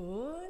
good 0.00 0.49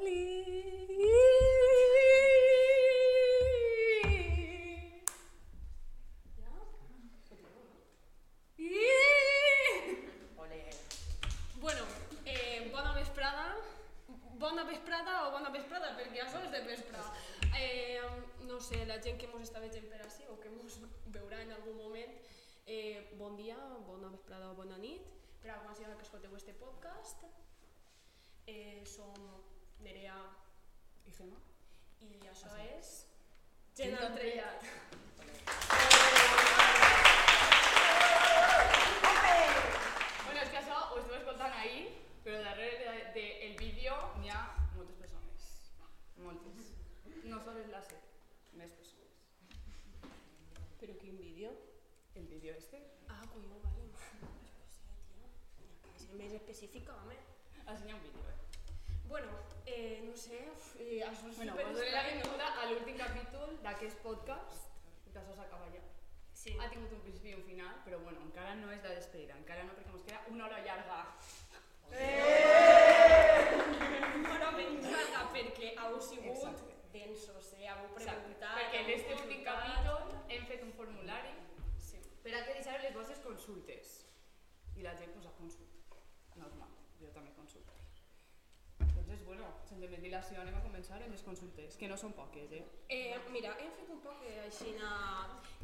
consultes. 83.61 84.05
I 84.75 84.81
la 84.81 84.95
gent 84.97 85.11
pues, 85.13 85.25
ha 85.25 85.33
consultat. 85.37 85.77
Normal, 86.35 86.69
jo 86.99 87.09
també 87.13 87.31
consulto. 87.35 87.73
Entonces, 89.11 89.27
bueno, 89.27 89.43
sense 89.67 89.87
més 89.91 89.99
dilació 89.99 90.39
anem 90.39 90.55
a 90.55 90.61
començar 90.63 90.95
amb 91.03 91.11
les 91.11 91.21
consultes, 91.25 91.75
que 91.75 91.87
no 91.91 91.97
són 91.99 92.13
poques, 92.15 92.51
eh? 92.55 92.61
Eh, 92.87 93.17
mira, 93.33 93.49
hem 93.59 93.73
fet 93.75 93.89
un 93.91 93.99
poc 93.99 94.21
així 94.45 94.69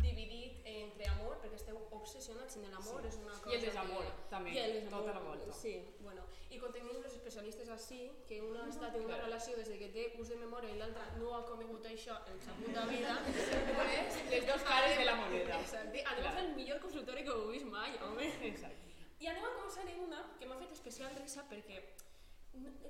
dividit 0.04 0.66
entre 0.68 1.08
amor, 1.14 1.38
perquè 1.40 1.56
esteu 1.56 1.78
obsessionats 1.96 2.58
en 2.60 2.66
l'amor, 2.74 3.02
Sí. 3.02 3.08
és 3.08 3.16
una 3.22 3.32
I 3.38 3.40
cosa 3.46 3.56
el 3.56 3.62
desamor, 3.68 4.04
que... 4.04 4.26
també, 4.30 4.52
I 4.52 4.58
el 4.60 4.74
desamor, 4.82 5.00
tota 5.06 5.14
la 5.14 5.24
volta. 5.30 5.54
Sí, 5.54 5.74
bueno. 6.02 6.26
I 6.50 6.60
com 6.60 6.74
tenim 6.74 6.90
els 6.98 7.06
especialistes 7.14 7.70
així, 7.70 8.02
que 8.28 8.42
una 8.42 8.66
ha 8.66 8.70
estat 8.70 8.96
en 8.96 9.06
una 9.06 9.16
Clar. 9.16 9.26
relació 9.30 9.56
des 9.56 9.70
de 9.70 9.78
que 9.80 9.88
té 9.96 10.06
ús 10.20 10.28
de 10.28 10.36
memòria 10.44 10.74
i 10.76 10.78
l'altra 10.78 11.06
no 11.18 11.34
ha 11.38 11.46
conegut 11.46 11.86
això 11.86 12.20
en 12.28 12.40
sa 12.42 12.52
puta 12.60 12.86
vida, 12.86 13.16
pues, 13.78 14.30
Les 14.30 14.46
dos 14.48 14.62
cares 14.64 14.98
de 14.98 15.06
la 15.06 15.16
moneda. 15.16 15.60
Exacte, 15.62 16.04
anem 16.04 16.20
a 16.20 16.22
Clar. 16.22 16.34
fer 16.36 16.44
el 16.50 16.56
millor 16.56 16.80
consultori 16.82 17.24
que 17.24 17.30
heu 17.32 17.48
vist 17.48 17.66
mai, 17.66 17.96
home. 18.04 18.28
Exacte. 18.52 18.84
I 19.20 19.28
anem 19.28 19.46
a 19.46 19.56
començar 19.56 19.88
en 19.88 20.00
una 20.04 20.20
que 20.38 20.46
m'ha 20.46 20.60
fet 20.60 20.72
especial 20.72 21.16
risa 21.16 21.44
perquè 21.50 21.80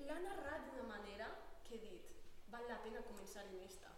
l'ha 0.08 0.20
narrat 0.24 0.68
d'una 0.70 0.88
manera 0.90 1.28
que 1.68 1.76
he 1.76 1.82
dit, 1.84 2.14
val 2.52 2.68
la 2.70 2.80
pena 2.84 3.04
començar 3.08 3.46
en 3.48 3.60
esta. 3.66 3.92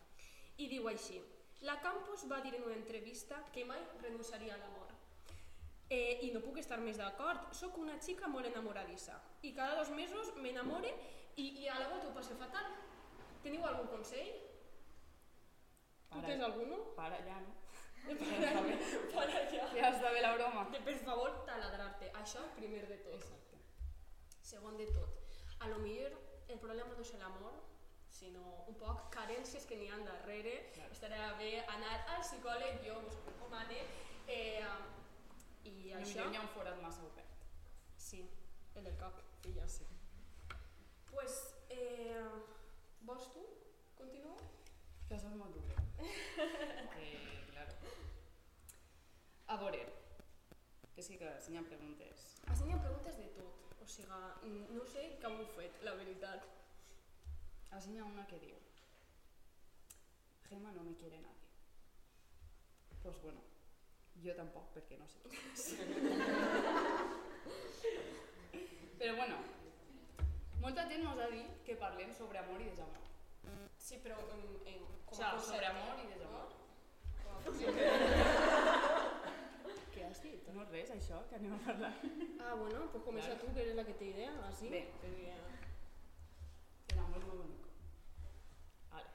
I 0.58 0.68
diu 0.72 0.88
així, 0.92 1.20
la 1.68 1.80
Campos 1.84 2.26
va 2.32 2.40
dir 2.42 2.56
en 2.56 2.64
una 2.64 2.76
entrevista 2.76 3.44
que 3.54 3.66
mai 3.66 3.82
renunciaria 4.02 4.56
a 4.56 4.60
l'amor. 4.62 4.94
Eh, 5.90 6.20
I 6.26 6.32
no 6.32 6.42
puc 6.46 6.60
estar 6.62 6.78
més 6.80 7.00
d'acord, 7.02 7.50
sóc 7.60 7.78
una 7.82 7.98
xica 8.00 8.28
molt 8.30 8.46
enamoradissa 8.46 9.16
i 9.42 9.54
cada 9.58 9.76
dos 9.80 9.90
mesos 9.90 10.30
m'enamore 10.38 10.92
i, 11.36 11.48
i 11.64 11.68
a 11.68 11.80
la 11.80 11.88
volta 11.90 12.10
ho 12.10 12.14
passe 12.14 12.38
fatal. 12.38 12.68
Teniu 13.44 13.66
algun 13.66 13.88
consell? 13.90 14.30
Tu 16.10 16.16
Para. 16.16 16.28
tens 16.28 16.44
algun? 16.46 16.76
Para 16.96 17.18
ja, 17.26 17.40
no? 17.42 17.56
Para, 18.06 18.52
para 19.16 19.42
allà. 19.42 19.66
Ja 19.76 19.90
està 19.90 20.14
bé 20.14 20.22
la 20.22 20.36
broma. 20.38 20.68
De, 20.74 20.82
per 20.86 20.98
favor, 21.06 21.42
taladrar-te. 21.50 22.12
Això 22.22 22.46
primer 22.58 22.86
de 22.90 23.00
tot. 23.06 23.18
Exacte. 23.20 23.60
Segon 24.52 24.78
de 24.78 24.88
tot, 24.94 25.19
a 25.60 25.68
lo 25.68 25.80
millor 25.80 26.18
el 26.50 26.60
problema 26.60 26.96
no 26.98 27.04
és 27.06 27.12
l'amor, 27.22 27.58
sinó 28.10 28.44
un 28.68 28.78
poc 28.82 29.10
carències 29.14 29.68
que 29.70 29.78
n'hi 29.78 29.90
ha 29.94 30.00
darrere. 30.06 30.56
Clar. 30.76 30.88
Estarà 30.96 31.34
bé 31.42 31.52
anar 31.76 31.94
al 32.16 32.24
psicòleg, 32.26 32.82
jo 32.86 32.98
us 33.06 33.20
ho 33.20 33.26
recomane. 33.28 33.84
Eh, 34.28 34.66
I 35.70 35.94
A 35.94 36.02
això... 36.02 36.26
hi 36.26 36.40
ha 36.40 36.42
un 36.42 36.52
forat 36.56 36.82
massa 36.82 37.06
obert. 37.06 37.46
Sí, 37.98 38.24
el 38.76 38.88
del 38.88 38.98
cap, 38.98 39.22
filla. 39.44 39.68
Sí. 39.70 39.86
Pues, 41.12 41.38
eh, 41.70 42.26
vols 43.06 43.30
tu? 43.36 43.46
Continuo? 44.00 44.36
Que 45.08 45.18
això 45.18 45.30
és 45.30 45.38
molt 45.38 45.54
dur. 45.54 45.70
que, 46.96 47.08
claro. 47.52 47.94
A 49.48 49.58
veure, 49.62 49.86
que 51.00 51.04
sí 51.04 51.18
que 51.18 51.40
ha 51.58 51.64
preguntes. 51.64 52.42
Ha 52.46 52.56
preguntes 52.82 53.18
de 53.18 53.28
tot. 53.38 53.54
O 53.80 53.88
sigui, 53.88 54.68
no 54.76 54.86
sé 54.86 55.18
com 55.22 55.40
ho 55.40 55.46
fet, 55.56 55.72
la 55.88 55.94
veritat. 55.96 56.44
Ha 57.72 57.80
una 58.04 58.28
que 58.28 58.40
diu 58.42 58.56
Gema 60.50 60.72
no 60.74 60.84
me 60.84 60.96
quiere 60.98 61.22
nadie. 61.22 61.48
Pues 63.04 63.22
bueno, 63.22 63.40
yo 64.20 64.36
tampoc, 64.36 64.74
perquè 64.74 64.98
no 65.00 65.08
sé 65.08 65.20
quién 65.24 65.52
és. 65.54 65.76
Però 69.00 69.16
bueno, 69.16 69.38
molta 70.60 70.84
gent 70.90 71.08
ens 71.08 71.20
ha 71.24 71.30
dit 71.32 71.48
que 71.64 71.80
parlem 71.80 72.12
sobre 72.18 72.44
amor 72.44 72.60
i 72.60 72.68
desamor. 72.74 73.00
Sí, 73.80 73.96
però 74.04 74.20
en, 74.36 74.44
en, 74.68 74.84
O 75.06 75.08
com 75.08 75.24
a 75.24 75.32
concepte, 75.32 75.54
sobre 75.54 75.66
amor 75.72 75.96
i 76.04 76.12
desamor. 76.12 76.52
no? 76.52 76.60
Com 77.24 77.32
a 77.32 77.40
concepte. 77.48 78.49
Dit? 80.24 80.48
No 80.54 80.66
res, 80.72 80.90
això, 80.92 81.20
que 81.30 81.36
anem 81.38 81.54
a 81.56 81.60
parlar. 81.66 81.94
Ah, 82.42 82.54
bueno, 82.56 82.88
pues 82.92 83.04
comença 83.04 83.30
Claro. 83.32 83.46
tu, 83.46 83.54
que 83.54 83.62
eres 83.62 83.76
la 83.76 83.86
que 83.86 83.94
té 83.94 84.06
idea, 84.06 84.32
así. 84.48 84.70
Bé. 84.70 84.82
Perquè, 85.02 85.34
El 86.94 87.00
amor 87.00 87.26
molt 87.26 87.42
bonic. 87.42 87.66
Vale. 88.92 89.10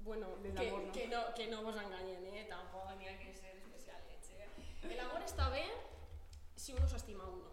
bueno, 0.00 0.26
que, 0.42 0.70
no? 0.70 0.92
que, 0.92 1.08
no, 1.08 1.34
que 1.34 1.46
no 1.48 1.62
vos 1.62 1.76
enganyen, 1.76 2.24
eh? 2.26 2.46
Tampoc 2.48 2.92
n'hi 2.96 3.08
ha 3.08 3.18
que 3.18 3.34
ser 3.34 3.56
especialets, 3.56 4.30
eh? 4.30 4.48
El 4.82 5.00
amor 5.00 5.22
està 5.26 5.50
bé 5.50 5.64
si 6.56 6.72
uno 6.72 6.86
s'estima 6.88 7.24
a 7.24 7.28
uno. 7.28 7.50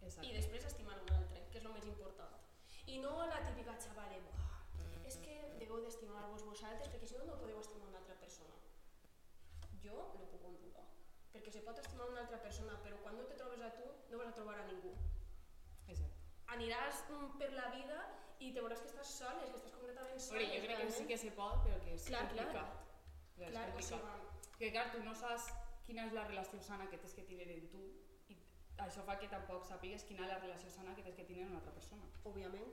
Exacte. 0.00 0.28
I 0.28 0.32
després 0.36 0.64
estimar 0.64 0.96
un 1.02 1.10
altre, 1.12 1.42
que 1.50 1.58
és 1.58 1.64
el 1.64 1.72
més 1.74 1.86
important. 1.86 2.32
I 2.86 2.98
no 3.02 3.26
la 3.26 3.40
típica 3.44 3.74
xavale, 3.80 4.20
"Buah, 4.20 4.62
és 5.04 5.16
que 5.18 5.34
deveu 5.58 5.80
d'estimar-vos 5.84 6.42
vosaltres 6.44 6.88
perquè 6.88 7.06
si 7.06 7.16
no 7.18 7.24
no 7.24 7.38
podeu 7.38 7.58
estimar 7.60 7.88
una 7.88 7.98
altra 7.98 8.14
persona. 8.14 8.54
Jo 9.82 10.14
lo 10.18 10.26
puc 10.30 10.42
dubtar. 10.42 10.86
Perquè 11.32 11.52
se 11.52 11.62
pot 11.66 11.78
estimar 11.82 12.08
una 12.10 12.22
altra 12.24 12.40
persona, 12.44 12.78
però 12.84 12.98
quan 13.02 13.18
no 13.18 13.26
te 13.28 13.36
trobes 13.40 13.62
a 13.62 13.70
tu, 13.76 13.88
no 14.10 14.20
vas 14.22 14.32
a 14.32 14.36
trobar 14.38 14.56
a 14.62 14.66
ningú. 14.70 14.94
Exacte. 15.86 16.32
Aniràs 16.56 17.04
mm, 17.08 17.38
per 17.40 17.52
la 17.56 17.68
vida 17.74 18.00
i 18.38 18.52
te 18.54 18.62
veuràs 18.64 18.82
que 18.84 18.90
estàs 18.92 19.14
sol, 19.20 19.40
és 19.44 19.52
que 19.52 19.60
estàs 19.60 19.76
completament 19.76 20.20
sol. 20.22 20.36
Però 20.36 20.50
jo 20.54 20.60
crec 20.64 20.82
que 20.82 20.90
sí 20.98 21.06
que 21.12 21.18
se 21.20 21.32
pot, 21.36 21.62
però 21.66 21.78
que 21.84 21.94
és 21.96 22.08
Clar, 22.10 22.24
complicat. 22.26 22.84
Clar, 23.38 23.50
Clar, 23.54 23.64
o 23.74 23.80
és 23.82 23.88
sigui, 23.90 24.02
complicat. 24.02 24.52
Que 24.58 24.70
clar, 24.74 24.86
tu 24.94 25.02
no 25.04 25.14
saps 25.14 25.48
quina 25.88 26.04
és 26.08 26.14
la 26.16 26.26
relació 26.28 26.60
sana 26.64 26.88
que 26.90 27.00
tens 27.00 27.14
que 27.16 27.24
tenir 27.28 27.48
en 27.54 27.68
tu 27.72 27.82
i 28.32 28.36
això 28.84 29.04
fa 29.06 29.16
que 29.20 29.28
tampoc 29.32 29.66
sàpigues 29.66 30.04
quina 30.08 30.24
és 30.26 30.32
la 30.32 30.38
relació 30.42 30.70
sana 30.74 30.94
que 30.96 31.04
tens 31.06 31.16
que 31.18 31.26
tenir 31.28 31.44
amb 31.44 31.54
una 31.54 31.60
altra 31.62 31.74
persona. 31.76 32.08
Òbviament. 32.30 32.72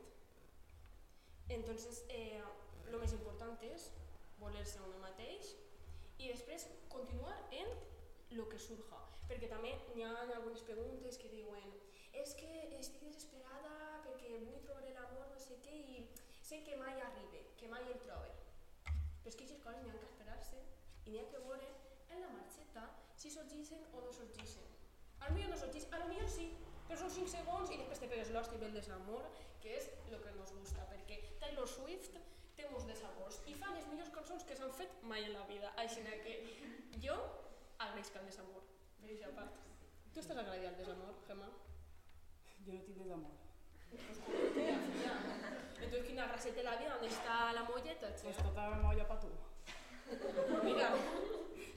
Entonces, 1.56 2.03
eh, 2.09 2.41
lo 2.91 3.00
més 3.01 3.13
important 3.13 3.62
és 3.69 3.91
voler-se 4.39 4.79
a 4.79 4.88
un 4.89 4.97
mateix 5.01 5.53
i 6.18 6.31
després 6.31 6.68
continuar 6.89 7.35
en 7.51 7.69
lo 8.31 8.48
que 8.50 8.60
surja. 8.60 9.01
Perquè 9.30 9.50
també 9.50 9.74
hi 9.95 10.04
ha 10.06 10.13
algunes 10.24 10.63
preguntes 10.68 11.18
que 11.22 11.31
diuen 11.33 11.74
és 12.16 12.33
que 12.39 12.51
estic 12.80 13.04
desesperada 13.04 14.01
perquè 14.06 14.38
vull 14.45 14.62
trobar 14.66 14.86
l'amor, 14.95 15.27
no 15.31 15.39
sé 15.42 15.57
què, 15.66 15.75
i 15.95 16.04
sé 16.42 16.62
que 16.66 16.77
mai 16.80 17.00
arribe, 17.07 17.42
que 17.60 17.69
mai 17.72 17.83
el 17.92 18.00
trobe. 18.06 18.31
Però 18.86 19.31
és 19.31 19.36
que 19.36 19.45
aquestes 19.45 19.63
coses 19.63 19.81
n'hi 19.83 19.92
ha 19.92 19.98
que 20.00 20.10
esperar-se 20.12 20.62
i 21.06 21.12
n'hi 21.12 21.19
ha 21.22 21.27
que 21.31 21.42
veure 21.48 21.72
en 22.13 22.22
la 22.22 22.31
marxeta 22.38 22.86
si 23.16 23.31
sorgeixen 23.33 23.83
o 23.94 24.06
no 24.06 24.13
sorgeixen. 24.13 24.69
A 25.19 25.30
lo 25.30 25.36
millor 25.36 25.51
no 25.54 25.57
sorgeix, 25.57 25.88
a 25.92 26.01
lo 26.01 26.10
millor 26.12 26.30
sí, 26.30 26.51
però 26.88 27.00
són 27.01 27.12
5 27.18 27.33
segons 27.33 27.72
i 27.74 27.80
després 27.81 28.01
te 28.04 28.10
pegues 28.12 28.31
l'hòstia 28.33 28.62
del 28.62 28.75
desamor, 28.77 29.25
que 29.63 29.74
és 29.80 29.89
el 30.12 30.22
que 30.22 30.36
nos 30.38 30.54
gusta, 30.60 30.86
perquè 30.92 31.22
Taylor 31.42 31.69
Swift 31.69 32.19
té 32.56 32.68
molts 32.72 32.86
desamors 32.88 33.42
i 33.51 33.56
fa 33.60 33.74
les 33.74 33.88
millors 33.89 34.13
cançons 34.16 34.45
que 34.48 34.57
s'han 34.60 34.74
fet 34.77 35.01
mai 35.10 35.25
en 35.25 35.33
la 35.33 35.48
vida. 35.50 35.74
Així 35.81 36.06
que 36.25 36.38
jo 37.04 37.18
agraïsc 37.80 38.16
el 38.19 38.25
desamor, 38.30 38.63
per 39.00 39.10
aquesta 39.10 39.31
part. 39.38 39.57
Tu 40.13 40.22
estàs 40.22 40.38
agraïda 40.42 40.69
al 40.72 40.77
desamor, 40.80 41.16
Gemma? 41.27 41.50
Jo 42.66 42.74
no 42.74 42.81
tinc 42.88 42.98
desamor. 43.01 43.33
Tía, 43.92 44.77
filla. 44.86 45.16
Entonces 45.75 46.06
quina 46.07 46.27
gràcia 46.31 46.54
té 46.56 46.63
la 46.66 46.75
vida? 46.80 46.95
On 47.00 47.06
està 47.07 47.36
la 47.54 47.63
molleta, 47.68 48.10
Pues 48.22 48.36
che? 48.38 48.44
tota 48.44 48.69
la 48.69 48.77
molla 48.81 49.07
pa 49.07 49.19
tu. 49.19 49.30
Mira, 50.63 50.94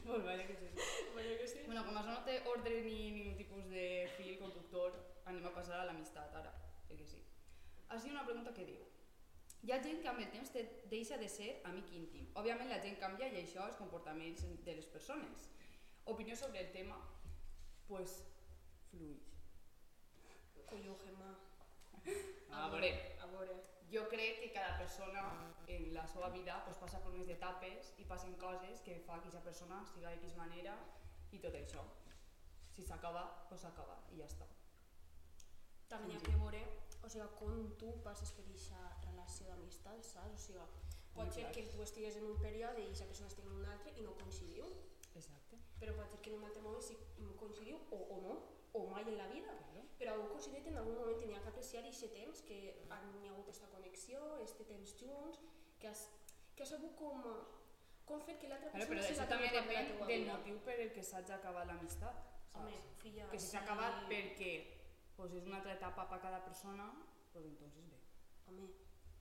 Pues 0.05 0.25
vaya 0.25 0.47
que 0.47 0.55
sí. 0.56 0.69
vaya 1.15 1.39
que 1.39 1.47
sí. 1.49 1.59
Bueno, 1.67 1.85
com 1.85 1.97
això 1.97 2.15
no 2.15 2.25
té 2.25 2.43
ordre 2.47 2.81
ni 2.83 3.11
ningú 3.12 3.37
tipus 3.37 3.67
de 3.69 4.09
fil 4.17 4.39
conductor, 4.39 4.95
anem 5.27 5.45
a 5.47 5.53
passar 5.53 5.81
a 5.81 5.85
l'amistat 5.85 6.35
ara, 6.35 6.53
perquè 6.89 7.05
sí. 7.06 7.23
Així 7.91 8.11
una 8.11 8.25
pregunta 8.25 8.55
que 8.55 8.65
diu. 8.65 8.87
Hi 9.65 9.73
ha 9.73 9.83
gent 9.83 10.00
que 10.00 10.09
amb 10.09 10.21
el 10.21 10.31
temps 10.31 10.50
te 10.50 10.62
deixa 10.89 11.19
de 11.19 11.29
ser 11.29 11.61
amic 11.65 11.93
íntim. 11.93 12.29
Òbviament 12.35 12.69
la 12.71 12.81
gent 12.81 12.97
canvia 12.99 13.29
i 13.29 13.43
això 13.43 13.69
és 13.69 13.77
comportaments 13.77 14.45
de 14.65 14.75
les 14.75 14.87
persones. 14.87 15.49
Opinió 16.08 16.34
sobre 16.34 16.60
el 16.60 16.72
tema? 16.72 16.96
Pues 17.87 18.25
fluix. 18.90 19.20
Colló, 20.66 20.96
Gemma. 21.05 21.38
A 22.50 22.69
veure, 22.69 23.19
A 23.20 23.26
veure. 23.26 23.56
jo 23.93 24.08
crec 24.08 24.40
que 24.40 24.52
cada 24.52 24.78
persona 24.78 25.52
en 25.66 25.93
la 25.93 26.06
seva 26.06 26.31
vida 26.31 26.62
pues, 26.64 26.78
passa 26.78 27.00
per 27.05 27.12
unes 27.12 27.28
etapes 27.28 27.93
i 27.99 28.05
passen 28.08 28.34
coses 28.40 28.81
que 28.81 28.96
fa 29.06 29.20
que 29.20 29.28
aquesta 29.28 29.44
persona 29.44 29.84
siga 29.93 30.10
d'X 30.14 30.37
manera 30.37 30.75
i 31.32 31.40
tot 31.44 31.55
això. 31.60 31.84
Si 32.72 32.84
s'acaba, 32.84 33.46
pues 33.49 33.61
s'acaba 33.61 34.00
i 34.12 34.20
ja 34.22 34.28
està. 34.32 34.49
També 35.88 36.14
hi 36.14 36.16
ha 36.16 36.25
que 36.25 36.37
veure, 36.37 36.64
o 37.02 37.08
sigui, 37.08 37.28
com 37.37 37.72
tu 37.81 37.93
passes 38.04 38.32
per 38.32 38.44
aquesta 38.44 38.81
relació 39.06 39.49
d'amistat, 39.49 40.04
saps? 40.04 40.34
O 40.34 40.44
sigui, 40.46 40.69
pot 41.14 41.32
ser 41.32 41.50
que 41.52 41.64
tu 41.69 41.82
estigues 41.82 42.16
en 42.16 42.28
un 42.32 42.40
període 42.40 42.81
i 42.81 42.88
aquesta 42.88 43.08
persona 43.12 43.28
estigui 43.28 43.49
en 43.49 43.61
un 43.61 43.72
altre 43.76 43.93
i 43.96 44.04
no 44.04 44.16
coincidiu, 44.20 44.69
Exacte. 45.14 45.56
però 45.81 45.94
pot 45.94 46.10
ser 46.10 46.20
que 46.22 46.31
en 46.31 46.38
un 46.38 46.44
altre 46.44 46.62
moment 46.62 46.82
sí 46.82 46.96
coincidiu 47.38 47.76
o, 47.90 47.96
o 47.96 48.20
no, 48.22 48.34
o 48.72 48.87
mai 48.90 49.02
en 49.02 49.16
la 49.19 49.28
vida. 49.28 49.52
Claro. 49.55 49.84
Però 49.99 50.14
heu 50.14 50.26
coincidit 50.32 50.66
en 50.66 50.76
algun 50.78 50.99
moment 50.99 51.34
ha 51.37 51.43
que 51.43 51.52
apreciar 51.52 51.82
aquest 51.82 52.12
temps, 52.14 52.43
que 52.49 52.58
han, 52.90 53.06
hi 53.22 53.28
ha 53.28 53.32
hagut 53.32 53.46
aquesta 53.46 53.70
connexió, 53.75 54.20
este 54.43 54.64
temps 54.64 54.94
junts, 55.00 55.40
que 55.78 55.88
has, 55.88 56.08
que 56.55 56.62
has 56.62 56.75
sabut 56.75 56.94
com, 56.99 57.22
com 58.05 58.22
fer 58.26 58.38
que 58.38 58.50
l'altra 58.50 58.70
Claro, 58.70 58.87
persona 58.87 58.94
però 58.94 59.06
siga 59.06 59.22
això 59.22 59.28
també 59.32 59.49
depèn 59.55 59.93
del 60.10 60.26
motiu 60.32 60.60
per 60.66 60.76
el 60.84 60.93
que 60.93 61.02
s'hagi 61.11 61.32
acabat 61.38 61.66
l'amistat. 61.70 62.26
Home, 62.58 62.76
filla, 63.02 63.26
Que 63.31 63.38
si 63.38 63.50
s'ha 63.52 63.62
acabat 63.62 64.06
perquè 64.11 64.52
pues, 65.16 65.34
és 65.34 65.44
una 65.46 65.58
altra 65.58 65.75
etapa 65.75 66.06
per 66.11 66.20
cada 66.20 66.44
persona, 66.44 66.90
pues 67.32 67.44
entonces 67.46 67.90
bé. 67.90 67.99
Home, 68.49 68.70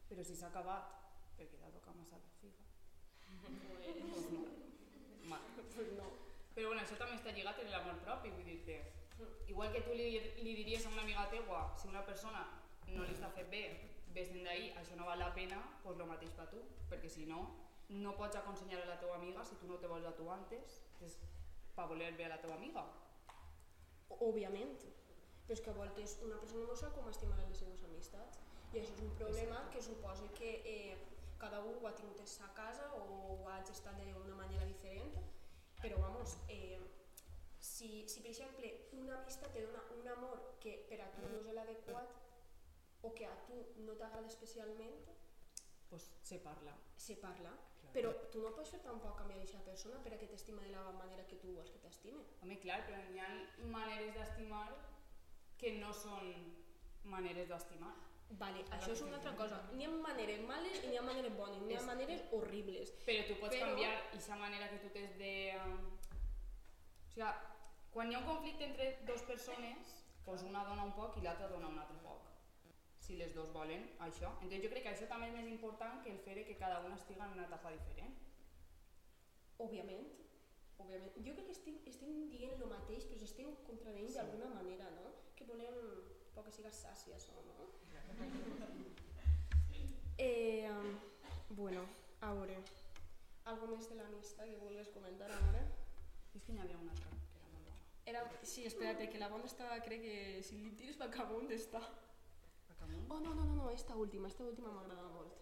Però 0.10 0.24
si 0.24 0.36
s'ha 0.36 0.48
acabat 0.48 0.94
perquè 1.38 1.58
t'ha 1.60 1.74
tocat 1.74 1.96
massa 1.96 2.18
la 2.18 2.30
figa, 2.40 2.64
pues, 3.42 3.84
pues 3.84 4.32
mal. 4.32 4.67
Mal. 5.28 5.44
pues 5.76 5.92
no. 5.94 6.08
Però 6.56 6.72
bueno, 6.72 6.82
això 6.82 6.98
també 6.98 7.18
està 7.20 7.34
lligat 7.36 7.60
en 7.62 7.70
l'amor 7.74 8.00
propi, 8.06 8.32
vull 8.34 8.48
dir-te. 8.48 8.80
Igual 9.52 9.72
que 9.74 9.84
tu 9.86 9.94
li, 9.94 10.10
li 10.42 10.56
diries 10.62 10.86
a 10.86 10.94
una 10.94 11.04
amiga 11.04 11.28
teua, 11.30 11.62
si 11.78 11.88
una 11.92 12.04
persona 12.06 12.44
no 12.90 13.06
li 13.06 13.14
està 13.14 13.30
fet 13.36 13.50
bé, 13.52 13.64
ves 14.16 14.32
d'ahí, 14.34 14.72
això 14.80 14.98
no 14.98 15.06
val 15.06 15.20
la 15.22 15.34
pena, 15.36 15.60
pues 15.84 15.98
lo 15.98 16.08
mateix 16.10 16.34
per 16.38 16.48
tu, 16.50 16.62
perquè 16.90 17.10
si 17.14 17.26
no, 17.30 17.42
no 17.90 18.16
pots 18.18 18.40
aconsellar 18.40 18.82
a 18.84 18.90
la 18.90 19.00
teva 19.02 19.16
amiga 19.16 19.46
si 19.46 19.58
tu 19.62 19.68
no 19.70 19.78
te 19.82 19.90
vols 19.92 20.06
a 20.06 20.16
tu 20.18 20.30
antes, 20.34 20.80
és 21.06 21.20
per 21.76 21.86
voler 21.92 22.14
bé 22.18 22.26
a 22.26 22.34
la 22.34 22.40
teva 22.42 22.58
amiga. 22.58 22.84
Òbviament, 24.18 24.74
però 25.46 25.56
és 25.56 25.62
que 25.64 25.72
a 25.72 25.78
voltes 25.78 26.18
una 26.26 26.40
persona 26.42 26.66
no 26.68 26.76
sap 26.76 26.96
com 26.98 27.08
estimar 27.12 27.38
les 27.44 27.62
seves 27.62 27.84
amistats 27.88 28.42
i 28.74 28.82
això 28.82 28.96
és 28.98 29.04
un 29.06 29.14
problema 29.20 29.62
que 29.72 29.84
suposa 29.84 30.28
que 30.36 30.50
eh, 30.68 30.98
cada 31.38 31.60
un 31.62 31.76
ho 31.82 31.88
ha 31.88 31.96
tingut 31.96 32.20
a 32.22 32.26
sa 32.26 32.48
casa 32.54 32.92
o 32.96 33.02
ho 33.42 33.50
ha 33.50 33.58
gestat 33.66 33.98
d'una 34.02 34.36
manera 34.36 34.66
diferent, 34.66 35.14
però 35.82 36.00
vamos, 36.02 36.38
eh, 36.50 36.80
si, 37.60 38.08
si 38.08 38.22
per 38.22 38.32
exemple 38.32 38.72
una 38.94 39.20
amistat 39.22 39.54
te 39.54 39.62
dona 39.66 39.84
un 40.00 40.08
amor 40.08 40.58
que 40.60 40.86
per 40.90 41.02
a 41.02 41.12
tu 41.16 41.22
no 41.28 41.42
és 41.44 41.54
l'adequat 41.54 42.16
o 43.02 43.14
que 43.14 43.26
a 43.26 43.36
tu 43.46 43.62
no 43.86 43.94
t'agrada 43.96 44.28
especialment, 44.28 44.98
Pues 45.90 46.12
se 46.22 46.40
parla. 46.40 46.74
se 46.98 47.16
parla. 47.16 47.52
Però 47.94 48.12
tu 48.30 48.42
no 48.44 48.50
pots 48.54 48.70
fer 48.74 48.82
tampoc 48.84 49.16
canviar 49.18 49.38
aquesta 49.40 49.62
persona 49.64 50.02
per 50.04 50.12
a 50.14 50.18
que 50.20 50.28
t'estima 50.28 50.62
de 50.62 50.72
la 50.74 50.92
manera 50.92 51.24
que 51.26 51.38
tu 51.38 51.54
vols 51.56 51.70
que 51.72 51.80
t'estime. 51.80 52.20
Home, 52.44 52.58
clar, 52.60 52.82
però 52.86 52.98
hi 53.14 53.20
ha 53.20 53.30
maneres 53.72 54.14
d'estimar 54.18 54.68
que 55.58 55.72
no 55.80 55.94
són 55.94 56.28
maneres 57.06 57.48
d'estimar. 57.48 57.94
Vale, 58.30 58.64
això 58.76 58.92
és 58.92 59.02
una 59.02 59.16
altra 59.18 59.32
cosa. 59.40 59.62
N'hi 59.74 59.86
ha 59.86 59.90
maneres 59.90 60.42
males 60.46 60.82
i 60.84 60.88
n'hi 60.92 60.98
ha 60.98 61.02
maneres 61.02 61.34
bones, 61.38 61.62
n'hi 61.64 61.76
ha 61.78 61.82
maneres 61.88 62.24
horribles. 62.36 62.92
Però 63.06 63.24
tu 63.28 63.38
pots 63.40 63.56
Però- 63.56 63.70
canviar 63.70 63.94
aquesta 64.10 64.36
manera 64.36 64.68
que 64.70 64.80
tu 64.84 64.90
tens 64.90 65.16
de... 65.18 65.32
um, 65.64 65.78
O 67.08 67.10
sigui, 67.10 67.30
quan 67.94 68.12
hi 68.12 68.16
ha 68.16 68.20
un 68.20 68.26
conflicte 68.28 68.66
entre 68.68 68.90
dues 69.08 69.24
persones, 69.24 69.94
doncs 70.26 70.44
una 70.44 70.64
dona 70.68 70.84
un 70.84 70.92
poc 70.94 71.16
i 71.18 71.22
l'altra 71.24 71.48
dona 71.48 71.68
un 71.72 71.80
altre 71.80 71.98
poc. 72.04 72.28
Si 73.00 73.16
les 73.16 73.34
dos 73.34 73.50
volen 73.54 73.88
això. 74.04 74.34
Entonces 74.42 74.64
jo 74.66 74.70
crec 74.70 74.84
que 74.84 74.92
això 74.92 75.08
també 75.08 75.30
és 75.32 75.34
més 75.34 75.48
important 75.48 76.04
que 76.04 76.12
el 76.12 76.20
fer 76.20 76.44
que 76.46 76.58
cada 76.60 76.82
una 76.86 76.96
estiga 77.00 77.26
en 77.26 77.32
una 77.40 77.46
etapa 77.48 77.72
diferent. 77.72 78.14
Òbviament, 79.58 80.06
òbviament. 80.78 81.16
Jo 81.26 81.34
crec 81.34 81.46
que 81.48 81.56
estem, 81.56 81.80
estem 81.90 82.28
dient 82.30 82.60
el 82.62 82.70
mateix, 82.70 83.08
però 83.10 83.24
estem 83.24 83.56
contradient 83.66 84.10
Sí. 84.12 84.18
d'alguna 84.20 84.50
manera, 84.54 84.92
no? 85.00 85.08
Que 85.36 85.46
volem 85.46 85.80
poc 86.38 86.46
que 86.48 86.54
sigues 86.54 86.82
sàcies, 86.86 87.30
o 87.34 87.44
no? 87.50 87.68
Eh, 90.20 90.68
bueno, 91.50 91.84
a 92.26 92.32
veure, 92.34 92.56
algo 93.46 93.68
més 93.70 93.86
de 93.86 93.98
l'amistat 94.00 94.48
que 94.50 94.56
vulguis 94.58 94.90
comentar, 94.90 95.28
amore? 95.36 95.60
És 96.34 96.42
que 96.42 96.56
n'hi 96.56 96.64
havia 96.64 96.80
una 96.82 96.96
altra 96.96 97.12
que 97.20 97.38
era 97.38 97.52
molt 97.52 97.68
bona. 97.68 97.76
Era, 98.10 98.24
sí, 98.42 98.66
espérate, 98.66 99.06
que 99.14 99.22
la 99.22 99.30
bona 99.30 99.46
estava, 99.46 99.78
crec 99.86 100.02
que 100.08 100.16
si 100.48 100.58
li 100.64 100.72
tires 100.80 100.98
per 100.98 101.12
cap 101.14 101.36
on 101.36 101.46
està. 101.54 101.84
Acamunt? 102.74 103.06
Oh, 103.14 103.20
no, 103.20 103.36
no, 103.36 103.46
no, 103.46 103.60
no, 103.60 103.70
esta 103.70 103.96
última, 103.96 104.34
esta 104.34 104.48
última 104.48 104.74
m'agrada 104.74 105.06
molt. 105.14 105.38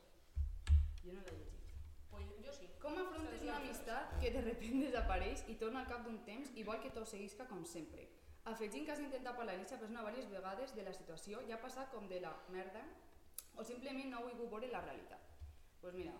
Jo 1.06 1.15
no 1.15 1.24
l'he 1.24 1.39
llegit. 1.39 1.71
Pues 2.12 2.36
jo 2.44 2.59
sí. 2.59 2.68
Com 2.83 3.00
afrontes 3.00 3.48
una 3.48 3.56
amistat 3.62 4.19
que 4.19 4.36
de 4.36 4.44
repente 4.44 4.89
desapareix 4.89 5.48
i 5.48 5.56
torna 5.63 5.86
al 5.86 5.89
cap 5.95 6.03
d'un 6.03 6.19
temps 6.27 6.51
i 6.59 6.68
vol 6.68 6.83
que 6.83 6.91
tot 7.00 7.07
seguisca 7.07 7.48
com 7.48 7.63
sempre? 7.63 8.09
Afegint 8.51 8.86
que 8.86 8.94
has 8.94 9.01
intentat 9.01 9.38
parlar 9.38 9.56
amb 9.56 9.63
aquesta 9.63 9.80
persona 9.81 10.03
diverses 10.03 10.30
vegades 10.30 10.74
de 10.77 10.83
la 10.86 10.94
situació 10.94 11.42
i 11.47 11.53
ha 11.53 11.62
passat 11.62 11.89
com 11.94 12.06
de 12.12 12.19
la 12.21 12.33
merda 12.53 12.83
o 13.56 13.63
simplement 13.63 14.12
no 14.12 14.19
ha 14.19 14.25
volgut 14.27 14.51
veure 14.51 14.69
la 14.71 14.83
realitat. 14.86 15.31
Pues 15.81 15.95
mira, 15.97 16.13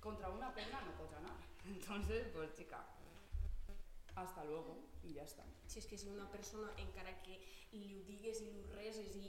contra 0.00 0.30
una 0.30 0.54
pena 0.54 0.80
no 0.86 0.96
pots 0.96 1.18
anar. 1.18 1.36
Entonces, 1.74 2.28
pues 2.32 2.54
chica, 2.54 2.80
hasta 4.14 4.44
luego 4.44 4.78
y 5.02 5.14
ya 5.14 5.24
está. 5.24 5.44
Si 5.66 5.78
és 5.78 5.86
que 5.86 5.96
si 5.98 6.08
una 6.08 6.30
persona, 6.30 6.72
encara 6.78 7.12
que 7.22 7.38
li 7.72 7.94
ho 7.94 8.00
digues 8.04 8.40
i 8.42 8.50
li 8.50 8.62
ho 8.64 8.72
reses 8.74 9.16
i, 9.16 9.26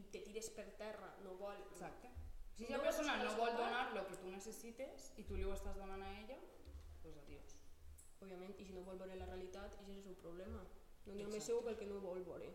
i 0.00 0.04
te 0.12 0.20
tires 0.24 0.50
per 0.50 0.66
terra, 0.80 1.12
no 1.24 1.36
vol... 1.40 1.56
Exacte. 1.70 2.10
Si 2.56 2.66
No 2.72 2.80
persona 2.80 3.18
no 3.22 3.36
vol 3.36 3.52
donar 3.56 3.92
lo 3.92 4.06
que 4.08 4.16
tu 4.16 4.30
necessites 4.32 5.12
i 5.20 5.24
tu 5.28 5.36
li 5.36 5.44
ho 5.44 5.52
estàs 5.52 5.76
donant 5.76 6.02
a 6.02 6.10
ella, 6.20 6.38
pues 7.02 7.16
adiós. 7.22 7.56
Òbviament, 8.24 8.56
i 8.58 8.64
si 8.64 8.72
no 8.72 8.82
vol 8.82 8.98
veure 8.98 9.16
la 9.20 9.28
realitat, 9.28 9.76
és 9.82 9.92
el 9.92 10.02
seu 10.02 10.16
problema. 10.24 10.64
No 11.06 11.14
n'hi 11.14 11.22
ha 11.22 11.26
més 11.30 11.36
Exacte. 11.36 11.46
seu 11.52 11.62
pel 11.66 11.76
que 11.80 11.86
no 11.90 12.00
vol 12.02 12.22
veure. 12.26 12.48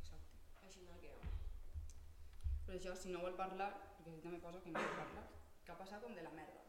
Exacte. 0.00 0.38
Així 0.66 0.84
que... 1.02 1.12
Però 2.66 2.78
això, 2.78 2.94
si 2.96 3.12
no 3.12 3.20
vol 3.24 3.36
parlar, 3.36 3.70
perquè 4.04 4.20
també 4.24 4.38
posa 4.44 4.60
que 4.64 4.72
no 4.72 4.80
vol 4.80 4.96
parlar, 5.00 5.24
que 5.64 5.72
ha 5.72 5.78
passat 5.80 6.02
com 6.02 6.14
de 6.16 6.22
la 6.24 6.32
merda. 6.36 6.62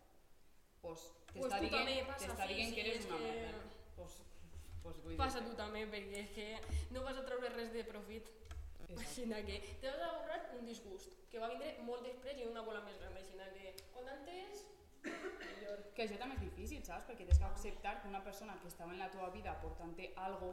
Pues 0.81 1.05
Pues 1.35 1.51
t'està 1.51 1.59
tu 1.59 1.69
dient, 1.87 2.11
t'està 2.19 2.47
dient 2.47 2.69
sí, 2.69 2.75
que 2.75 2.81
eres 2.87 3.05
una 3.09 3.17
que- 3.17 3.31
merda. 3.31 3.63
Pues, 3.95 4.13
pues 4.83 4.99
vull 5.03 5.15
Passa 5.17 5.39
dir 5.41 5.49
tu 5.49 5.55
també, 5.57 5.85
perquè 5.91 6.19
és 6.25 6.29
que 6.35 6.47
no 6.93 7.01
vas 7.03 7.17
a 7.17 7.23
treure 7.25 7.49
res 7.55 7.71
de 7.73 7.83
profit. 7.87 8.27
Exacte. 8.85 9.01
Així 9.01 9.23
que 9.47 9.77
te 9.81 9.89
vas 9.89 10.01
a 10.01 10.09
ahorrar 10.11 10.41
un 10.59 10.65
disgust, 10.67 11.15
que 11.31 11.39
va 11.41 11.47
vindre 11.49 11.71
molt 11.87 12.03
després 12.05 12.37
i 12.37 12.45
una 12.45 12.61
bola 12.61 12.83
més 12.85 12.99
gran. 12.99 13.15
Així 13.17 13.33
que, 13.33 13.73
quan 13.93 14.07
antes. 14.09 14.65
Que 15.95 16.03
això 16.03 16.17
també 16.19 16.35
és 16.35 16.41
difícil, 16.41 16.81
saps? 16.83 17.05
Perquè 17.07 17.23
tens 17.23 17.37
que 17.39 17.45
acceptar 17.47 17.93
que 18.01 18.09
una 18.09 18.19
persona 18.23 18.57
que 18.59 18.67
estava 18.67 18.91
en 18.91 18.99
la 18.99 19.07
teva 19.11 19.29
vida 19.31 19.53
aportant-te 19.53 20.09
algo, 20.19 20.49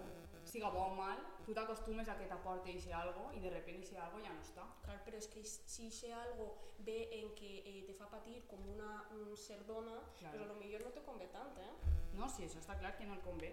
siga 0.47 0.69
bo 0.71 0.85
o 0.87 0.95
mal, 0.95 1.19
tu 1.47 1.55
t'acostumes 1.57 2.09
a 2.09 2.15
que 2.19 2.29
t'aporte 2.31 2.71
eixe 2.71 2.93
algo 2.95 3.25
i 3.35 3.41
de 3.43 3.51
repente 3.51 3.89
eixe 3.89 3.99
algo 3.99 4.21
ja 4.23 4.31
no 4.31 4.45
està. 4.45 4.69
Clar, 4.85 5.01
però 5.03 5.19
és 5.19 5.27
que 5.33 5.43
si 5.43 5.89
això 5.91 6.13
algo 6.21 6.47
ve 6.87 7.09
en 7.19 7.35
que 7.35 7.51
eh, 7.67 7.83
te 7.89 7.97
fa 7.99 8.07
patir 8.13 8.45
com 8.47 8.63
una 8.77 9.03
un 9.19 9.37
ser 9.37 9.59
dona, 9.67 9.99
Claro. 10.21 10.47
lo 10.47 10.55
millor 10.63 10.87
no 10.87 10.95
te 10.95 11.03
convé 11.03 11.27
tant, 11.35 11.59
eh? 11.59 11.75
No, 12.15 12.29
sí, 12.29 12.47
això 12.47 12.63
està 12.63 12.79
clar 12.79 12.95
que 12.97 13.07
no 13.11 13.15
el 13.19 13.27
convé, 13.27 13.51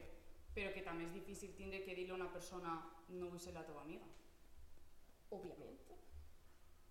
però 0.53 0.71
que 0.73 0.85
també 0.85 1.05
és 1.09 1.13
difícil 1.17 1.55
tindre 1.57 1.81
que 1.81 1.95
dir-li 1.95 2.11
a 2.13 2.19
una 2.21 2.29
persona 2.31 2.77
no 3.09 3.29
vull 3.33 3.39
ser 3.41 3.53
la 3.57 3.65
teva 3.65 3.81
amiga. 3.81 4.05
Òbviament. 5.31 5.77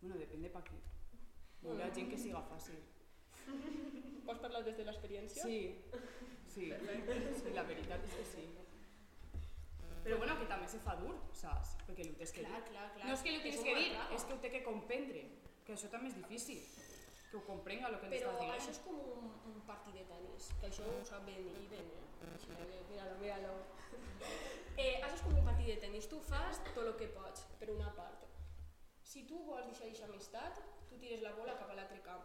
Bueno, 0.00 0.16
depèn 0.18 0.42
de 0.42 0.50
pa 0.50 0.62
qui. 0.66 0.78
Hi 1.62 1.82
ha 1.82 1.94
gent 1.94 2.10
que 2.10 2.18
siga 2.18 2.42
fàcil. 2.50 2.82
Pots 4.28 4.40
parlar 4.44 4.62
des 4.66 4.76
de 4.76 4.84
l'experiència? 4.84 5.42
Sí, 5.42 5.58
sí, 6.54 6.68
sí, 7.40 7.52
la 7.56 7.64
veritat 7.68 8.04
és 8.04 8.16
que 8.18 8.24
sí. 8.28 8.46
Però 10.04 10.16
bueno, 10.20 10.36
que 10.40 10.46
també 10.48 10.68
se 10.68 10.78
fa 10.84 10.94
dur, 11.00 11.14
saps? 11.36 11.74
Perquè 11.86 12.04
ho 12.08 12.14
tens 12.16 12.32
que 12.32 12.44
Clar, 12.44 12.60
dir. 12.62 12.70
clar, 12.72 12.84
clar. 12.94 13.08
No 13.08 13.14
és 13.16 13.22
que 13.24 13.32
ho 13.36 13.40
tens 13.44 13.62
que 13.64 13.74
dir, 13.78 13.88
és 14.16 14.24
que 14.24 14.32
ho 14.36 14.38
té 14.44 14.50
que 14.54 14.62
comprendre. 14.64 15.24
Que 15.66 15.74
això 15.74 15.90
també 15.92 16.08
és 16.12 16.16
difícil. 16.16 16.60
Que 17.30 17.36
ho 17.36 17.42
comprenga 17.44 17.88
el 17.90 17.98
que 18.00 18.08
Però 18.14 18.30
estàs 18.32 18.38
això 18.38 18.60
dient. 18.62 18.70
és 18.72 18.78
com 18.86 19.00
un, 19.16 19.26
un 19.52 19.58
partit 19.68 19.98
de 19.98 20.04
tenis, 20.08 20.46
que 20.60 20.70
això 20.70 20.86
ho 20.88 21.02
sap 21.04 21.26
ben 21.28 21.42
i 21.44 21.66
ben, 21.72 21.90
eh? 21.92 22.06
Míralo, 22.92 23.18
míralo. 23.20 23.58
Eh, 24.78 25.00
això 25.02 25.16
és 25.16 25.22
com 25.24 25.32
un 25.34 25.42
partit 25.44 25.66
de 25.66 25.76
tenis, 25.82 26.04
tu 26.06 26.20
fas 26.22 26.60
tot 26.68 26.84
el 26.86 26.92
que 27.00 27.08
pots, 27.10 27.40
per 27.58 27.66
una 27.72 27.88
part. 27.96 28.20
Si 29.02 29.24
tu 29.26 29.40
vols 29.42 29.66
deixar 29.66 29.88
aquesta 29.88 30.06
amistat, 30.06 30.60
tu 30.88 30.98
tires 31.02 31.20
la 31.24 31.32
bola 31.34 31.56
cap 31.58 31.72
a 31.72 31.74
l'altre 31.74 31.98
camp. 32.04 32.22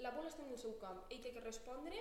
La 0.00 0.12
bola 0.16 0.30
està 0.30 0.44
en 0.46 0.52
el 0.54 0.58
seu 0.60 0.76
camp, 0.80 1.02
ell 1.12 1.20
té 1.24 1.32
que 1.34 1.42
respondre, 1.44 1.98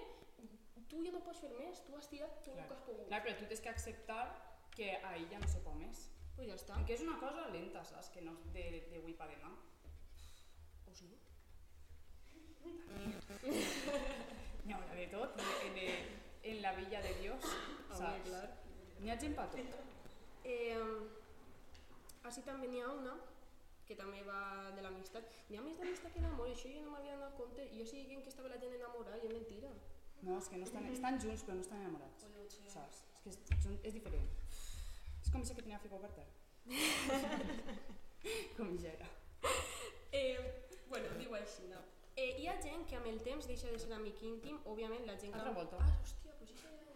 tu 0.89 1.01
ja 1.05 1.11
no 1.13 1.21
pots 1.25 1.41
fer 1.43 1.49
més, 1.57 1.81
tu 1.85 1.95
has 1.97 2.07
tirat 2.11 2.39
tot 2.45 2.53
el 2.53 2.61
Clar. 2.61 2.67
que 2.69 2.75
has 2.77 2.85
pogut. 2.87 3.07
Clar, 3.09 3.19
però 3.25 3.35
tu 3.39 3.49
tens 3.51 3.61
que 3.65 3.71
acceptar 3.71 4.21
que 4.75 4.93
ahir 5.11 5.27
ja 5.31 5.41
no 5.41 5.49
se 5.51 5.61
pot 5.65 5.75
més. 5.77 6.05
Pues 6.37 6.47
ja 6.47 6.55
està. 6.55 6.77
Que 6.87 6.95
és 6.95 7.03
una 7.03 7.17
cosa 7.21 7.49
lenta, 7.53 7.83
saps? 7.85 8.09
Que 8.13 8.23
no 8.23 8.33
és 8.37 8.53
de, 8.55 8.63
de 8.93 9.01
avui 9.01 9.15
per 9.19 9.27
demà. 9.33 9.51
O 10.87 10.95
sí. 10.95 11.11
N'hi 14.65 14.75
haurà 14.75 14.95
de 14.95 15.07
tot 15.11 15.39
en, 15.43 15.77
en, 15.83 16.09
en 16.51 16.61
la 16.63 16.73
villa 16.79 17.01
de 17.05 17.13
Dios, 17.21 17.49
saps? 17.91 18.23
clar. 18.29 18.45
N'hi 18.99 19.11
ha 19.11 19.19
gent 19.19 19.35
per 19.35 19.47
tot. 19.53 19.75
Eh, 20.47 20.79
així 22.29 22.41
també 22.47 22.71
n'hi 22.71 22.81
ha 22.83 22.93
una 22.95 23.15
que 23.89 23.97
també 23.97 24.21
va 24.27 24.69
de 24.75 24.81
l'amistat. 24.85 25.23
N'hi 25.49 25.57
ha 25.57 25.63
més 25.65 25.79
d'amistat 25.81 26.13
que 26.13 26.21
d'amor, 26.21 26.45
això 26.53 26.69
jo 26.69 26.81
no 26.85 26.91
m'havia 26.93 27.15
donat 27.17 27.33
compte. 27.39 27.61
Jo 27.73 27.83
sí 27.89 27.97
que 28.09 28.15
que 28.25 28.31
estava 28.33 28.51
la 28.51 28.59
gent 28.61 28.73
enamorada 28.77 29.17
és 29.17 29.23
mentira. 29.33 29.69
No, 30.21 30.31
és 30.37 30.47
que 30.51 30.57
no 30.61 30.65
estan, 30.67 30.83
estan 30.93 31.15
junts 31.23 31.41
però 31.47 31.55
no 31.57 31.63
estan 31.65 31.79
enamorats. 31.81 32.19
Collotxe. 32.27 32.61
Saps? 32.73 32.97
És 33.15 33.23
que 33.23 33.31
és, 33.55 33.59
són, 33.65 33.73
és 33.89 33.93
diferent. 33.97 34.29
És 35.23 35.29
com 35.31 35.39
això 35.41 35.53
que 35.57 35.65
tenia 35.65 35.81
Fico 35.81 35.97
Carter. 36.03 36.27
com 38.57 38.67
ja 38.83 38.91
era. 38.91 39.07
Eh, 40.11 40.39
bueno, 40.91 41.07
diu 41.17 41.31
així, 41.39 41.63
no? 41.73 41.81
Eh, 42.19 42.31
hi 42.43 42.47
ha 42.51 42.55
gent 42.61 42.83
que 42.91 42.95
amb 42.99 43.07
el 43.09 43.19
temps 43.25 43.43
deixa 43.49 43.67
de 43.73 43.79
ser 43.81 43.91
amic 43.95 44.17
íntim, 44.29 44.55
òbviament 44.67 45.03
la 45.09 45.17
gent 45.17 45.31
que... 45.33 45.39
Altra 45.39 45.57
volta. 45.57 45.75
Ah, 45.81 45.89
hòstia, 46.03 46.31
pues 46.37 46.49
això 46.53 46.69
dit. 46.77 46.89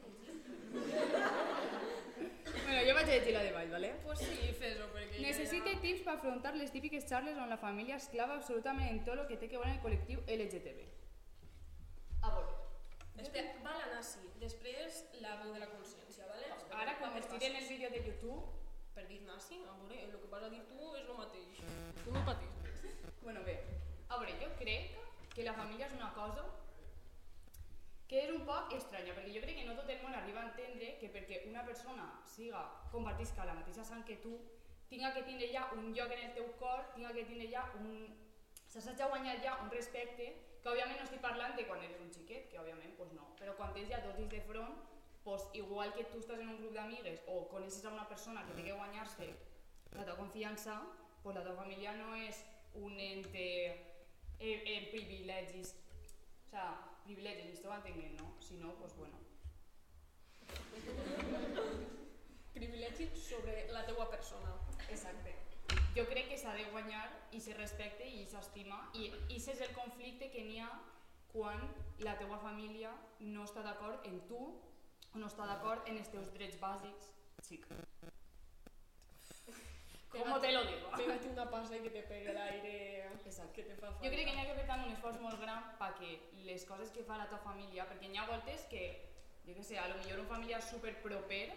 Bueno, 2.63 2.82
jo 2.88 2.96
vaig 2.96 3.10
a 3.10 3.13
llegir 3.13 3.34
la 3.34 3.43
de 3.43 3.51
baix, 3.51 3.72
¿vale? 3.72 3.93
Pues 4.03 4.20
sí, 4.20 4.50
fes-ho, 4.60 4.88
perquè... 4.96 5.22
Necessite 5.22 5.75
ja- 5.75 5.82
tips 5.84 6.01
per 6.08 6.13
afrontar 6.15 6.55
les 6.55 6.72
típiques 6.72 7.05
xarles 7.10 7.38
on 7.38 7.50
la 7.50 7.58
família 7.58 7.98
es 8.00 8.08
clava 8.13 8.36
absolutament 8.39 8.89
en 8.89 9.03
tot 9.05 9.20
el 9.20 9.27
que 9.27 9.38
té 9.38 9.50
que 9.51 9.58
veure 9.58 9.72
amb 9.72 9.79
el 9.79 9.84
col·lectiu 9.86 10.24
LGTB. 10.27 10.89
A 12.24 12.34
veure. 12.36 12.60
Espera, 13.24 13.53
va 13.63 13.77
la 13.77 13.88
nazi, 13.93 14.25
després 14.41 15.03
la 15.22 15.38
veu 15.43 15.53
de 15.53 15.60
la 15.62 15.70
consciència, 15.72 16.27
¿vale? 16.27 16.50
Ara, 16.82 16.98
quan 17.00 17.12
va 17.12 17.20
per 17.20 17.24
es 17.24 17.32
tiren 17.32 17.55
el 17.62 17.67
vídeo 17.70 17.89
de 17.93 18.03
YouTube... 18.08 18.41
Per 18.93 19.08
dir 19.10 19.24
nazi, 19.25 19.55
a 19.65 19.72
veure, 19.74 20.03
el 20.03 20.12
que 20.22 20.27
vas 20.29 20.43
a 20.46 20.50
dir 20.53 20.60
tu 20.70 20.91
és 20.93 21.08
el 21.10 21.15
mateix. 21.17 21.62
Tu 22.03 22.12
no 22.13 22.22
patis. 22.27 22.91
Bueno, 23.24 23.41
bé. 23.41 23.55
A 24.08 24.20
veure, 24.20 24.36
jo 24.38 24.51
crec 24.60 24.91
que 25.34 25.46
la 25.48 25.55
família 25.58 25.88
és 25.88 25.96
una 25.98 26.12
cosa 26.13 26.43
que 28.13 28.22
és 28.22 28.29
un 28.29 28.43
poc 28.46 28.74
estranya, 28.77 29.13
perquè 29.17 29.32
jo 29.34 29.41
crec 29.41 29.55
que 29.58 29.63
no 29.65 29.74
tot 29.74 29.88
el 29.89 30.03
món 30.03 30.13
arriba 30.13 30.43
a 30.43 30.50
entendre 30.51 30.91
que 31.01 31.08
perquè 31.10 31.39
una 31.50 31.63
persona 31.65 32.03
siga, 32.29 32.60
compartisca 32.91 33.48
la 33.48 33.55
mateixa 33.58 33.82
sang 33.88 34.03
que 34.05 34.20
tu, 34.22 34.36
tinga 34.91 35.10
que 35.15 35.24
tindre 35.25 35.48
ja 35.50 35.63
un 35.74 35.88
lloc 35.98 36.13
en 36.13 36.22
el 36.27 36.36
teu 36.36 36.51
cor, 36.60 36.84
tinga 36.93 37.10
que 37.15 37.24
tindre 37.25 37.48
ja 37.50 37.63
un... 37.79 38.13
S'has 38.70 38.91
ja 39.00 39.08
guanyat 39.10 39.41
ja 39.41 39.55
un 39.63 39.74
respecte, 39.74 40.27
que 40.62 40.70
òbviament 40.70 41.01
no 41.01 41.08
estic 41.08 41.24
parlant 41.25 41.58
de 41.58 41.65
quan 41.65 41.82
eres 41.82 42.05
un 42.05 42.13
xiquet, 42.13 42.46
que 42.51 42.62
òbviament 42.62 42.93
pues 43.00 43.12
no, 43.17 43.32
però 43.39 43.58
quan 43.58 43.74
tens 43.74 43.89
ja 43.89 44.03
dos 44.05 44.13
dits 44.20 44.29
de 44.29 44.41
front, 44.46 44.77
pues 45.25 45.50
igual 45.58 45.93
que 45.98 46.05
tu 46.13 46.22
estàs 46.22 46.41
en 46.43 46.53
un 46.53 46.60
grup 46.62 46.77
d'amigues 46.77 47.25
o 47.34 47.48
coneixes 47.50 47.86
a 47.86 47.96
una 47.98 48.05
persona 48.10 48.46
que 48.46 48.53
té 48.60 48.67
que 48.67 48.77
guanyar-se 48.77 49.32
la 49.98 50.05
teva 50.05 50.20
confiança, 50.22 50.77
pues 51.24 51.34
la 51.34 51.41
teva 51.41 51.63
família 51.63 51.98
no 51.98 52.13
és 52.13 52.46
un 52.77 53.00
ente 53.00 53.48
en, 54.38 54.67
en 54.75 54.91
privilegis, 54.93 55.74
o 55.74 55.92
sea, 56.53 56.69
privilegis, 57.05 57.50
m'esteu 57.50 57.74
entenent, 57.74 58.19
no? 58.22 58.33
Si 58.39 58.57
no, 58.62 58.74
pues 58.79 58.95
bueno. 58.95 59.17
Privilegi 62.53 63.10
sobre 63.17 63.72
la 63.72 63.86
teua 63.86 64.10
persona. 64.10 64.53
Exacte. 64.89 65.33
Jo 65.95 66.05
crec 66.10 66.29
que 66.29 66.38
s'ha 66.38 66.53
de 66.57 66.65
guanyar 66.74 67.03
i 67.33 67.41
se 67.41 67.53
respecte 67.57 68.05
i 68.05 68.25
s'estima 68.29 68.79
i 68.98 69.10
ese 69.38 69.53
és 69.53 69.62
el 69.65 69.74
conflicte 69.77 70.29
que 70.33 70.43
n'hi 70.45 70.60
ha 70.62 70.69
quan 71.33 71.62
la 72.05 72.17
teua 72.22 72.38
família 72.41 72.93
no 73.19 73.45
està 73.50 73.65
d'acord 73.65 74.05
en 74.10 74.19
tu 74.29 74.41
o 75.13 75.22
no 75.22 75.29
està 75.29 75.50
d'acord 75.50 75.89
en 75.89 76.01
els 76.01 76.13
teus 76.13 76.33
drets 76.38 76.60
bàsics. 76.62 77.13
Xica. 77.50 77.81
¿Cómo 80.13 80.39
te 80.39 80.51
lo 80.51 80.63
digo? 80.63 80.91
Pégate 80.96 81.27
una 81.29 81.50
pasa 81.50 81.75
y 81.75 81.82
que 81.82 81.89
te 81.89 82.03
pegue 82.03 82.29
el 82.29 82.38
aire. 82.38 83.08
Exacte. 83.25 83.63
Que 83.63 83.70
te 83.70 83.75
fa 83.75 83.88
falta. 83.88 84.05
Jo 84.05 84.12
crec 84.12 84.27
que 84.27 84.34
n'hi 84.36 84.41
ha 84.41 84.46
que 84.46 84.58
fer 84.60 84.65
tant 84.70 84.84
un 84.86 84.93
esforç 84.93 85.20
molt 85.24 85.39
gran 85.41 85.72
perquè 85.79 86.12
les 86.46 86.65
coses 86.70 86.91
que 86.93 87.05
fa 87.08 87.17
la 87.17 87.25
teva 87.32 87.41
família, 87.41 87.88
perquè 87.89 88.12
n'hi 88.12 88.20
ha 88.22 88.27
voltes 88.29 88.67
que, 88.70 88.84
jo 89.48 89.55
què 89.58 89.63
sé, 89.65 89.79
a 89.82 89.88
lo 89.89 89.98
millor 90.01 90.22
un 90.22 90.29
familiar 90.29 90.62
super 90.62 90.93
proper 91.01 91.48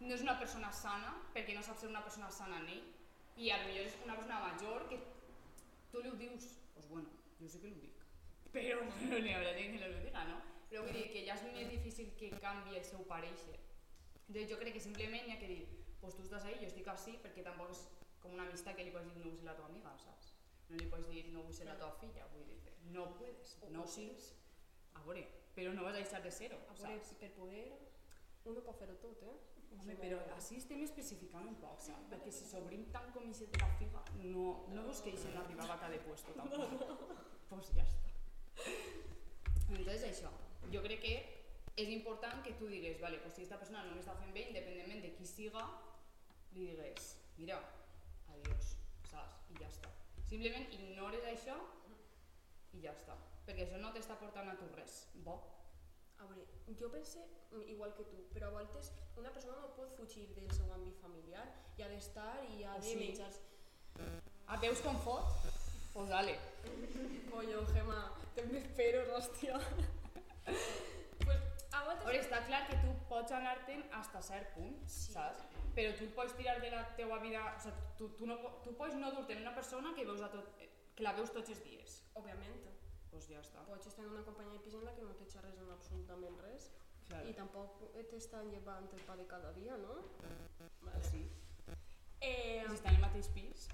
no 0.00 0.14
és 0.16 0.24
una 0.24 0.38
persona 0.40 0.72
sana 0.72 1.12
perquè 1.34 1.54
no 1.54 1.62
sap 1.62 1.78
ser 1.78 1.90
una 1.90 2.02
persona 2.02 2.30
sana 2.32 2.58
en 2.62 2.68
ell 2.74 2.84
i 3.36 3.50
a 3.52 3.60
lo 3.60 3.68
millor 3.68 3.86
és 3.86 3.98
una 4.04 4.16
persona 4.18 4.40
major 4.46 4.88
que 4.88 4.98
tu 5.92 6.02
li 6.02 6.10
ho 6.10 6.16
dius, 6.18 6.46
pues 6.74 6.88
bueno, 6.88 7.08
jo 7.38 7.48
sí 7.48 7.60
que 7.60 7.70
li 7.70 7.76
ho 7.76 7.84
dic, 7.84 8.02
però, 8.54 8.80
però 8.96 9.20
n'hi 9.22 9.36
haurà 9.36 9.54
gent 9.54 9.76
que 9.76 9.82
no 9.84 9.92
li 9.92 10.00
ho 10.00 10.04
diga, 10.08 10.24
no? 10.32 10.40
Però 10.70 10.82
vull 10.86 10.98
dir 10.98 11.06
que 11.14 11.24
ja 11.26 11.38
és 11.38 11.46
més 11.52 11.70
difícil 11.70 12.10
que 12.18 12.30
canvi 12.42 12.78
el 12.78 12.84
seu 12.86 13.06
pareixer. 13.06 13.58
Entonces 14.26 14.50
jo 14.50 14.58
crec 14.58 14.74
que 14.74 14.82
simplement 14.82 15.26
hi 15.26 15.34
ha 15.34 15.40
que 15.40 15.50
dir, 15.50 15.64
pues 16.00 16.14
tu 16.16 16.22
estàs 16.22 16.46
ahí, 16.46 16.58
jo 16.60 16.68
estic 16.70 16.86
així, 16.88 17.16
perquè 17.22 17.42
tampoc 17.46 17.72
és 17.74 17.82
com 18.22 18.36
una 18.36 18.46
amistat 18.48 18.76
que 18.76 18.86
li 18.86 18.94
pots 18.94 19.08
dir 19.08 19.18
no 19.18 19.28
vull 19.28 19.38
ser 19.38 19.48
la 19.48 19.56
teva 19.58 19.68
amiga, 19.70 19.92
saps? 20.04 20.32
No 20.70 20.78
li 20.78 20.88
pots 20.92 21.08
dir 21.10 21.24
no 21.34 21.44
vull 21.46 21.56
ser 21.56 21.68
la 21.68 21.76
teva 21.80 21.92
filla, 22.00 22.26
vull 22.34 22.46
dir, 22.48 22.58
no 22.94 23.06
puedes, 23.18 23.56
no 23.74 23.86
siguis. 23.86 24.32
A 24.98 25.04
veure, 25.06 25.24
però 25.54 25.72
no 25.76 25.86
vas 25.86 25.94
a 25.94 26.02
deixar 26.02 26.22
de 26.22 26.32
ser-ho, 26.34 26.58
A 26.68 26.74
veure, 26.74 26.98
saps? 26.98 27.14
per 27.22 27.30
poder, 27.38 27.64
uno 28.44 28.62
pot 28.66 28.78
fer-ho 28.82 28.98
tot, 29.04 29.24
eh? 29.30 29.38
Home, 29.70 29.94
però 30.00 30.18
així 30.34 30.56
estem 30.58 30.80
especificant 30.82 31.46
un 31.46 31.58
poc, 31.62 31.78
saps? 31.86 32.08
Perquè 32.10 32.32
si 32.34 32.46
s'obrim 32.48 32.88
tant 32.94 33.12
com 33.14 33.30
de 33.30 33.50
la 33.62 33.68
figa, 33.78 34.04
no, 34.24 34.46
no 34.74 34.86
veus 34.88 35.02
que 35.04 35.14
ixen 35.14 35.36
arribar 35.38 35.68
a 35.70 35.78
cada 35.84 36.00
puesto 36.06 36.34
tampoc. 36.38 36.96
Pues 37.50 37.70
ja 37.74 37.82
està. 37.82 38.10
Entonces 39.70 40.04
això, 40.08 40.30
jo 40.72 40.82
crec 40.82 41.00
que 41.02 41.14
és 41.80 41.88
important 41.94 42.42
que 42.44 42.56
tu 42.58 42.66
digues, 42.66 43.00
vale, 43.00 43.18
pues 43.22 43.34
si 43.34 43.42
esta 43.46 43.58
persona 43.58 43.84
no 43.86 43.94
m'està 43.94 44.16
fent 44.18 44.34
bé, 44.34 44.48
independentment 44.50 45.02
de 45.04 45.12
qui 45.16 45.26
siga, 45.26 45.62
li 46.54 46.66
digues, 46.72 47.14
mira, 47.38 47.60
adiós, 48.36 48.74
saps? 49.10 49.44
I 49.52 49.58
ja 49.60 49.68
està. 49.70 49.90
Simplement 50.30 50.66
ignores 50.76 51.26
això 51.30 51.56
i 52.76 52.84
ja 52.84 52.94
està. 52.94 53.16
Perquè 53.46 53.66
això 53.66 53.80
no 53.82 53.92
t'està 53.94 54.16
portant 54.20 54.50
a 54.50 54.56
tu 54.60 54.68
res. 54.76 55.02
Bo. 55.26 55.38
A 56.20 56.26
veure, 56.28 56.44
jo 56.78 56.90
pense 56.92 57.22
igual 57.72 57.94
que 57.96 58.04
tu, 58.04 58.18
però 58.34 58.50
a 58.50 58.56
voltes 58.58 58.92
una 59.16 59.32
persona 59.32 59.56
no 59.62 59.72
pot 59.76 59.94
fugir 59.96 60.26
del 60.36 60.50
seu 60.52 60.68
àmbit 60.74 61.00
familiar 61.00 61.46
i 61.78 61.82
ha 61.82 61.88
d'estar 61.88 62.32
i 62.52 62.62
ha 62.64 62.76
de 62.78 62.92
sí. 62.92 62.98
menjar... 63.00 63.30
Ah, 64.46 64.58
veus 64.60 64.82
com 64.84 65.00
fot? 65.04 65.48
Pues 65.94 66.08
dale. 66.12 66.36
Coño, 67.30 67.64
Gemma, 67.72 68.00
ten 68.36 68.52
més 68.52 68.68
peros, 68.76 69.10
hòstia. 69.16 69.58
Pues 71.90 72.00
a 72.00 72.02
A 72.02 72.04
voltes... 72.04 72.06
veure, 72.06 72.20
està 72.24 72.40
clar 72.46 72.60
que 72.68 72.76
tu 72.84 72.90
pots 73.08 73.32
anar-te'n 73.32 73.82
fins 73.90 74.14
a 74.14 74.22
cert 74.22 74.54
punt, 74.54 74.76
Sí. 74.86 75.12
saps? 75.12 75.44
Però 75.74 75.92
tu 75.98 76.06
pots 76.14 76.34
tirar 76.36 76.60
de 76.60 76.70
la 76.70 76.82
teua 76.96 77.18
vida... 77.22 77.42
O 77.56 77.60
sigui, 77.60 77.76
tu, 77.98 78.08
tu, 78.18 78.26
no, 78.26 78.36
tu 78.64 78.74
pots 78.76 78.94
no 78.94 79.10
dur-te 79.12 79.32
en 79.36 79.42
una 79.42 79.54
persona 79.54 79.94
que, 79.94 80.04
veus 80.04 80.20
a 80.22 80.30
tot, 80.30 80.50
que 80.96 81.02
la 81.02 81.12
veus 81.12 81.30
tots 81.32 81.50
els 81.50 81.62
dies. 81.64 82.02
Òbviament, 82.14 82.56
Doncs 83.10 83.10
pues 83.10 83.28
ja 83.28 83.40
està. 83.40 83.64
pots 83.66 83.86
estar 83.86 84.04
en 84.04 84.12
una 84.12 84.22
companyia 84.24 84.52
de 84.52 84.60
pis 84.64 84.74
en 84.74 84.84
la 84.84 84.94
que 84.94 85.02
no 85.02 85.14
te 85.18 85.24
xerres 85.26 85.58
en 85.58 85.70
absolutament 85.70 86.36
res 86.42 86.70
Clar. 87.08 87.24
i 87.26 87.32
tampoc 87.34 87.80
t'estan 88.10 88.50
llevant 88.52 88.86
el 88.94 89.00
pa 89.06 89.16
de 89.16 89.26
cada 89.26 89.50
dia, 89.52 89.76
no? 89.78 89.96
Vale. 90.82 91.02
Sí. 91.10 91.24
Eh, 92.20 92.64
si 92.68 92.74
està 92.76 92.90
en 92.90 92.96
el 92.96 93.00
mateix 93.02 93.28
pis... 93.34 93.68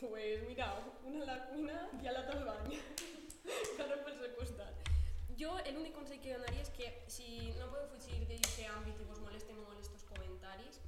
Pues 0.00 0.44
mira, 0.46 0.68
una 1.02 1.24
a 1.24 1.26
la 1.26 1.36
cuina 1.48 1.88
i 2.00 2.06
a 2.06 2.12
l'altra 2.12 2.36
al 2.38 2.44
bany. 2.46 2.76
Cada 3.76 3.96
pel 4.04 4.14
seu 4.20 4.30
costat. 4.36 4.87
Jo 5.40 5.50
l'únic 5.74 5.94
consell 5.94 6.20
que 6.24 6.34
donaria 6.34 6.62
és 6.64 6.70
que 6.74 6.86
si 7.14 7.26
no 7.58 7.68
podeu 7.70 7.86
fugir 7.92 8.18
d'aquest 8.26 8.62
àmbit 8.74 9.00
i 9.02 9.06
vos 9.10 9.20
molesten 9.22 9.58
molt 9.62 9.78
estos 9.82 10.02
comentaris, 10.10 10.80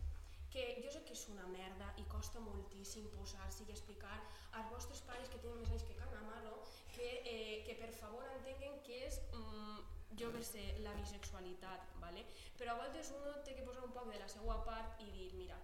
que 0.50 0.64
jo 0.82 0.90
sé 0.90 1.02
que 1.06 1.14
és 1.14 1.22
una 1.30 1.46
merda 1.52 1.92
i 2.02 2.04
costa 2.10 2.40
moltíssim 2.42 3.06
posar-se 3.14 3.62
i 3.66 3.70
explicar 3.70 4.16
als 4.58 4.70
vostres 4.72 5.02
pares 5.06 5.30
que 5.30 5.38
tenen 5.44 5.60
més 5.62 5.70
anys 5.70 5.84
que 5.86 5.94
Canamarro 6.00 6.56
que, 6.96 7.08
eh, 7.32 7.62
que 7.66 7.76
per 7.78 7.92
favor 8.00 8.26
entenguen 8.34 8.80
que 8.86 9.04
és 9.06 9.20
mm, 9.30 9.78
jo 10.18 10.32
que 10.34 10.42
sé, 10.42 10.64
la 10.82 10.96
bisexualitat, 10.98 11.86
¿vale? 12.02 12.24
però 12.58 12.74
a 12.74 12.80
voltes 12.82 13.12
uno 13.14 13.36
té 13.46 13.54
que 13.54 13.62
posar 13.68 13.84
un 13.86 13.94
poc 13.94 14.10
de 14.10 14.18
la 14.18 14.28
seva 14.28 14.58
part 14.66 14.98
i 15.00 15.06
dir, 15.14 15.28
mira, 15.38 15.60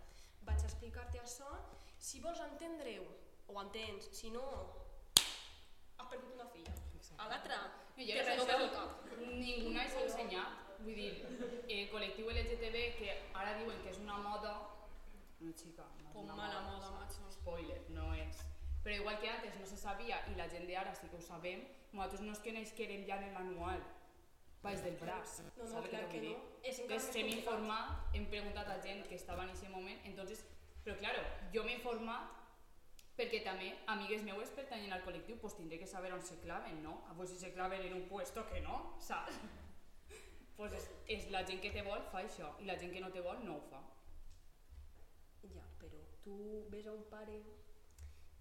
vaig 0.47 0.63
a 0.63 0.71
explicar-te 0.71 1.19
això, 1.19 1.51
si 1.99 2.23
vols 2.23 2.39
entendre-ho, 2.45 3.09
ho 3.51 3.59
entens, 3.65 4.07
si 4.15 4.31
no, 4.31 4.45
has 5.17 6.07
perdut 6.07 6.33
una 6.39 6.47
filla. 6.55 6.73
A 7.19 7.29
l'altra, 7.31 7.59
No, 7.97 8.05
crec 8.05 8.27
que 8.27 8.33
el 8.35 8.41
això 8.41 8.71
cap. 8.73 9.05
ningú 9.19 9.71
n'ha 9.73 9.85
ensenyat. 10.03 10.76
Vull 10.87 10.95
dir, 10.95 11.15
el 11.67 11.89
col·lectiu 11.91 12.29
LGTB, 12.31 12.83
que 13.01 13.15
ara 13.35 13.57
diuen 13.59 13.81
que 13.83 13.91
és 13.91 13.99
una 14.05 14.21
moda... 14.23 14.53
No, 15.41 15.51
xica, 15.51 15.85
no 15.99 16.07
és 16.07 16.13
Com 16.15 16.29
una 16.29 16.37
mala 16.39 16.61
moda, 16.69 16.93
macho. 16.95 17.27
Spoiler, 17.35 17.81
no 17.97 18.13
és. 18.15 18.39
Però 18.85 18.95
igual 18.95 19.19
que 19.19 19.33
antes 19.33 19.57
no 19.59 19.67
se 19.67 19.79
sabia 19.81 20.21
i 20.31 20.37
la 20.39 20.47
gent 20.53 20.69
d'ara 20.71 20.95
sí 20.95 21.11
que 21.11 21.19
ho 21.19 21.25
sabem, 21.27 21.65
nosaltres 21.91 22.23
no 22.23 22.37
és 22.37 22.43
que 22.45 22.55
n'esquerem 22.55 23.03
ja 23.09 23.19
en 23.19 23.27
el 23.33 23.35
manual, 23.35 23.83
baix 24.63 24.85
del 24.87 24.95
braç. 25.03 25.41
No, 25.43 25.51
no, 25.59 25.69
saps 25.75 25.91
clar 25.91 26.07
que 26.13 26.23
vull 26.23 26.37
no. 26.37 26.47
És 26.63 26.79
Entonces 26.85 27.11
més 27.11 27.21
hem 27.25 27.33
informat, 27.35 28.15
hem 28.15 28.31
preguntat 28.31 28.71
a 28.71 28.79
gent 28.87 29.03
que 29.11 29.19
estava 29.19 29.43
en 29.43 29.53
aquest 29.57 29.75
moment, 29.75 30.07
entonces, 30.07 30.47
però 30.87 30.95
claro, 31.03 31.27
jo 31.55 31.67
m'he 31.67 31.81
informat 31.81 32.35
Perquè 33.17 33.39
també, 33.41 33.71
amigues 33.89 34.27
meues 34.27 34.51
pertanyen 34.53 34.91
al 34.93 35.01
col·lectiu, 35.01 35.39
pues 35.41 35.55
tindré 35.57 35.79
que 35.81 35.87
saber 35.89 36.11
on 36.13 36.21
se 36.21 36.37
claven, 36.43 36.83
no? 36.85 36.99
Ah, 37.09 37.15
pues 37.17 37.31
si 37.33 37.39
se 37.41 37.49
claven 37.55 37.81
en 37.87 37.95
un 37.95 38.03
puesto 38.11 38.45
que 38.51 38.61
no, 38.61 38.93
saps? 39.01 39.39
Pues 40.57 40.73
és, 40.73 40.89
és 41.19 41.29
la 41.35 41.45
gent 41.47 41.61
que 41.61 41.71
te 41.75 41.85
vol 41.85 42.03
fa 42.13 42.23
això, 42.25 42.55
i 42.63 42.69
la 42.69 42.79
gent 42.81 42.93
que 42.95 43.03
no 43.05 43.13
te 43.13 43.23
vol 43.25 43.43
no 43.45 43.59
ho 43.59 43.63
fa. 43.71 43.83
Ja, 45.53 45.63
però 45.81 46.01
tu 46.25 46.37
ves 46.73 46.89
a 46.89 46.95
un 46.97 47.05
pare 47.11 47.41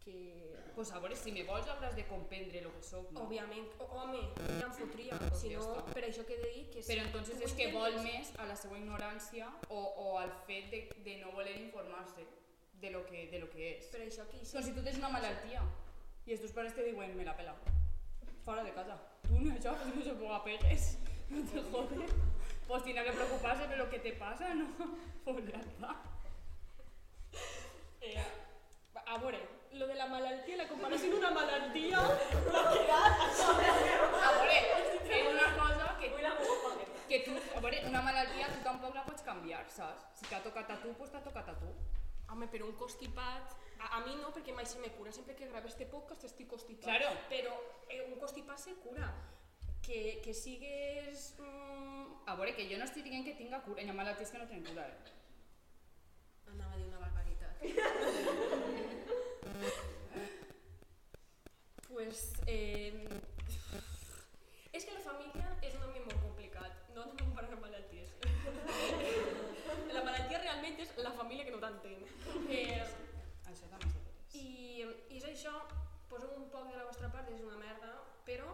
que... 0.06 0.56
Pues 0.76 0.92
a 0.92 1.00
veure, 1.00 1.16
si 1.18 1.32
me 1.34 1.44
vols 1.48 1.68
hauràs 1.72 1.96
de 1.98 2.06
comprendre 2.08 2.62
el 2.62 2.72
que 2.72 2.84
sóc, 2.86 3.10
no? 3.16 3.26
Òbviament, 3.26 3.68
home, 3.86 4.22
ja 4.38 4.68
em 4.68 4.74
fotria, 4.78 5.18
Pues 5.20 5.42
si 5.42 5.52
ja 5.54 5.60
no, 5.60 5.70
està. 5.74 5.94
per 5.98 6.04
això 6.08 6.26
que 6.28 6.36
he 6.38 6.42
de 6.42 6.52
dir 6.54 6.66
que... 6.72 6.84
si 6.84 6.94
Però 6.94 7.06
entonces 7.08 7.42
és 7.48 7.56
que 7.58 7.72
vol 7.74 7.98
més 8.06 8.32
a 8.38 8.46
la 8.50 8.58
seva 8.60 8.78
ignorància 8.78 9.50
o, 9.70 9.80
o 10.06 10.18
al 10.22 10.34
fet 10.50 10.70
de, 10.74 10.82
de 11.08 11.18
no 11.24 11.34
voler 11.36 11.56
informar-se 11.64 12.28
de 12.82 12.92
lo 12.92 13.06
que, 13.08 13.26
de 13.32 13.40
lo 13.40 13.50
que 13.50 13.72
és. 13.78 13.90
Per 13.92 14.04
això 14.06 14.28
que... 14.30 14.44
Com 14.52 14.64
si 14.68 14.76
tu 14.76 14.86
tens 14.86 15.02
una 15.02 15.12
malaltia 15.16 15.64
i 16.26 16.36
els 16.36 16.44
teus 16.44 16.54
pares 16.54 16.76
te 16.78 16.86
diuen 16.86 17.16
me 17.18 17.26
la 17.26 17.36
pela, 17.38 17.56
fora 18.46 18.64
de 18.64 18.74
casa. 18.78 19.00
Tu 19.26 19.42
no 19.42 19.56
això, 19.56 19.74
no 19.96 20.06
se 20.06 20.16
ponga 20.22 20.44
pegues, 20.46 20.96
no 21.30 21.50
te 21.50 21.62
jode. 21.72 22.06
Pues 22.68 22.84
tiene 22.84 23.04
que 23.04 23.12
preocuparse 23.12 23.68
de 23.68 23.78
lo 23.78 23.90
que 23.90 24.00
te 24.00 24.14
pasa, 24.14 24.54
¿no? 24.54 24.68
Pues 25.24 25.46
ya 25.46 25.60
está. 25.60 25.96
Eh, 28.02 28.24
a 29.06 29.18
veure, 29.18 29.40
lo 29.74 29.88
de 29.88 29.96
la 29.96 30.08
malaltia, 30.08 30.58
la 30.58 30.68
comparació 30.68 31.16
una 31.18 31.32
malaltia, 31.32 32.00
m'ha 32.00 32.64
quedat 32.72 33.24
A 33.46 34.32
veure, 34.38 34.58
és 35.10 35.28
una 35.34 35.50
cosa 35.58 35.98
que, 36.00 36.12
que 37.10 37.20
tu, 37.26 37.36
a 37.58 37.60
veure, 37.60 37.82
una 37.90 38.02
malaltia 38.02 38.48
tu 38.54 38.64
tampoc 38.64 38.96
la 38.96 39.06
pots 39.06 39.26
canviar, 39.26 39.66
saps? 39.70 40.08
Si 40.20 40.30
t'ha 40.30 40.42
tocat 40.46 40.72
a 40.72 40.80
tu, 40.82 40.94
pues 41.00 41.12
t'ha 41.12 41.22
tocat 41.26 41.50
a 41.50 41.56
tu. 41.60 41.70
Home, 42.30 42.48
però 42.50 42.66
un 42.66 42.76
constipat... 42.80 43.56
A, 43.76 43.98
a 43.98 44.00
mi 44.06 44.16
no, 44.18 44.32
perquè 44.34 44.54
mai 44.56 44.66
se 44.66 44.80
me 44.80 44.90
cura. 44.96 45.12
Sempre 45.12 45.36
que 45.36 45.50
grave 45.50 45.70
este 45.70 45.86
podcast 45.86 46.24
estic 46.26 46.48
constipat. 46.50 46.88
Claro. 46.88 47.12
Però 47.30 47.54
eh, 47.90 48.02
un 48.08 48.16
constipat 48.22 48.62
se 48.62 48.74
cura. 48.82 49.12
Que, 49.86 50.22
que 50.24 50.34
sigues... 50.34 51.36
Mm, 51.40 52.06
A 52.26 52.34
veure, 52.34 52.56
que 52.58 52.66
jo 52.66 52.74
no 52.80 52.86
estic 52.90 53.06
dient 53.06 53.22
que 53.26 53.36
tinga 53.38 53.62
cura, 53.62 53.82
hi 53.84 53.90
ha 53.90 53.94
malalties 53.94 54.32
que 54.34 54.40
no 54.42 54.48
tenen 54.50 54.66
cura, 54.66 54.88
eh? 54.90 54.98
Anava 56.50 56.74
a 56.74 56.78
dir 56.80 56.88
una 56.88 57.00
barbaritat. 57.04 57.56
pues... 61.90 62.34
Eh, 62.48 63.08
és 64.74 64.84
que 64.84 64.94
la 64.98 65.06
família 65.06 65.46
és 65.62 65.76
un 65.78 65.84
àmbit 65.86 66.04
molt 66.10 66.22
complicat. 66.24 66.74
No 66.98 67.02
anem 67.06 67.30
a 67.30 67.38
parlar 67.38 67.62
malalties. 67.62 68.10
la 69.96 70.02
malaltia 70.02 70.42
realment 70.42 70.82
és 70.82 70.90
la 70.98 71.14
família 71.20 71.46
que 71.46 71.54
no 71.54 71.62
t'entén. 71.62 72.02
Eh, 72.50 72.82
Això 73.54 73.70
també 73.70 73.94
i, 74.36 74.82
I 74.82 75.16
és 75.22 75.26
això, 75.30 75.54
poseu 76.10 76.34
un 76.36 76.50
poc 76.52 76.68
de 76.72 76.78
la 76.80 76.88
vostra 76.90 77.08
part, 77.14 77.30
és 77.32 77.42
una 77.46 77.58
merda, 77.62 77.92
però 78.28 78.50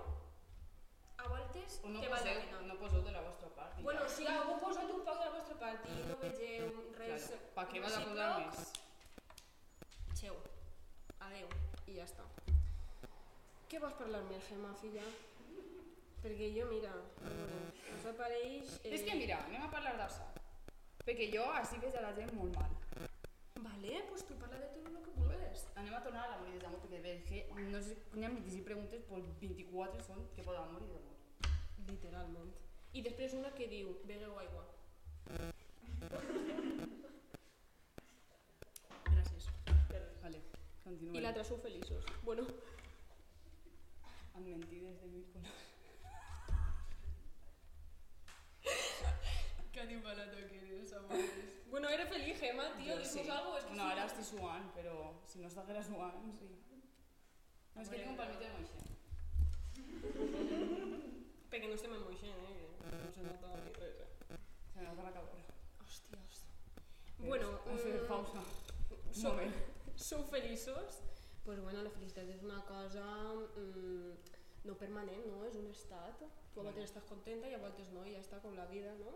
a 1.23 1.27
voltes 1.29 1.79
O 1.83 1.89
no 1.93 2.01
que 2.01 2.09
val 2.09 2.19
la 2.19 2.33
poseu, 2.33 2.41
pena. 2.45 2.61
no 2.69 2.77
poseu 2.81 3.01
de 3.07 3.11
la 3.15 3.21
vostra 3.27 3.49
part. 3.57 3.81
Bueno, 3.87 4.07
si 4.09 4.27
algú 4.27 4.59
posa 4.59 4.85
un 4.85 5.03
poc 5.07 5.17
de 5.19 5.25
la 5.25 5.33
vostra 5.37 5.57
part 5.63 5.89
i 5.89 5.97
no 6.09 6.17
vegeu 6.21 6.69
res... 6.99 7.27
Claro. 7.31 7.41
Pa 7.55 7.67
què 7.71 7.83
vas 7.83 7.97
a 7.97 8.03
posar 8.07 8.29
més? 8.39 8.73
Xeu. 10.21 10.35
Adeu. 11.27 11.47
I 11.87 11.97
ja 11.99 12.05
està. 12.09 12.25
Què 13.71 13.79
vols 13.79 13.95
parlar-me, 13.99 14.39
Gemma, 14.47 14.73
filla? 14.81 15.05
Perquè 16.21 16.51
jo, 16.53 16.67
mira, 16.69 16.91
a 16.93 17.29
veure, 17.33 17.61
els 17.95 18.03
aparells... 18.11 18.75
Eh... 18.83 18.91
És 18.97 19.05
que 19.07 19.15
mira, 19.17 19.39
anem 19.47 19.63
a 19.65 19.71
parlar 19.73 19.95
d'això. 19.97 20.27
Perquè 21.01 21.31
jo 21.33 21.47
així 21.57 21.79
veig 21.81 21.95
a 21.97 22.03
la 22.05 22.11
gent 22.17 22.29
molt 22.37 22.59
mal. 22.59 22.75
Vale, 23.63 24.03
pues 24.09 24.25
tu 24.27 24.37
parla 24.41 24.59
de 24.61 24.67
tot 24.75 24.91
el 24.91 24.99
que 25.01 25.15
vulguis. 25.15 25.30
Anem 25.75 25.93
a 25.96 26.01
tornar 26.05 26.24
a 26.25 26.31
la 26.31 26.39
morir 26.41 26.60
d'amor 26.62 26.81
perquè 26.84 27.00
veig 27.03 27.24
que 27.27 27.39
no 27.72 27.81
sé, 27.84 27.98
n'hi 28.15 28.25
ha 28.27 28.34
25 28.34 28.67
preguntes, 28.67 29.05
però 29.08 29.22
24 29.41 30.04
són 30.08 30.25
que 30.36 30.45
poden 30.47 30.73
morir 30.73 30.89
d'amor. 30.91 31.15
Literalment. 31.88 32.52
I 32.93 33.04
després 33.08 33.34
una 33.38 33.52
que 33.58 33.67
diu, 33.71 33.95
begueu 34.08 34.38
aigua. 34.43 34.65
Gràcies. 39.08 39.49
Vale, 40.23 40.43
continuem. 40.84 41.15
I 41.15 41.25
l'altra 41.25 41.47
sou 41.47 41.60
feliços. 41.65 42.08
Bueno, 42.28 42.47
Amb 44.34 44.47
mentides 44.47 45.02
de 45.02 45.08
mil 45.08 45.25
colors. 45.34 45.70
Que 49.71 49.79
animalada 49.79 50.31
que 50.47 50.57
eres, 50.57 50.93
amores. 50.93 51.31
bueno, 51.69 51.89
era 51.89 52.05
feliz, 52.05 52.38
Gemma, 52.39 52.65
tío. 52.77 52.93
Jo 52.93 52.97
Dius 52.99 53.07
sí. 53.13 53.29
algo, 53.29 53.57
és 53.57 53.65
que 53.65 53.75
No, 53.75 53.84
sí. 53.86 53.91
ara 53.91 54.05
estic 54.05 54.25
suant, 54.25 54.65
però 54.75 54.95
si 55.25 55.39
no 55.39 55.47
estiguera 55.47 55.84
suant, 55.84 56.34
sí. 56.39 56.49
No, 57.75 57.81
és 57.81 57.89
que 57.89 57.95
tinc 58.01 58.10
un 58.12 58.17
palmito 58.17 58.43
de 58.43 58.49
moixent. 58.57 58.88
Perquè 61.51 61.67
no 61.67 61.75
estem 61.75 61.93
en 61.95 62.03
moixent, 62.03 62.36
eh? 62.36 62.67
que 62.81 62.97
No 63.05 63.12
se 63.15 63.23
nota 63.23 63.47
ni 63.63 63.71
res. 63.77 63.95
eh. 64.01 64.38
Se 64.73 64.81
nota 64.84 65.03
la 65.07 65.12
cabra. 65.12 65.55
Hòsties. 65.86 66.43
Bueno, 67.19 67.49
a 67.67 67.77
fer 67.77 67.95
mm, 68.01 68.07
pausa. 68.07 68.43
Sou, 69.12 69.31
moment. 69.31 69.55
sou 70.10 70.23
feliços? 70.23 70.99
Pues 71.45 71.60
bueno, 71.60 71.81
la 71.84 71.89
felicitat 71.89 72.27
és 72.29 72.43
una 72.43 72.60
cosa 72.67 73.03
mm, 73.57 74.13
no 74.67 74.75
permanent, 74.77 75.25
no? 75.31 75.43
És 75.47 75.55
un 75.55 75.67
estat. 75.71 76.23
Tu 76.53 76.60
a 76.60 76.63
voltes 76.67 76.89
estàs 76.89 77.05
contenta 77.07 77.47
i 77.47 77.53
a 77.55 77.60
voltes 77.63 77.89
no, 77.95 78.03
i 78.05 78.13
ja 78.15 78.19
està 78.23 78.39
com 78.43 78.55
la 78.57 78.65
vida, 78.67 78.93
no? 78.99 79.15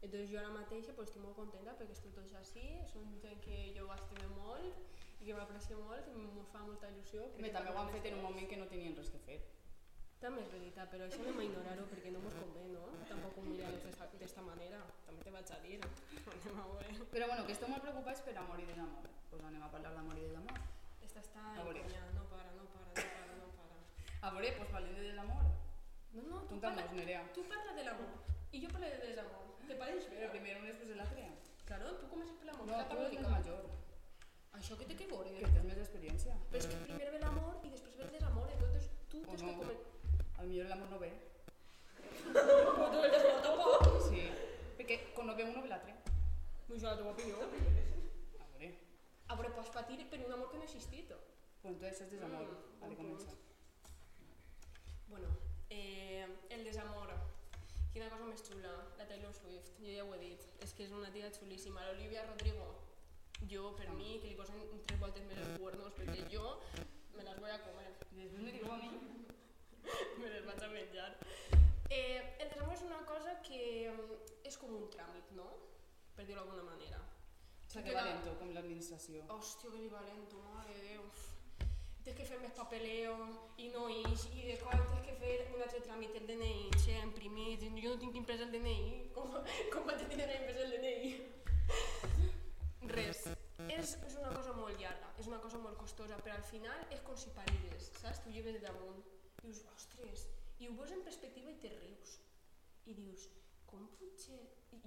Entonces 0.00 0.30
jo 0.30 0.38
ara 0.38 0.50
mateixa 0.54 0.92
pues, 0.94 1.08
estic 1.08 1.22
molt 1.22 1.34
contenta 1.36 1.74
perquè 1.78 1.92
estic 1.96 2.12
tots 2.14 2.34
així, 2.38 2.64
són 2.92 3.06
gent 3.22 3.40
que 3.42 3.56
jo 3.76 3.88
estimo 3.94 4.28
molt 4.38 5.20
i 5.20 5.26
que 5.26 5.34
m'aprecio 5.34 5.78
molt 5.82 6.06
i 6.12 6.12
em 6.22 6.44
fa 6.52 6.60
molta 6.62 6.86
il·lusió. 6.92 7.24
Bé, 7.42 7.50
també 7.50 7.72
ho 7.74 7.78
han 7.80 7.90
fet 7.90 8.06
en 8.06 8.18
un 8.20 8.22
moment 8.28 8.46
que 8.48 8.56
no 8.60 8.66
tenien 8.70 8.94
res 8.96 9.10
que 9.10 9.18
fer. 9.26 9.38
També 10.22 10.42
és 10.42 10.50
veritat, 10.50 10.88
però 10.90 11.06
això 11.06 11.18
anem 11.22 11.40
a 11.40 11.44
ignorar-ho 11.46 11.84
perquè 11.90 12.10
no 12.14 12.20
mos 12.22 12.34
convé, 12.38 12.64
no? 12.74 12.84
Tampoc 13.10 13.36
humillar-los 13.38 13.82
d'esta- 13.84 14.08
d'esta 14.22 14.42
manera, 14.42 14.80
també 15.06 15.22
te 15.26 15.30
vaig 15.30 15.50
a 15.56 15.58
dir. 15.66 15.78
Anem 15.82 16.58
a 16.62 16.66
veure. 16.70 16.94
Però 17.12 17.26
bueno, 17.30 17.46
que 17.46 17.52
esteu 17.52 17.68
molt 17.68 17.82
preocupats 17.82 18.22
per 18.22 18.36
amor 18.38 18.58
i 18.60 18.66
desamor. 18.66 19.02
Doncs 19.02 19.28
pues 19.30 19.44
anem 19.50 19.62
a 19.62 19.70
parlar 19.70 19.92
d'amor 19.94 20.18
i 20.18 20.26
desamor. 20.26 20.58
Esta 21.02 21.20
està 21.20 21.44
A 21.58 21.62
veure. 21.64 21.78
enconya, 21.82 22.10
no 22.14 22.24
para, 22.32 22.50
no 22.58 22.64
para, 22.74 22.88
no 22.94 23.06
para, 23.14 23.34
no 23.42 23.48
para. 23.58 23.76
A 24.26 24.30
veure, 24.34 24.50
doncs 24.58 24.70
parlem 24.72 24.94
de 24.94 25.02
desamor. 25.10 25.44
No, 26.14 26.22
no, 26.22 26.42
tu 26.50 26.60
parla, 26.60 26.86
Nerea. 26.92 27.22
tu 27.34 27.42
parla 27.48 27.72
de 27.74 27.84
l'amor 27.84 28.37
i 28.52 28.62
jo 28.62 28.68
parlo 28.72 28.86
de 28.86 28.98
desamor. 29.06 29.44
Te 29.68 29.76
pareix 29.76 30.08
bé? 30.08 30.16
Però 30.20 30.30
primer 30.32 30.56
un 30.60 30.70
després 30.70 30.88
de 30.88 30.96
l'altre. 31.00 31.26
Claro, 31.68 31.92
tu 32.00 32.08
comences 32.08 32.36
per 32.40 32.48
l'amor. 32.48 32.66
No, 32.70 32.76
la 32.78 32.88
tu 32.88 32.96
de 33.02 33.10
més 33.14 33.28
major, 33.28 33.66
Això 34.58 34.76
que 34.78 34.86
té 34.88 34.94
que 34.98 35.06
veure? 35.06 35.30
que 35.38 35.48
tens 35.54 35.66
més 35.68 35.78
experiència. 35.78 36.34
Però 36.50 36.58
és 36.58 36.66
que 36.70 36.78
primer 36.86 37.10
ve 37.14 37.18
l'amor 37.22 37.60
i 37.62 37.70
després 37.70 37.98
ve 37.98 38.06
el 38.06 38.14
desamor, 38.16 38.48
entonces 38.54 38.88
tu 39.12 39.20
tens 39.26 39.42
no. 39.42 39.50
que 39.50 39.58
comer... 39.60 39.76
A 40.38 40.42
lo 40.42 40.48
millor 40.48 40.66
l'amor 40.72 40.90
no 40.90 40.98
ve. 40.98 41.10
Però 42.34 42.88
tu 42.94 43.04
el 43.04 43.14
desamor 43.14 43.44
tampoc. 43.44 44.00
Sí. 44.08 44.24
Perquè 44.80 44.98
quan 45.14 45.30
no 45.30 45.36
ve 45.38 45.46
uno 45.46 45.62
ve 45.62 45.70
l'altre. 45.70 45.94
No 46.66 46.74
és 46.74 46.88
la 46.88 46.96
teva 46.98 47.12
opinió. 47.14 47.44
A 48.42 48.48
veure. 48.54 48.72
A 49.28 49.38
veure, 49.38 49.54
pots 49.60 49.72
patir 49.76 50.00
per 50.10 50.24
un 50.26 50.34
amor 50.38 50.50
que 50.50 50.58
no 50.58 50.66
ha 50.66 50.70
existit. 50.70 51.14
Pues 51.62 51.74
entonces 51.74 52.02
és 52.06 52.12
desamor. 52.16 52.50
Mm, 52.50 52.82
ha 52.82 52.88
de 52.88 52.98
començar. 52.98 53.34
Bueno, 55.08 55.34
eh, 55.70 56.26
el 56.50 56.64
desamor. 56.64 57.14
Quina 57.98 58.12
cosa 58.12 58.26
més 58.30 58.42
xula, 58.46 58.72
la 58.94 59.04
Taylor 59.10 59.32
Swift, 59.34 59.72
jo 59.82 59.90
ja 59.90 60.02
ho 60.06 60.12
he 60.14 60.18
dit. 60.20 60.42
És 60.62 60.70
que 60.78 60.84
és 60.84 60.92
una 60.94 61.08
tia 61.10 61.30
xulíssima. 61.34 61.82
L'Olivia 61.82 62.20
Rodrigo, 62.28 62.66
jo, 63.50 63.72
per 63.74 63.88
mi, 63.96 64.20
que 64.22 64.28
li 64.30 64.36
posen 64.38 64.60
tres 64.86 65.00
voltes 65.00 65.24
més 65.26 65.40
els 65.42 65.56
cuernos, 65.58 65.96
perquè 65.96 66.28
jo 66.30 66.44
me 67.16 67.24
las 67.26 67.40
voy 67.42 67.50
a 67.50 67.56
comer. 67.64 67.88
I 68.14 68.20
després 68.20 68.44
me 68.44 68.52
diu 68.54 68.70
a 68.70 68.76
mi. 68.84 68.92
me 70.20 70.30
les 70.30 70.46
vaig 70.46 70.62
a 70.62 70.68
menjar. 70.76 71.08
Eh, 71.90 72.22
el 72.38 72.52
desamor 72.52 72.76
és 72.76 72.86
una 72.86 73.00
cosa 73.10 73.34
que 73.48 73.64
mm, 73.90 74.22
és 74.46 74.60
com 74.62 74.78
un 74.78 74.86
tràmit, 74.94 75.34
no? 75.40 75.48
Per 76.14 76.28
dir-ho 76.28 76.44
d'alguna 76.44 76.68
manera. 76.70 77.02
O 77.02 77.66
sigui, 77.72 77.88
que 77.88 77.98
va 77.98 78.06
lento, 78.12 78.38
com 78.38 78.54
l'administració. 78.54 79.26
Hòstia, 79.40 79.74
que 79.74 79.90
valento, 79.96 80.46
mare 80.54 80.78
de 80.78 80.86
Déu. 80.92 81.10
Tens 82.08 82.16
que 82.16 82.24
fer 82.24 82.36
més 82.40 82.52
papeleo 82.56 83.14
i 83.60 83.66
no 83.68 83.82
ix, 83.92 84.22
i 84.32 84.46
de 84.46 84.54
cop 84.62 84.70
tens 84.72 85.02
que 85.04 85.16
fer 85.20 85.32
un 85.52 85.60
altre 85.60 85.80
tràmit, 85.84 86.14
el 86.16 86.22
DNI, 86.30 86.70
xe, 86.80 86.94
imprimit, 87.04 87.66
jo 87.82 87.90
no 87.90 87.98
tinc 88.00 88.14
imprès 88.16 88.40
el 88.46 88.54
DNI, 88.54 88.86
com, 89.12 89.34
com 89.74 89.90
vaig 89.90 90.06
tenir 90.14 90.24
imprès 90.38 90.62
el 90.62 90.72
DNI? 90.72 91.10
Res. 92.94 93.20
És, 93.66 93.92
és 94.08 94.16
una 94.22 94.30
cosa 94.38 94.54
molt 94.56 94.80
llarga, 94.80 95.10
és 95.20 95.28
una 95.28 95.42
cosa 95.42 95.60
molt 95.60 95.76
costosa, 95.82 96.16
però 96.24 96.38
al 96.38 96.48
final 96.48 96.86
és 96.96 97.04
com 97.04 97.20
si 97.20 97.34
parires, 97.36 97.90
saps? 98.00 98.22
Tu 98.24 98.32
lleves 98.32 98.56
damunt, 98.64 99.04
dius, 99.42 99.60
ostres, 99.74 100.24
i 100.64 100.72
ho 100.72 100.78
veus 100.80 100.96
en 100.96 101.04
perspectiva 101.10 101.52
i 101.52 101.60
te 101.60 101.74
rius. 101.76 102.16
I 102.88 102.96
dius, 103.02 103.28
com 103.68 103.84
pot 104.00 104.24
ser 104.24 104.40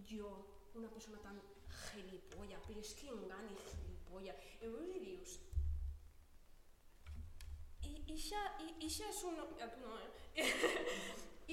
jo, 0.10 0.34
una 0.74 0.90
persona 0.90 1.22
tan 1.22 1.38
gilipolla, 1.86 2.66
però 2.66 2.82
és 2.82 2.98
que 2.98 3.14
engany 3.14 3.54
gilipolla, 3.62 4.40
i 4.58 4.66
ho 4.66 4.74
veus 4.80 4.98
i 4.98 5.06
dius, 5.06 5.38
i 7.92 8.02
ixa, 8.16 8.42
i, 8.64 8.72
ixa 8.88 9.10
és 9.12 9.22
un... 9.28 9.38
A 9.44 9.68
tu 9.72 9.84
no, 9.84 9.98
eh? 10.00 10.10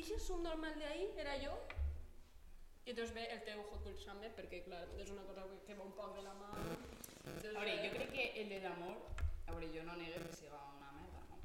ixa 0.00 0.14
és 0.16 0.30
un 0.34 0.42
normal 0.46 0.78
de 0.78 0.86
ahí, 0.86 1.08
era 1.18 1.34
jo? 1.42 1.54
I 2.86 2.90
entonces 2.94 3.12
ve 3.14 3.26
el 3.34 3.42
teu 3.44 3.60
hot 3.68 3.82
dog 3.84 3.98
summer, 4.00 4.30
perquè 4.36 4.62
clar, 4.64 4.84
és 5.02 5.10
una 5.12 5.24
cosa 5.28 5.44
que 5.66 5.74
va 5.76 5.84
un 5.84 5.92
poc 5.98 6.14
de 6.16 6.22
la 6.24 6.32
mà. 6.38 6.52
Entonces, 6.62 7.50
A 7.54 7.58
veure, 7.60 7.74
jo 7.84 7.90
crec 7.96 8.14
que 8.14 8.28
el 8.42 8.48
de 8.54 8.62
l'amor... 8.64 8.96
A 9.48 9.52
veure, 9.52 9.68
jo 9.74 9.82
no 9.84 9.96
negue 9.96 10.22
que 10.24 10.36
siga 10.36 10.60
una 10.76 10.88
merda, 10.94 11.20
no? 11.28 11.36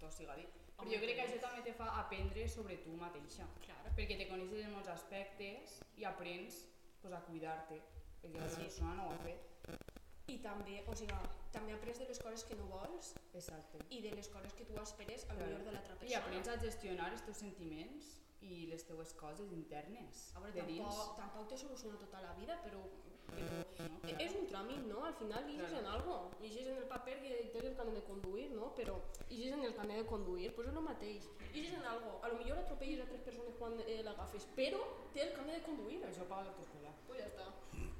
Tot 0.00 0.12
siga 0.12 0.36
dit. 0.36 0.60
Però 0.76 0.90
jo 0.90 1.00
crec 1.00 1.16
que 1.16 1.24
això 1.28 1.40
també 1.40 1.62
te 1.64 1.72
fa 1.78 1.88
aprendre 2.02 2.44
sobre 2.50 2.76
tu 2.84 2.92
mateixa. 3.00 3.46
Clar. 3.64 3.80
Perquè 3.96 4.18
te 4.20 4.28
coneixes 4.28 4.64
en 4.66 4.72
molts 4.74 4.90
aspectes 4.92 5.78
i 6.00 6.04
aprens 6.08 6.62
pues, 7.00 7.12
a 7.14 7.20
cuidar-te, 7.28 7.80
perquè 8.22 8.48
Sí. 8.50 8.62
persona 8.64 8.94
no 8.98 9.08
ho 9.08 9.12
ha 9.14 9.18
fet. 9.24 9.83
I 10.26 10.38
també, 10.40 10.78
o 10.88 10.94
sigui, 10.96 11.16
també 11.52 11.74
après 11.76 11.98
de 12.00 12.06
les 12.08 12.18
coses 12.18 12.44
que 12.48 12.56
no 12.56 12.64
vols 12.70 13.14
Exacte. 13.34 13.78
i 13.90 14.00
de 14.00 14.12
les 14.16 14.28
coses 14.32 14.54
que 14.56 14.64
tu 14.64 14.76
esperes 14.80 15.26
al 15.28 15.36
millor 15.42 15.64
de 15.66 15.72
l'altra 15.72 15.94
I 15.94 15.98
persona. 15.98 16.20
aprens 16.24 16.48
a 16.48 16.56
gestionar 16.62 17.10
els 17.12 17.22
teus 17.26 17.36
sentiments 17.44 18.20
i 18.40 18.66
les 18.70 18.84
teues 18.88 19.12
coses 19.20 19.52
internes 19.52 20.30
A 20.36 20.40
veure, 20.40 20.52
de 20.60 20.66
dins. 20.66 20.80
tampoc, 20.88 21.16
tampoc 21.18 21.48
te 21.48 21.58
soluciona 21.58 21.98
tota 21.98 22.22
la 22.22 22.32
vida, 22.34 22.56
però, 22.64 22.80
però 23.28 23.64
No? 23.84 24.08
és 24.20 24.34
un 24.36 24.46
tràmit, 24.46 24.82
no? 24.86 25.04
Al 25.04 25.14
final 25.14 25.44
llegis 25.46 25.68
Claro. 25.68 25.78
en 25.78 25.86
algo, 25.92 26.30
llegis 26.40 26.66
en 26.68 26.76
el 26.76 26.84
paper 26.88 27.20
que 27.22 27.50
tens 27.52 27.64
el 27.64 27.74
carnet 27.76 27.94
de 27.94 28.02
conduir, 28.04 28.50
no? 28.52 28.74
Però 28.74 28.96
llegis 29.28 29.52
en 29.52 29.64
el 29.64 29.74
carnet 29.74 29.96
de 29.98 30.06
conduir, 30.06 30.54
pues 30.54 30.68
és 30.68 30.74
el 30.74 30.82
mateix. 30.82 31.28
Llegis 31.52 31.72
en 31.74 31.84
algo, 31.84 32.20
a 32.22 32.28
lo 32.28 32.38
millor 32.38 32.58
atropelles 32.58 33.00
a 33.00 33.06
tres 33.08 33.20
persones 33.22 33.54
quan 33.58 33.78
eh, 33.80 34.02
l'agafes, 34.02 34.46
però 34.56 34.80
té 35.12 35.22
el 35.28 35.34
carnet 35.36 35.56
de 35.60 35.62
conduir. 35.64 36.02
Això 36.04 36.24
paga 36.28 36.44
l'autoescola. 36.44 36.92
Pues 37.06 37.18
ja 37.20 37.26
està. 37.26 37.46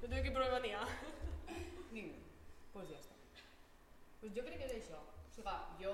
No 0.02 0.08
té 0.08 0.22
que 0.22 0.30
problema 0.30 0.60
n'hi 0.60 0.72
ha. 0.72 0.86
Ningú. 1.94 2.18
Pues 2.72 2.88
ja 2.90 2.98
està. 2.98 3.14
Pues 4.20 4.32
jo 4.34 4.42
crec 4.42 4.58
que 4.58 4.66
és 4.66 4.72
això. 4.80 4.98
O 4.98 5.30
sigui, 5.34 5.56
jo, 5.82 5.92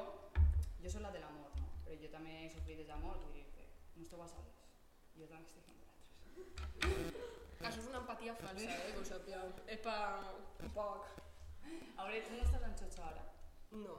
jo 0.80 0.92
soc 0.92 1.02
la 1.04 1.10
de 1.12 1.20
l'amor, 1.20 1.50
no? 1.60 1.66
Però 1.84 1.96
jo 2.00 2.08
també 2.12 2.36
he 2.40 2.46
sofrit 2.52 2.80
d'amor, 2.88 3.18
vull 3.20 3.34
dir 3.36 3.44
que 3.52 3.66
no 3.96 4.06
esteu 4.06 4.22
a 4.24 4.28
soles. 4.32 4.62
Jo 5.18 5.28
també 5.28 5.44
estic 5.44 5.66
amb 5.68 5.80
vosaltres. 5.82 6.22
Això 7.60 7.82
és 7.82 7.88
una 7.90 8.00
empatia 8.00 8.36
falsa, 8.38 8.64
eh, 8.64 8.68
que 9.26 9.34
ho. 9.36 9.48
És 9.74 9.80
un 10.64 10.72
poc. 10.78 11.10
A 11.96 12.06
veure, 12.06 12.22
tu 12.28 12.32
no 12.38 12.46
estàs 12.46 12.64
en 12.68 12.78
xotxa 12.80 13.02
ara. 13.10 13.24
No? 13.70 13.96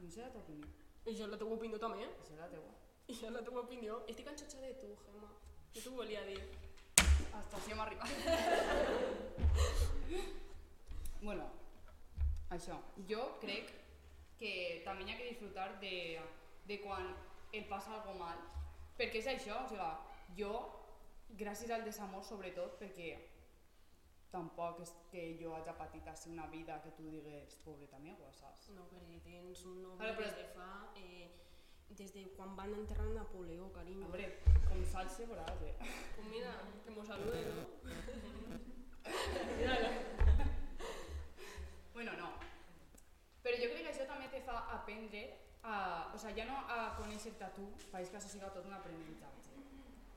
No 0.00 0.10
sé 0.10 0.20
la 0.24 0.32
teva 0.32 0.42
opinió. 0.42 0.66
I 1.06 1.14
la 1.30 1.38
teva 1.38 1.52
opinió 1.54 1.78
també. 1.78 2.08
Això 2.08 2.32
és 2.34 2.40
la 2.40 2.48
teua. 2.50 2.72
I 3.06 3.12
és 3.14 3.22
la 3.36 3.44
teva 3.46 3.62
opinió. 3.62 4.00
Estic 4.10 4.32
enxotxa 4.32 4.64
de 4.64 4.72
tu, 4.80 4.90
Gemma. 5.04 5.30
Què 5.70 5.84
t'ho 5.84 5.94
volia 6.00 6.24
dir? 6.26 6.40
Hasta 7.30 7.62
hem 7.70 7.80
arribat. 7.86 8.10
bueno, 11.22 11.46
això. 12.50 12.78
Jo 13.08 13.22
crec 13.42 13.72
que 14.40 14.82
també 14.84 15.06
hi 15.06 15.12
ha 15.14 15.18
que 15.18 15.30
disfrutar 15.30 15.68
de, 15.80 16.20
de 16.68 16.80
quan 16.82 17.14
et 17.52 17.68
passa 17.70 17.94
algo 17.96 18.16
mal, 18.18 18.42
perquè 18.98 19.22
és 19.22 19.30
això, 19.32 19.62
o 19.64 19.70
sigui, 19.70 20.42
jo, 20.42 20.52
gràcies 21.40 21.72
al 21.72 21.84
desamor 21.86 22.24
sobretot, 22.24 22.76
perquè 22.80 23.14
tampoc 24.32 24.82
és 24.84 24.92
que 25.10 25.24
jo 25.40 25.54
hagi 25.56 25.72
patit 25.78 26.08
així 26.12 26.30
una 26.34 26.46
vida 26.52 26.80
que 26.84 26.92
tu 26.98 27.08
digues, 27.10 27.56
pobreta 27.64 27.98
meva, 28.02 28.30
saps? 28.36 28.68
No, 28.76 28.84
perquè 28.92 29.20
tens 29.24 29.64
un 29.64 29.82
nòvio 29.82 30.02
Ara, 30.02 30.16
però- 30.18 30.28
des 30.28 30.36
de 30.42 30.48
fa... 30.54 30.70
Eh, 30.96 31.28
des 31.96 32.12
de 32.12 32.24
quan 32.36 32.56
van 32.56 32.74
enterrar 32.74 33.06
Napoleó, 33.06 33.72
carinyo. 33.72 34.06
Hombre, 34.06 34.40
com 34.68 34.84
salse 34.84 35.22
eh? 35.22 35.76
Pues 36.16 36.28
mira, 36.28 36.52
que 36.84 36.90
mos 36.90 37.06
salude, 37.06 37.42
¿no? 37.46 37.64
Mírala. 39.56 40.25
Bueno, 41.96 42.12
no. 42.20 42.28
Però 43.40 43.56
jo 43.56 43.68
crec 43.72 43.86
que 43.86 43.92
això 43.94 44.04
també 44.04 44.26
te 44.28 44.42
fa 44.44 44.58
aprendre 44.74 45.22
a... 45.64 45.76
O 46.12 46.18
sigui, 46.20 46.34
ja 46.36 46.44
no 46.44 46.58
a 46.68 46.90
conèixer-te 46.98 47.46
a 47.46 47.48
tu, 47.56 47.64
faig 47.88 48.10
que 48.12 48.18
això 48.18 48.28
siga 48.28 48.50
tot 48.52 48.68
un 48.68 48.74
aprenentatge. 48.76 49.54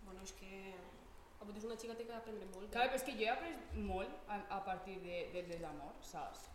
Bueno, 0.04 0.26
és 0.28 0.34
que... 0.42 0.74
A 1.40 1.48
vosaltres 1.48 1.70
una 1.70 1.78
xica 1.80 1.96
té 1.96 2.04
que 2.10 2.18
aprendre 2.18 2.50
molt. 2.52 2.68
Clar, 2.74 2.90
però 2.90 3.00
és 3.00 3.06
que 3.08 3.16
jo 3.16 3.24
he 3.24 3.32
après 3.32 3.78
molt 3.88 4.28
a, 4.28 4.42
a 4.58 4.60
partir 4.66 4.98
de, 5.06 5.22
del 5.32 5.48
desamor, 5.54 5.96
saps? 6.04 6.50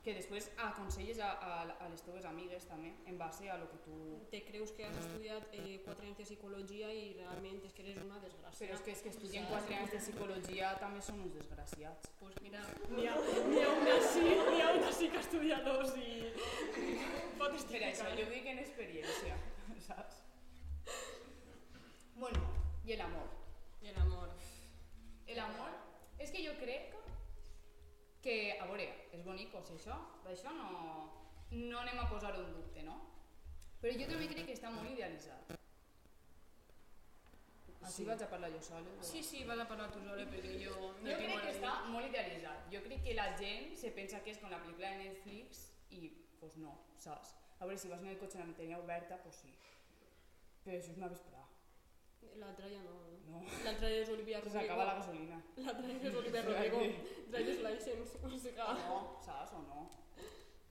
Que 0.00 0.14
després 0.16 0.46
aconselles 0.56 1.18
a, 1.20 1.26
a, 1.44 1.56
a 1.84 1.88
les 1.92 2.00
teves 2.00 2.24
amigues 2.24 2.64
també, 2.64 2.94
en 3.10 3.18
base 3.20 3.50
a 3.52 3.58
lo 3.60 3.66
que 3.68 3.80
tu... 3.84 3.96
Te 4.32 4.40
creus 4.46 4.70
que 4.72 4.86
has 4.86 4.96
estudiat 4.96 5.52
eh, 5.52 5.74
4 5.84 6.06
anys 6.06 6.22
de 6.22 6.24
psicologia 6.24 6.88
i 6.88 7.10
realment 7.18 7.58
és 7.68 7.74
que 7.76 7.84
eres 7.84 8.00
una 8.00 8.20
desgràcia. 8.22 8.62
Però 8.62 8.78
és 8.78 8.84
que, 8.86 8.94
és 8.96 9.02
que 9.04 9.12
estudien 9.12 9.44
4 9.50 9.76
anys 9.76 9.92
de 9.92 10.00
psicologia 10.00 10.70
també 10.80 11.02
són 11.04 11.20
uns 11.26 11.36
desgraciats. 11.36 12.08
Pues 12.22 12.40
mira, 12.46 12.64
n'hi 12.94 13.04
ha, 13.10 13.18
n'hi 13.50 13.60
ha 13.60 13.74
una 13.76 13.98
sí, 14.08 14.24
n'hi 14.24 14.64
ha 14.64 14.70
una 14.78 14.94
sí 14.96 15.10
que 15.12 15.20
estudia 15.20 15.60
dos 15.68 15.92
i 16.00 16.08
pot 17.36 17.50
Per 17.50 17.52
testificar. 17.58 17.92
això 17.92 18.08
jo 18.16 18.26
dic 18.32 18.48
en 18.54 18.64
experiència, 18.64 19.36
saps? 19.84 20.24
Bueno, 22.16 22.40
i 22.88 22.96
l'amor. 22.96 23.28
I 23.84 23.92
l'amor. 23.96 24.32
L'amor 25.36 25.76
és 26.20 26.32
que 26.34 26.40
jo 26.44 26.56
crec 26.58 26.96
que, 28.22 28.58
a 28.60 28.66
veure, 28.66 28.86
és 29.12 29.22
bonic 29.24 29.54
o 29.54 29.62
si 29.64 29.72
això, 29.78 29.96
d'això 30.24 30.52
no, 30.52 30.68
no 31.50 31.78
anem 31.80 31.98
a 32.02 32.08
posar-ho 32.10 32.42
en 32.44 32.52
dubte, 32.54 32.82
no? 32.82 32.98
Però 33.80 33.92
jo 33.96 34.06
també 34.10 34.28
crec 34.28 34.46
que 34.46 34.56
està 34.58 34.70
molt 34.70 34.90
idealitzat. 34.90 35.56
Així 37.80 38.02
Sí. 38.02 38.04
vaig 38.04 38.22
a 38.22 38.28
parlar 38.28 38.50
jo 38.52 38.60
sola. 38.60 38.86
o- 38.98 39.02
Sí, 39.02 39.22
sí, 39.22 39.42
vas 39.44 39.58
a 39.58 39.66
parlar 39.66 39.90
tu 39.90 40.00
sola 40.00 40.22
perquè 40.28 40.52
jo 40.64 40.74
no 41.00 41.08
Jo 41.10 41.16
tinc 41.16 41.30
crec 41.30 41.42
que 41.42 41.52
està 41.56 41.84
molt 41.88 42.06
idealitzat. 42.06 42.68
Jo 42.72 42.82
crec 42.82 43.02
que 43.02 43.14
la 43.14 43.36
gent 43.38 43.74
se 43.76 43.90
pensa 43.90 44.20
que 44.22 44.30
és 44.30 44.38
com 44.38 44.50
la 44.50 44.58
pel·lícula 44.62 44.90
de 44.90 45.04
Netflix 45.04 45.72
i, 45.90 46.10
pues 46.38 46.56
no, 46.58 46.76
saps? 46.96 47.34
A 47.58 47.64
veure, 47.64 47.78
si 47.78 47.88
vas 47.88 48.00
en 48.00 48.08
el 48.08 48.18
cotxe 48.18 48.36
amb 48.38 48.44
la 48.44 48.52
ventanilla 48.52 48.78
oberta, 48.84 49.16
pues 49.22 49.34
sí. 49.36 49.54
Però 50.64 50.76
això 50.76 50.90
és 50.90 50.96
una 50.98 51.08
vesprada, 51.08 51.39
L'altra 52.40 52.68
ja 52.68 52.80
no. 52.84 52.96
no? 53.30 53.42
L'altra 53.64 53.88
és 53.90 54.08
Olivia 54.08 54.40
Que 54.40 54.48
Rodrigo. 54.48 54.60
s'acaba 54.66 54.84
la 54.84 54.94
gasolina. 55.00 55.40
L'altra 55.56 55.92
és 55.92 56.14
Olivia 56.22 56.42
Rodrigo. 56.42 56.80
Driver's 57.32 57.62
license. 57.66 58.18
O 58.22 58.30
sigui, 58.30 58.54
No, 58.56 58.98
saps 59.24 59.52
o 59.52 59.62
no? 59.68 59.88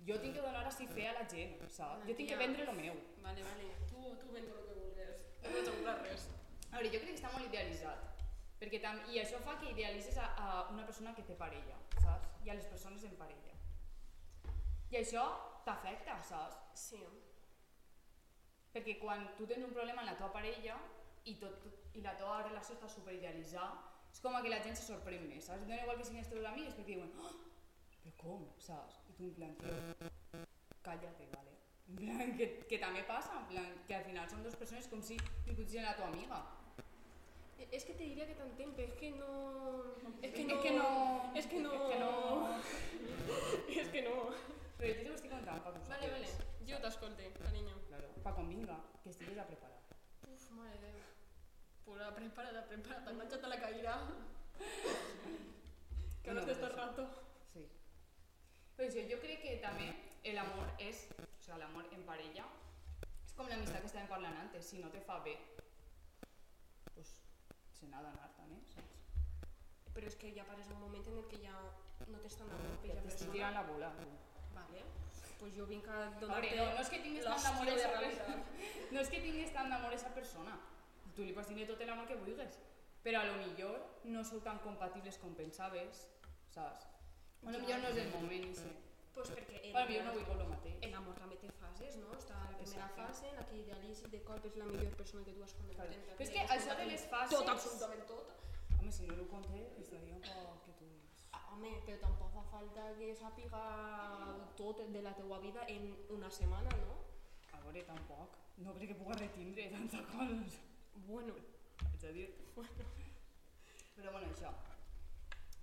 Jo 0.08 0.18
tinc 0.24 0.36
que 0.36 0.42
donar 0.42 0.66
així 0.66 0.88
fe 0.88 1.08
a 1.10 1.14
la 1.14 1.26
gent, 1.30 1.58
saps? 1.70 2.06
Jo 2.08 2.16
tinc 2.16 2.30
que 2.30 2.38
vendre 2.40 2.64
el 2.64 2.76
meu. 2.76 2.96
Vale, 3.26 3.44
vale. 3.44 3.66
Tu, 3.90 4.04
tu 4.22 4.32
vende 4.34 4.52
el 4.52 4.64
que 4.68 4.78
vulguis. 4.80 4.90
No 5.44 5.52
vaig 5.56 5.68
a 5.68 5.74
comprar 5.76 5.98
res. 6.04 6.30
A 6.72 6.78
veure, 6.78 6.92
jo 6.94 7.02
crec 7.04 7.12
que 7.12 7.20
està 7.20 7.32
molt 7.34 7.46
idealitzat. 7.50 8.24
Perquè 8.60 8.82
tam 8.84 9.00
I 9.12 9.22
això 9.22 9.40
fa 9.44 9.56
que 9.60 9.72
idealitzes 9.72 10.18
a, 10.20 10.28
a 10.36 10.48
una 10.74 10.86
persona 10.88 11.14
que 11.16 11.24
té 11.28 11.36
parella, 11.40 11.78
saps? 12.04 12.34
I 12.46 12.50
a 12.52 12.58
les 12.60 12.68
persones 12.72 13.04
en 13.08 13.16
parella. 13.20 13.56
I 14.92 14.98
això 15.00 15.24
t'afecta, 15.66 16.18
saps? 16.28 16.58
Sí. 16.74 17.00
Perquè 18.74 18.98
quan 19.02 19.28
tu 19.38 19.48
tens 19.50 19.64
un 19.66 19.72
problema 19.76 20.02
amb 20.04 20.12
la 20.12 20.18
teva 20.18 20.32
parella 20.34 20.76
i, 21.30 21.36
tot, 21.42 21.66
i 21.98 22.02
la 22.06 22.16
teva 22.20 22.42
relació 22.48 22.76
està 22.78 22.90
superidealitzada, 22.90 23.78
és 24.14 24.22
com 24.24 24.36
que 24.44 24.50
la 24.52 24.62
gent 24.66 24.78
se 24.80 24.88
sorprèn 24.90 25.28
més, 25.30 25.46
saps? 25.50 25.68
No 25.70 25.78
igual 25.78 25.98
que 26.00 26.08
siguin 26.08 26.24
els 26.24 26.32
teus 26.32 26.48
amics, 26.52 26.78
perquè 26.80 26.96
diuen, 26.96 27.12
oh, 27.22 27.34
però 28.04 28.16
com, 28.24 28.46
saps? 28.66 29.02
I 29.12 29.18
tu 29.20 29.28
en 29.30 29.36
plan, 29.38 29.56
tio, 29.62 29.74
cállate, 30.88 31.28
vale? 31.36 31.54
En 31.90 31.98
plan, 32.02 32.32
que, 32.38 32.48
que 32.70 32.78
també 32.82 33.04
passa, 33.10 33.36
en 33.42 33.48
plan, 33.52 33.70
que 33.88 33.96
al 33.98 34.04
final 34.08 34.30
són 34.32 34.44
dues 34.46 34.58
persones 34.62 34.88
com 34.92 35.02
si 35.06 35.18
discutissin 35.46 35.86
a 35.86 35.92
la 35.92 35.98
tua 36.00 36.10
amiga. 36.14 36.42
És 37.70 37.84
que 37.86 37.94
te 37.94 38.06
diria 38.08 38.26
que 38.26 38.36
t'entenc, 38.40 38.72
però 38.78 38.88
és 38.88 38.94
que 38.98 39.10
no... 39.18 39.32
És 40.24 40.32
que 40.34 40.46
no... 40.48 40.60
que 40.64 40.72
no- 40.78 41.34
És 41.38 41.50
que 41.52 41.60
no... 41.62 41.74
és 41.76 41.90
que 41.92 42.00
no- 42.00 42.62
és 43.82 43.92
que 43.94 44.02
no... 44.06 44.16
Però 44.80 44.94
jo 44.96 45.04
t'ho 45.10 45.16
estic 45.18 45.34
contant 45.34 45.60
per 45.66 45.74
Vale, 45.90 46.10
vale. 46.14 46.30
Jo 46.70 46.78
t'escolte, 46.86 47.28
carinyo. 47.36 47.76
Claro, 47.90 48.14
pa 48.24 48.32
quan 48.38 48.48
vinga, 48.48 48.78
que 49.04 49.12
estiguis 49.12 49.42
a 49.44 49.46
preparar. 49.50 49.82
Uf, 50.30 50.46
mare 50.56 50.78
de 50.80 50.94
Déu. 50.96 51.19
Pura, 51.90 52.12
prepara't, 52.14 52.68
prepara't. 52.70 53.08
Enganxa't 53.10 53.46
a 53.46 53.50
la 53.56 53.60
cadira. 53.66 53.96
Que 56.24 56.34
no 56.36 56.42
No, 56.44 56.52
això. 56.52 56.68
rato. 56.76 57.04
Sí. 57.54 57.62
Però 58.76 58.86
això, 58.88 59.04
jo 59.10 59.18
crec 59.24 59.40
que 59.42 59.54
també 59.64 59.88
l'amor 60.36 60.68
és, 60.84 61.06
o 61.16 61.26
sigui, 61.42 61.58
l'amor 61.62 61.88
en 61.96 62.04
parella, 62.06 62.44
és 63.26 63.32
com 63.38 63.48
l'amistat 63.50 63.82
que 63.82 63.88
estàvem 63.90 64.10
parlant 64.12 64.36
antes, 64.44 64.68
si 64.70 64.82
no 64.84 64.92
te 64.94 65.00
fa 65.08 65.16
bé, 65.26 65.34
pues 66.94 67.14
se 67.80 67.88
n'ha 67.88 68.04
d'anar 68.04 68.28
també, 68.38 68.60
saps? 68.76 69.00
Però 69.96 70.06
és 70.12 70.16
que 70.22 70.34
ja 70.36 70.44
pares 70.46 70.68
un 70.76 70.80
moment 70.84 71.08
en 71.08 71.18
el 71.24 71.28
que 71.32 71.40
ja 71.42 71.56
no 72.12 72.20
t'estan 72.20 72.52
dando 72.52 72.68
Ja 72.70 72.76
aquella 72.78 73.02
t'estic 73.02 73.26
persona. 73.32 73.34
tirant 73.34 73.56
la 73.56 73.64
bola. 73.72 73.90
Vale. 74.60 74.84
Pues 75.40 75.56
jo 75.56 75.66
vinc 75.72 75.88
a 75.88 76.02
donar-te 76.20 76.56
no, 76.60 76.66
no 76.76 76.82
és 76.84 76.90
que 76.94 77.00
tinguis 77.08 77.24
tant 77.26 77.44
d'amor 77.48 77.64
a 77.64 77.72
de 77.72 77.76
esa 77.80 77.96
persona. 77.96 78.44
No 78.92 79.00
és 79.00 79.10
que 79.16 79.22
tinguis 79.24 79.54
tant 79.56 79.70
d'amor 79.72 79.92
a 79.96 79.96
esa 79.96 80.14
persona. 80.14 80.60
Tu 81.20 81.26
li 81.28 81.34
pots 81.36 81.50
tenir 81.52 81.66
tot 81.68 81.82
l'amor 81.84 82.06
que 82.08 82.16
vulguis, 82.16 82.54
però 83.04 83.20
a 83.20 83.26
lo 83.28 83.34
millor 83.42 83.74
no 84.08 84.22
sou 84.24 84.40
tan 84.40 84.60
compatibles 84.64 85.18
com 85.20 85.34
pensaves, 85.36 86.06
saps? 86.54 86.86
A 87.44 87.52
lo 87.52 87.60
millor 87.60 87.82
no 87.84 87.90
és 87.92 87.98
el 88.06 88.14
moment, 88.14 88.46
i 88.48 88.54
sí. 88.56 88.70
Pues 89.18 89.32
perquè 89.36 89.60
lo 89.74 89.82
millor 89.90 90.06
no 90.06 90.14
vull 90.16 90.30
el 90.46 90.48
mateix. 90.54 90.78
el 90.88 90.94
amor 90.96 91.18
també 91.20 91.36
té 91.42 91.50
fases, 91.58 91.98
no? 92.00 92.14
Està 92.16 92.38
la 92.40 92.54
primera 92.54 92.86
Exacte. 92.86 93.02
fase 93.02 93.28
en 93.32 93.36
la 93.36 93.44
que 93.50 93.58
idealitzes 93.66 94.12
de 94.14 94.22
cop 94.30 94.46
és 94.48 94.56
la 94.62 94.70
millor 94.70 94.96
persona 95.02 95.26
que 95.26 95.34
tu 95.34 95.44
has 95.44 95.54
conegut. 95.58 95.76
Claro. 95.76 95.92
en 95.98 96.08
la 96.08 96.16
Però 96.16 96.28
és 96.28 96.32
que 96.38 96.46
això 96.56 96.78
de 96.80 96.86
les 96.94 97.04
fases- 97.16 97.36
Tot, 97.38 97.50
absolutament 97.56 98.08
tot. 98.08 98.32
Home, 98.80 98.92
si 98.92 99.08
no 99.12 99.20
ho 99.24 99.28
conté, 99.28 99.62
estaria 99.84 100.16
un 100.16 100.22
poc 100.22 100.64
que 100.70 100.72
tu. 100.80 100.88
Ah, 101.34 101.44
Home, 101.52 101.74
però 101.86 102.00
tampoc 102.00 102.32
fa 102.38 102.44
falta 102.54 102.88
que 102.98 103.12
sàpiga 103.14 103.66
tot 104.56 104.80
de 104.88 105.02
la 105.02 105.14
teua 105.20 105.40
vida 105.40 105.66
en 105.68 105.92
una 106.10 106.32
setmana, 106.32 106.70
no? 106.86 106.96
A 107.52 107.60
veure, 107.66 107.84
tampoc. 107.84 108.38
No 108.58 108.74
crec 108.74 108.88
que 108.94 108.96
puga 109.04 109.16
retindre 109.20 109.68
tanta 109.70 110.00
cosa. 110.16 110.64
Bueno, 110.96 111.34
Haig 111.92 112.02
de 112.02 112.14
dir. 112.14 112.28
Però 113.96 114.12
bueno, 114.12 114.28
això. 114.32 114.52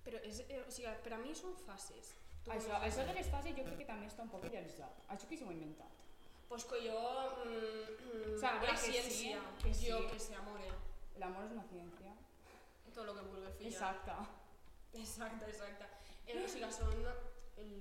però 0.05 0.21
és, 0.23 0.41
eh, 0.49 0.63
o 0.63 0.71
sigui, 0.71 0.91
per 1.03 1.13
a 1.15 1.19
mi 1.19 1.35
són 1.35 1.55
fases. 1.67 2.13
Tu 2.45 2.51
Això, 2.55 2.77
això 2.89 3.05
de 3.07 3.15
les 3.17 3.27
fases 3.27 3.57
jo 3.57 3.65
crec 3.65 3.79
que 3.79 3.87
també 3.89 4.07
està 4.07 4.23
un 4.23 4.29
poc 4.31 4.45
idealitzat. 4.47 5.01
Això 5.09 5.27
qui 5.29 5.37
s'ho 5.37 5.49
ha 5.49 5.53
inventat? 5.53 5.91
Pues 6.49 6.65
que 6.65 6.79
jo... 6.85 7.01
Mm, 7.45 8.35
O 8.37 8.39
sea, 8.39 8.53
la 8.63 8.71
que 8.71 8.77
sí, 8.77 8.93
que 9.63 9.75
sí. 9.75 9.91
jo 9.91 9.99
que 10.07 10.19
sé, 10.21 10.35
amore. 10.37 10.71
L'amor 11.19 11.45
és 11.45 11.53
una 11.57 11.65
ciència. 11.65 12.13
Tot 12.95 13.07
lo 13.07 13.15
que 13.15 13.23
vulgues 13.23 13.57
fer. 13.57 13.67
Exacte. 13.67 14.13
Exacte, 14.93 15.49
exacte. 15.49 15.89
Eh, 16.27 16.39
o 16.45 16.49
sigui, 16.49 16.71
són 16.73 17.03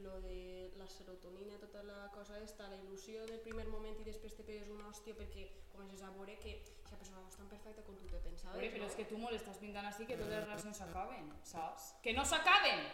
lo 0.03 0.21
de 0.21 0.71
la 0.77 0.88
serotonina, 0.88 1.60
tota 1.60 1.84
la 1.84 2.10
cosa 2.12 2.39
esta, 2.39 2.67
la 2.69 2.77
il·lusió 2.79 3.25
del 3.27 3.41
primer 3.43 3.67
moment 3.67 3.99
i 3.99 4.08
després 4.08 4.34
te 4.34 4.43
pegues 4.47 4.69
una 4.71 4.88
hòstia 4.89 5.15
perquè 5.19 5.49
comences 5.73 6.01
a 6.01 6.12
veure 6.15 6.38
que 6.39 6.58
aquesta 6.95 7.03
persona 7.03 7.21
no 7.21 7.29
és 7.29 7.38
tan 7.39 7.49
perfecta 7.51 7.81
com 7.84 7.97
tu 7.99 8.08
te 8.10 8.19
pensaves. 8.23 8.60
Oye, 8.60 8.69
però 8.71 8.84
no? 8.86 8.89
és 8.89 8.95
que 8.99 9.05
tu 9.10 9.17
molt 9.19 9.36
estàs 9.38 9.60
pintant 9.60 9.88
així 9.89 10.08
que 10.08 10.17
totes 10.19 10.34
les 10.34 10.45
relacions 10.47 10.81
s'acaben, 10.81 11.31
saps? 11.43 11.91
Que 12.03 12.13
no 12.15 12.25
s'acaben! 12.25 12.86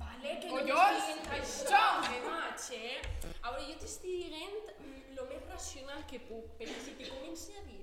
Vale, 0.00 0.36
que 0.40 0.48
Collons! 0.48 0.70
no 0.70 0.84
t'estic 0.96 1.18
dient 1.20 1.32
això, 1.36 1.82
me 2.06 2.20
maig, 2.24 2.66
eh? 2.78 3.32
A 3.42 3.52
veure, 3.52 3.66
jo 3.68 3.78
t'estic 3.82 4.30
dient 4.30 5.16
lo 5.18 5.26
més 5.28 5.46
racional 5.50 6.06
que 6.08 6.22
puc, 6.30 6.54
perquè 6.60 6.78
si 6.86 6.96
te 7.00 7.08
començo 7.10 7.56
a 7.58 7.64
dir 7.66 7.78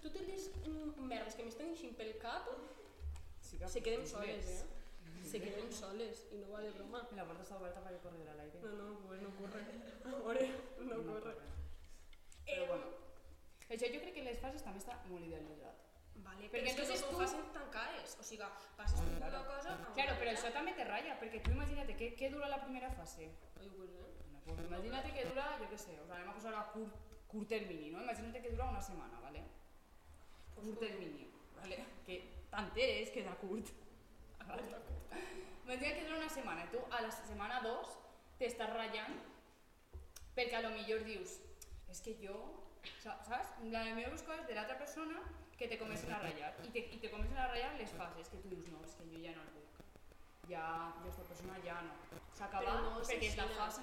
totes 0.00 0.22
les 0.24 0.46
mm, 0.64 1.08
merdes 1.10 1.34
que 1.36 1.44
m'estan 1.44 1.74
eixint 1.74 1.96
pel 1.98 2.14
cap, 2.22 2.46
Sí 3.44 3.58
que 3.58 3.68
se 3.68 3.82
queden 3.82 4.06
soles, 4.06 4.46
eh? 4.46 5.26
Se 5.26 5.40
queden 5.42 5.72
soles, 5.74 6.22
i 6.32 6.38
no 6.38 6.52
va 6.54 6.60
de 6.62 6.70
broma. 6.70 7.02
La 7.18 7.24
puerta 7.26 7.42
está 7.42 7.56
abierta 7.56 7.82
para 7.82 7.96
que 7.96 8.02
corriera 8.02 8.32
al 8.32 8.40
aire. 8.40 8.60
No, 8.62 8.70
no, 8.70 8.98
pues 9.08 9.20
no 9.20 9.30
corre. 9.36 9.64
Amore, 10.06 10.46
no 10.78 11.02
corre. 11.02 11.34
Però 12.46 12.62
Eh, 12.62 12.66
bueno. 12.68 13.09
Això 13.70 13.86
jo 13.92 14.00
crec 14.02 14.14
que 14.14 14.24
les 14.26 14.38
fases 14.42 14.62
també 14.66 14.80
està 14.82 14.96
molt 15.06 15.24
idealitzat. 15.24 15.86
Vale, 16.24 16.48
Perquè 16.50 16.64
però 16.66 16.70
entonces 16.74 17.04
tu- 17.08 17.16
facin 17.16 17.44
tancades, 17.54 18.16
o 18.20 18.22
sigui, 18.22 18.44
passes 18.76 18.98
tu 19.00 19.06
Claro. 19.16 19.38
una 19.38 19.46
cosa 19.46 19.76
Claro, 19.94 20.12
però 20.20 20.30
això 20.34 20.52
també 20.52 20.72
te 20.74 20.84
ratlla, 20.84 21.18
perquè 21.20 21.40
tu 21.42 21.50
imagina't 21.52 21.88
què, 21.96 22.14
què 22.16 22.30
dura 22.30 22.48
la 22.48 22.58
primera 22.64 22.90
fase. 22.90 23.30
Ai, 23.60 23.68
pues, 23.76 23.90
eh? 23.90 24.02
Bueno, 24.44 24.44
pues 24.44 24.66
imagínate 24.66 25.12
que 25.14 25.24
dura, 25.24 25.58
yo 25.60 25.68
qué 25.70 25.78
sé, 25.78 25.98
o 26.00 26.06
sea, 26.06 26.16
anem 26.16 26.28
a 26.28 26.34
posar 26.34 26.54
a 26.54 26.66
curt, 26.72 26.92
curt 27.28 27.48
termini, 27.48 27.90
no? 27.90 28.02
Imagínate 28.02 28.42
que 28.42 28.50
dura 28.50 28.64
una 28.68 28.80
setmana, 28.82 29.20
¿vale? 29.20 29.44
Pues 30.54 30.66
Curt 30.66 30.80
termini, 30.80 31.30
¿vale? 31.56 31.84
Que 32.04 32.22
tant 32.50 32.76
és 32.76 33.10
que 33.10 33.20
és 33.20 33.26
a 33.28 33.36
curt. 33.36 33.68
Vale. 34.46 34.62
Imagina 35.64 35.94
que 35.94 36.04
dura 36.04 36.16
una 36.18 36.28
setmana 36.28 36.64
i 36.64 36.68
tu 36.68 36.78
a 36.90 37.00
la 37.00 37.10
setmana 37.10 37.60
2 37.62 37.88
t'estàs 38.40 38.72
ratllant 38.74 39.14
perquè 40.34 40.54
a 40.56 40.62
lo 40.62 40.70
millor 40.70 41.04
dius 41.04 41.38
és 41.90 42.00
que 42.06 42.14
jo, 42.22 42.36
sa- 43.02 43.18
saps? 43.26 43.48
La 43.72 43.84
millor 43.94 44.10
coses 44.26 44.46
de 44.46 44.54
l'altra 44.54 44.78
persona 44.78 45.22
que 45.58 45.68
te 45.68 45.78
comencen 45.78 46.12
a 46.12 46.18
ratllar 46.22 46.52
i 46.64 46.70
te, 46.70 46.78
i 46.96 46.98
te 47.02 47.10
comencen 47.10 47.36
a 47.38 47.48
ratllar 47.48 47.74
les 47.78 47.90
fases 47.92 48.28
que 48.32 48.38
tu 48.38 48.48
dius 48.48 48.68
no, 48.72 48.80
és 48.86 48.94
que 48.96 49.04
jo 49.10 49.18
ja 49.24 49.34
no 49.36 49.42
el 49.42 49.50
vull 49.56 49.68
ja, 50.50 50.64
aquesta 51.00 51.22
persona 51.28 51.58
ja 51.64 51.80
no 51.82 51.94
s'ha 52.34 52.48
Però 52.48 52.62
acabat 52.62 52.82
no 52.86 53.02
perquè 53.10 53.36
la 53.36 53.48
fase 53.58 53.82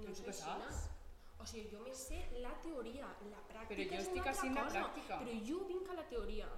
No 0.00 0.06
què 0.06 0.28
així, 0.30 0.40
saps? 0.40 0.78
O 1.40 1.44
sigui, 1.46 1.68
jo 1.72 1.80
me 1.82 1.92
sé 1.94 2.20
la 2.44 2.52
teoria, 2.62 3.08
la 3.32 3.40
pràctica 3.48 3.74
Però 3.74 3.88
jo 3.90 3.98
és 4.00 4.08
una 4.12 4.22
altra 4.30 4.44
la 4.54 4.62
cosa. 4.64 4.80
pràctica. 4.80 5.18
Però 5.24 5.34
jo 5.48 5.58
vinc 5.68 5.88
a 5.90 5.94
la 5.98 6.04
teoria. 6.08 6.48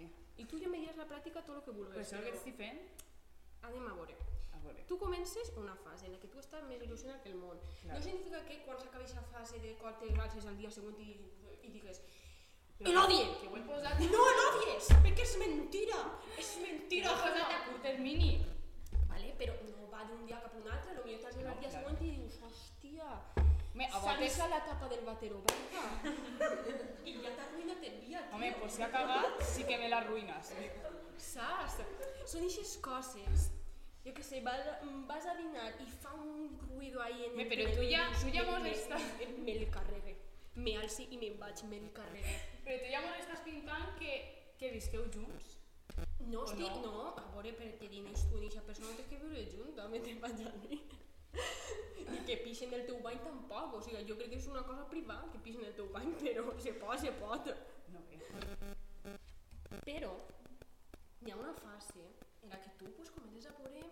Eh, 0.00 0.08
I 0.42 0.44
tu 0.48 0.58
ja 0.58 0.68
me 0.68 0.78
diràs 0.80 0.96
la 0.96 1.06
pràctica 1.10 1.42
tot 1.44 1.56
el 1.56 1.62
que 1.66 1.70
vulguis. 1.76 1.94
però 1.94 2.04
això 2.04 2.22
que 2.24 2.36
estic 2.36 2.56
fent 2.56 2.80
Anem 3.62 3.86
a 3.86 3.94
veure. 3.94 4.16
Veure 4.64 4.84
Tu 4.90 4.98
comences 4.98 5.52
una 5.56 5.74
fase 5.76 6.06
en 6.06 6.12
la 6.12 6.18
que 6.22 6.28
tu 6.28 6.38
estàs 6.42 6.64
més 6.68 6.82
il·lusionat 6.82 7.22
que 7.22 7.30
el 7.32 7.36
món. 7.42 7.58
Clar. 7.82 7.94
No 7.94 8.02
significa 8.02 8.44
que 8.46 8.62
quan 8.64 8.78
s'acabi 8.80 9.04
aquesta 9.04 9.22
fase 9.32 9.58
de 9.62 9.74
quan 9.80 9.98
te 10.00 10.08
galces 10.16 10.46
al 10.46 10.56
dia 10.58 10.70
següent 10.70 10.98
i, 11.00 11.12
i 11.62 11.70
digues 11.70 12.02
que 12.80 12.88
ho 12.88 13.56
he 13.56 13.62
posat 13.68 14.00
No 14.10 14.22
l'odies! 14.38 14.88
Perquè 15.04 15.26
és 15.26 15.34
mentira! 15.42 16.00
És 16.38 16.54
que 16.56 16.62
mentira! 16.64 17.12
ho 17.12 17.18
he 17.18 17.28
posat 17.28 17.52
a 17.56 17.60
curt 17.68 17.82
termini 17.84 18.30
Vale, 19.10 19.34
però 19.38 19.54
no 19.68 19.90
va 19.92 20.04
d'un 20.08 20.24
dia 20.26 20.40
cap 20.40 20.54
a 20.54 20.58
un 20.62 20.68
altre, 20.72 20.96
potser 20.96 21.32
en 21.34 21.40
el 21.40 21.46
No, 21.46 21.54
dia 21.60 21.68
clar. 21.68 21.76
següent 21.76 22.00
i 22.00 22.10
dius, 22.16 22.38
hòstia, 22.46 23.10
Home, 23.74 23.86
a 23.86 23.98
voltes 24.02 24.38
la 24.50 24.60
tapa 24.66 24.88
del 24.90 25.04
vàter 25.06 25.30
oberta 25.36 25.84
i 27.10 27.14
ja 27.20 27.30
t'ha 27.36 27.44
arruïnat 27.50 27.84
el 27.90 28.00
dia, 28.06 28.22
tio. 28.24 28.36
Home, 28.38 28.50
pues 28.60 28.72
si 28.78 28.82
ha 28.82 28.90
cagat, 28.92 29.40
sí 29.52 29.64
que 29.68 29.78
me 29.78 29.88
l'arruïnes. 29.92 30.50
Saps? 31.30 31.78
Són 32.32 32.44
eixes 32.48 32.78
coses. 32.84 33.50
Jo 34.10 34.14
què 34.16 34.24
sé, 34.26 34.40
vas, 34.42 34.66
vas 35.06 35.26
a 35.30 35.36
dinar 35.38 35.68
i 35.78 35.84
fa 36.02 36.10
un 36.18 36.48
ruido 36.66 37.00
ahí 37.02 37.26
en 37.28 37.36
Home, 37.36 37.44
el 37.54 37.74
tu 37.76 37.82
i 37.86 37.92
ja- 37.92 38.08
dius, 38.08 38.22
tu 38.24 38.30
ja 38.34 38.42
me- 38.42 38.58
me- 38.60 38.72
me- 39.28 39.44
Me'l 39.46 39.68
carregue. 39.70 40.16
Me 40.56 40.72
alci 40.80 41.06
i 41.14 41.18
me'n 41.20 41.36
vaig, 41.38 41.62
me'l 41.70 41.92
carregue. 41.94 42.32
Però 42.64 42.78
tu 42.82 42.88
ja 42.90 43.00
m'ho 43.04 43.12
estàs 43.20 43.44
pintant 43.44 43.92
que, 44.00 44.16
que 44.58 44.70
visqueu 44.74 45.04
junts. 45.14 45.52
No, 46.26 46.40
O 46.40 46.44
estic, 46.44 46.74
no? 46.82 46.90
no? 46.90 47.04
a 47.20 47.22
veure, 47.36 47.52
perquè 47.60 47.88
dines 47.92 48.24
tu 48.30 48.40
i 48.42 48.46
aquesta 48.48 48.64
persona 48.66 48.96
té 48.98 49.04
que 49.12 49.20
viure 49.22 49.44
junt, 49.52 49.76
també 49.78 50.00
te'n 50.00 50.18
vaig 50.20 50.42
a 50.46 50.50
dir. 50.64 50.80
I 52.10 52.18
que 52.26 52.36
pixen 52.42 52.74
el 52.74 52.84
teu 52.86 52.98
bany 53.04 53.20
tampoc, 53.22 53.74
o 53.78 53.80
sigui, 53.82 54.02
jo 54.08 54.16
crec 54.18 54.30
que 54.34 54.40
és 54.42 54.48
una 54.50 54.64
cosa 54.66 54.88
privada 54.90 55.30
que 55.30 55.38
pixen 55.38 55.64
el 55.70 55.74
teu 55.78 55.86
bany, 55.94 56.10
però 56.24 56.58
se 56.58 56.72
pot, 56.82 56.98
se 56.98 57.12
pot. 57.22 57.46
No, 57.94 58.02
bé. 58.10 58.18
Però 59.86 60.12
hi 61.22 61.30
ha 61.30 61.36
una 61.36 61.54
fase 61.54 62.02
en 62.42 62.48
la 62.50 62.58
que 62.60 62.70
tu 62.78 62.90
pues, 62.96 63.10
comences 63.10 63.46
a 63.46 63.54
veure 63.62 63.86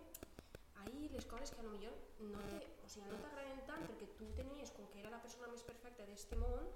ahí 0.99 1.09
les 1.09 1.25
coses 1.25 1.51
que 1.51 1.61
a 1.61 1.63
lo 1.63 1.71
millor 1.71 1.95
no 2.19 2.39
te, 2.51 2.59
o 2.83 2.89
sigui, 2.91 3.07
no 3.07 3.19
t'agraden 3.23 3.61
tant 3.67 3.85
perquè 3.87 4.09
tu 4.19 4.27
tenies 4.37 4.71
com 4.75 4.87
que 4.91 4.99
era 5.03 5.13
la 5.13 5.21
persona 5.23 5.47
més 5.51 5.63
perfecta 5.63 6.07
d'este 6.09 6.39
món 6.39 6.67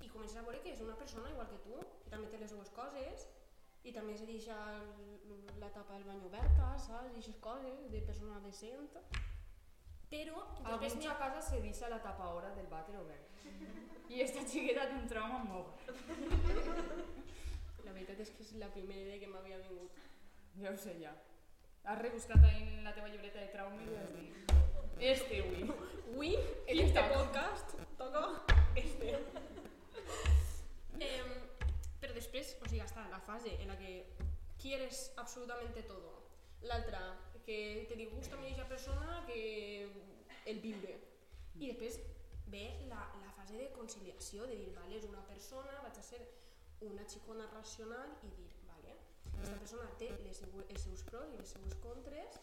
i 0.00 0.08
comences 0.08 0.38
a 0.40 0.44
veure 0.46 0.62
que 0.64 0.72
és 0.72 0.80
una 0.80 0.96
persona 0.96 1.30
igual 1.30 1.48
que 1.50 1.60
tu, 1.66 1.76
que 2.04 2.12
també 2.14 2.30
té 2.32 2.40
les 2.40 2.52
seues 2.54 2.72
coses 2.76 3.26
i 3.84 3.92
també 3.96 4.16
se 4.16 4.28
deixa 4.28 4.56
la 5.60 5.70
tapa 5.72 5.96
del 5.96 6.06
bany 6.08 6.24
oberta, 6.28 6.70
saps? 6.78 7.08
I 7.08 7.12
aquestes 7.12 7.36
coses 7.44 7.90
de 7.92 8.00
persona 8.08 8.40
decent. 8.44 8.96
Però 10.10 10.40
Alguns 10.66 11.06
a 11.06 11.14
casa 11.18 11.40
se 11.48 11.60
deixa 11.62 11.88
la 11.88 12.00
tapadora 12.02 12.50
del 12.56 12.66
vàter 12.66 12.96
obert. 12.98 13.44
I 14.10 14.24
esta 14.24 14.42
xiqueta 14.42 14.88
té 14.90 14.96
un 14.98 15.06
trauma 15.08 15.38
molt. 15.46 15.84
La 17.86 17.92
veritat 17.92 18.20
és 18.24 18.32
que 18.34 18.42
és 18.42 18.54
la 18.58 18.72
primera 18.74 19.04
idea 19.06 19.20
que 19.22 19.30
m'havia 19.30 19.60
vingut. 19.68 20.00
Ja 20.60 20.72
ho 20.72 20.76
sé, 20.76 20.96
ja. 21.00 21.14
Has 21.84 21.98
rebuscat 21.98 22.44
ahí 22.44 22.62
en 22.62 22.84
la 22.84 22.94
teva 22.94 23.08
llibreta 23.08 23.40
de 23.40 23.48
traumes 23.48 23.88
i 23.88 23.96
has 23.96 24.12
dit... 24.14 24.52
Este, 25.00 25.40
ui. 25.42 25.62
Avui, 26.10 26.34
en 26.66 26.80
este 26.80 27.02
podcast, 27.14 27.74
toca 27.96 28.44
este. 28.76 29.14
eh, 31.00 31.22
però 32.00 32.12
després, 32.12 32.52
o 32.60 32.68
sigui, 32.68 32.82
està 32.84 33.06
la 33.08 33.20
fase 33.24 33.54
en 33.62 33.72
la 33.72 33.78
que 33.80 33.94
quieres 34.60 35.12
absolutamente 35.16 35.82
todo. 35.88 36.18
L'altra, 36.68 37.00
que 37.46 37.86
te 37.88 37.96
disgusta 37.96 38.36
a 38.36 38.40
aquella 38.40 38.68
persona 38.68 39.24
que 39.26 39.88
el 40.46 40.60
viure. 40.60 40.98
I 41.56 41.72
després 41.72 41.96
ve 42.52 42.66
la, 42.90 43.00
la 43.24 43.32
fase 43.38 43.56
de 43.56 43.70
conciliació, 43.72 44.44
de 44.46 44.60
dir, 44.60 44.70
vale, 44.76 44.98
és 45.00 45.08
una 45.08 45.24
persona, 45.26 45.80
vaig 45.80 45.96
a 45.96 46.04
ser 46.04 46.20
una 46.84 47.08
xicona 47.08 47.48
racional 47.54 48.12
i 48.26 48.34
dir, 48.36 48.50
aquesta 49.40 49.58
persona 49.64 49.88
té 49.98 50.08
les, 50.26 50.36
seue- 50.44 50.66
els 50.68 50.82
seus 50.86 51.02
pros 51.08 51.32
i 51.34 51.38
les 51.40 51.52
seues 51.56 51.74
contres, 51.84 52.38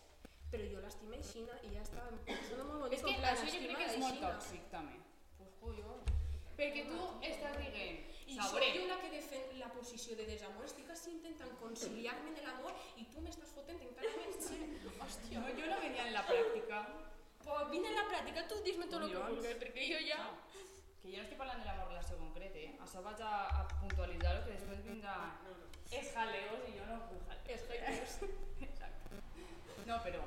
però 0.51 0.67
jo 0.73 0.81
l'estima 0.83 1.15
aixina 1.17 1.57
i 1.67 1.73
ja 1.75 1.81
està. 1.85 2.03
Sona 2.49 2.63
molt 2.65 2.83
bonic, 2.85 2.97
És 2.97 3.03
que 3.05 3.13
en 3.13 3.21
plan, 3.21 3.33
això 3.35 3.47
jo 3.53 3.63
crec 3.65 3.77
que 3.77 3.87
és 3.91 3.97
molt 4.03 4.21
tòxic, 4.25 4.69
també. 4.73 4.99
Pues 5.37 5.51
colló. 5.61 5.97
Perquè 6.57 6.85
tu 6.89 7.01
estàs 7.31 7.57
dient... 7.61 8.05
I 8.27 8.35
Sabré. 8.35 8.65
soc 8.67 8.75
jo 8.75 8.87
la 8.89 8.95
que 8.99 9.09
defen 9.13 9.43
la 9.59 9.67
posició 9.71 10.15
de 10.19 10.25
desamor, 10.27 10.65
estic 10.67 10.89
així 10.91 11.11
intentant 11.13 11.53
conciliar-me 11.61 12.33
de 12.35 12.41
l'amor 12.43 12.73
i 12.99 13.05
tu 13.13 13.21
m'estàs 13.23 13.53
fotent 13.55 13.79
encara 13.85 14.09
més. 14.17 14.49
Hòstia. 15.05 15.39
No, 15.43 15.53
jo 15.59 15.69
no 15.69 15.77
venia 15.83 16.07
en 16.09 16.13
la 16.17 16.25
pràctica. 16.27 16.81
Pues 17.45 17.69
vine 17.71 17.87
a 17.93 17.95
la 18.01 18.03
pràctica, 18.09 18.43
tu 18.49 18.57
dis-me 18.65 18.89
tot 18.91 19.05
el 19.05 19.13
que 19.13 19.21
vulguis, 19.21 19.61
perquè 19.61 19.85
jo 19.93 20.01
ja... 20.09 20.19
Que 20.99 21.13
jo 21.13 21.21
no 21.21 21.23
estic 21.23 21.39
parlant 21.39 21.61
de 21.63 21.69
l'amor 21.69 21.87
relació 21.93 22.17
concret, 22.19 22.57
eh? 22.59 22.73
Això 22.83 23.03
vaig 23.05 23.21
a, 23.23 23.31
a 23.61 23.63
puntualitzar-ho, 23.77 24.43
que 24.49 24.57
després 24.57 24.83
vindrà... 24.89 25.15
És 25.91 26.11
jaleos 26.13 26.67
i 26.67 26.73
jo 26.77 26.85
no 26.89 26.97
vull 27.07 27.21
jaleos. 27.27 27.47
És 27.55 27.63
haters. 27.69 28.17
Exacte. 28.61 29.21
No, 29.87 29.99
però... 30.03 30.23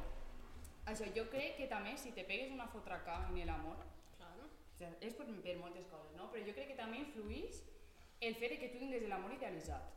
Això, 0.90 1.06
jo 1.14 1.26
crec 1.30 1.56
que 1.58 1.66
també 1.70 1.92
si 2.00 2.10
te 2.16 2.24
pegues 2.24 2.50
una 2.50 2.66
fotraca 2.72 3.18
en 3.28 3.36
l'amor, 3.46 3.82
Claro. 4.16 4.46
o 4.80 4.88
és 5.04 5.14
per, 5.14 5.26
per 5.44 5.56
moltes 5.60 5.86
coses, 5.92 6.14
no? 6.16 6.30
Però 6.32 6.42
jo 6.46 6.54
crec 6.56 6.70
que 6.72 6.78
també 6.78 6.98
influís 7.04 7.60
el 8.20 8.34
fet 8.40 8.54
de 8.56 8.58
que 8.62 8.70
tu 8.72 8.80
tingues 8.80 9.04
l'amor 9.08 9.32
idealitzat. 9.36 9.92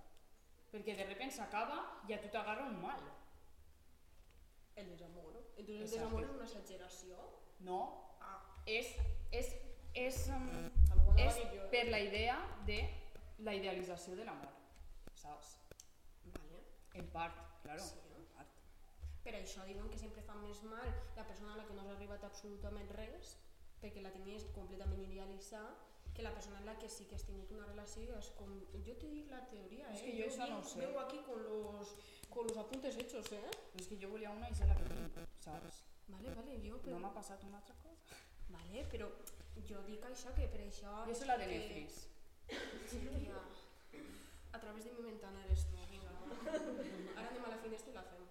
Perquè 0.73 0.95
de 0.97 1.05
repente 1.07 1.35
s'acaba 1.37 1.79
i 2.09 2.13
a 2.13 2.19
tu 2.21 2.29
t'agarra 2.33 2.67
un 2.67 2.77
mal. 2.81 3.01
El 4.75 4.89
desamor. 4.89 5.35
El 5.57 5.65
desamor 5.67 6.23
és 6.23 6.31
una 6.35 6.45
exageració. 6.49 7.17
No, 7.63 7.79
Ah, 8.23 8.39
és, 8.65 8.93
és, 9.35 9.49
és, 9.99 10.17
um, 10.31 10.45
és 11.19 11.35
per 11.71 11.83
la 11.91 11.99
idea 11.99 12.37
de 12.65 12.77
la 13.43 13.53
idealització 13.55 14.15
de 14.15 14.23
l'amor, 14.23 14.51
saps? 15.23 15.55
Vale. 16.35 16.61
En 17.01 17.07
part, 17.15 17.39
claro. 17.63 17.85
Sí. 17.87 18.03
En 18.19 18.27
part. 18.35 18.51
Per 19.23 19.33
això 19.39 19.63
diuen 19.69 19.87
que 19.89 19.97
sempre 20.01 20.21
fa 20.27 20.35
més 20.43 20.59
mal 20.67 20.89
la 21.15 21.25
persona 21.25 21.53
a 21.55 21.57
la 21.61 21.65
que 21.67 21.73
no 21.77 21.85
has 21.85 21.93
arribat 21.95 22.23
absolutament 22.27 22.91
res, 22.99 23.37
perquè 23.81 24.03
la 24.03 24.11
tenies 24.15 24.45
completament 24.55 25.01
idealitzada, 25.07 25.73
que 26.13 26.21
la 26.21 26.29
persona 26.35 26.59
en 26.59 26.67
la 26.67 26.75
que 26.77 26.87
sí 26.93 27.07
que 27.09 27.15
has 27.17 27.23
tingut 27.25 27.49
una 27.55 27.65
relació 27.65 28.19
és 28.19 28.27
com... 28.37 28.51
Jo 28.85 28.93
te 29.01 29.07
dic 29.09 29.31
la 29.33 29.39
teoria, 29.49 29.87
eh? 29.89 29.95
És 29.95 30.03
que 30.05 30.11
jo 30.19 30.27
això 30.27 30.45
no 30.51 30.59
ho 30.59 30.67
sé. 30.69 30.83
Veu 30.83 30.99
aquí 31.01 31.23
con 31.25 31.41
los, 31.47 31.95
con 32.29 32.45
los 32.47 32.59
apuntes 32.61 32.99
hechos, 33.01 33.31
eh? 33.33 33.41
Però 33.71 33.81
és 33.81 33.87
que 33.89 33.97
jo 34.03 34.11
volia 34.11 34.29
una 34.35 34.51
i 34.51 34.53
sé 34.59 34.67
la 34.69 34.75
que 34.77 34.85
tinc, 34.91 35.17
saps? 35.41 35.81
Vale, 36.11 36.35
vale, 36.37 36.59
jo... 36.67 36.77
Però... 36.85 36.99
No 36.99 37.01
m'ha 37.07 37.13
passat 37.15 37.41
una 37.47 37.57
altra 37.63 37.73
cosa. 37.81 38.19
Vale, 38.53 38.85
però 38.93 39.07
jo 39.71 39.81
dic 39.87 40.05
això, 40.11 40.35
que 40.37 40.45
per 40.53 40.61
això... 40.67 40.93
Jo 41.09 41.15
soy 41.17 41.31
la 41.31 41.39
de 41.41 41.47
que- 41.49 41.57
Netflix. 41.57 42.03
Sí, 42.91 43.01
tia. 43.07 43.41
A 44.53 44.59
través 44.59 44.85
de 44.85 44.91
mi 44.93 45.01
ventana 45.09 45.43
eres 45.45 45.65
tu, 45.69 45.77
vinga. 45.89 46.11
Ara 47.17 47.27
anem 47.29 47.45
a 47.45 47.49
la 47.55 47.57
finestra 47.63 47.91
i 47.91 47.95
la 47.97 48.03
fem. 48.09 48.23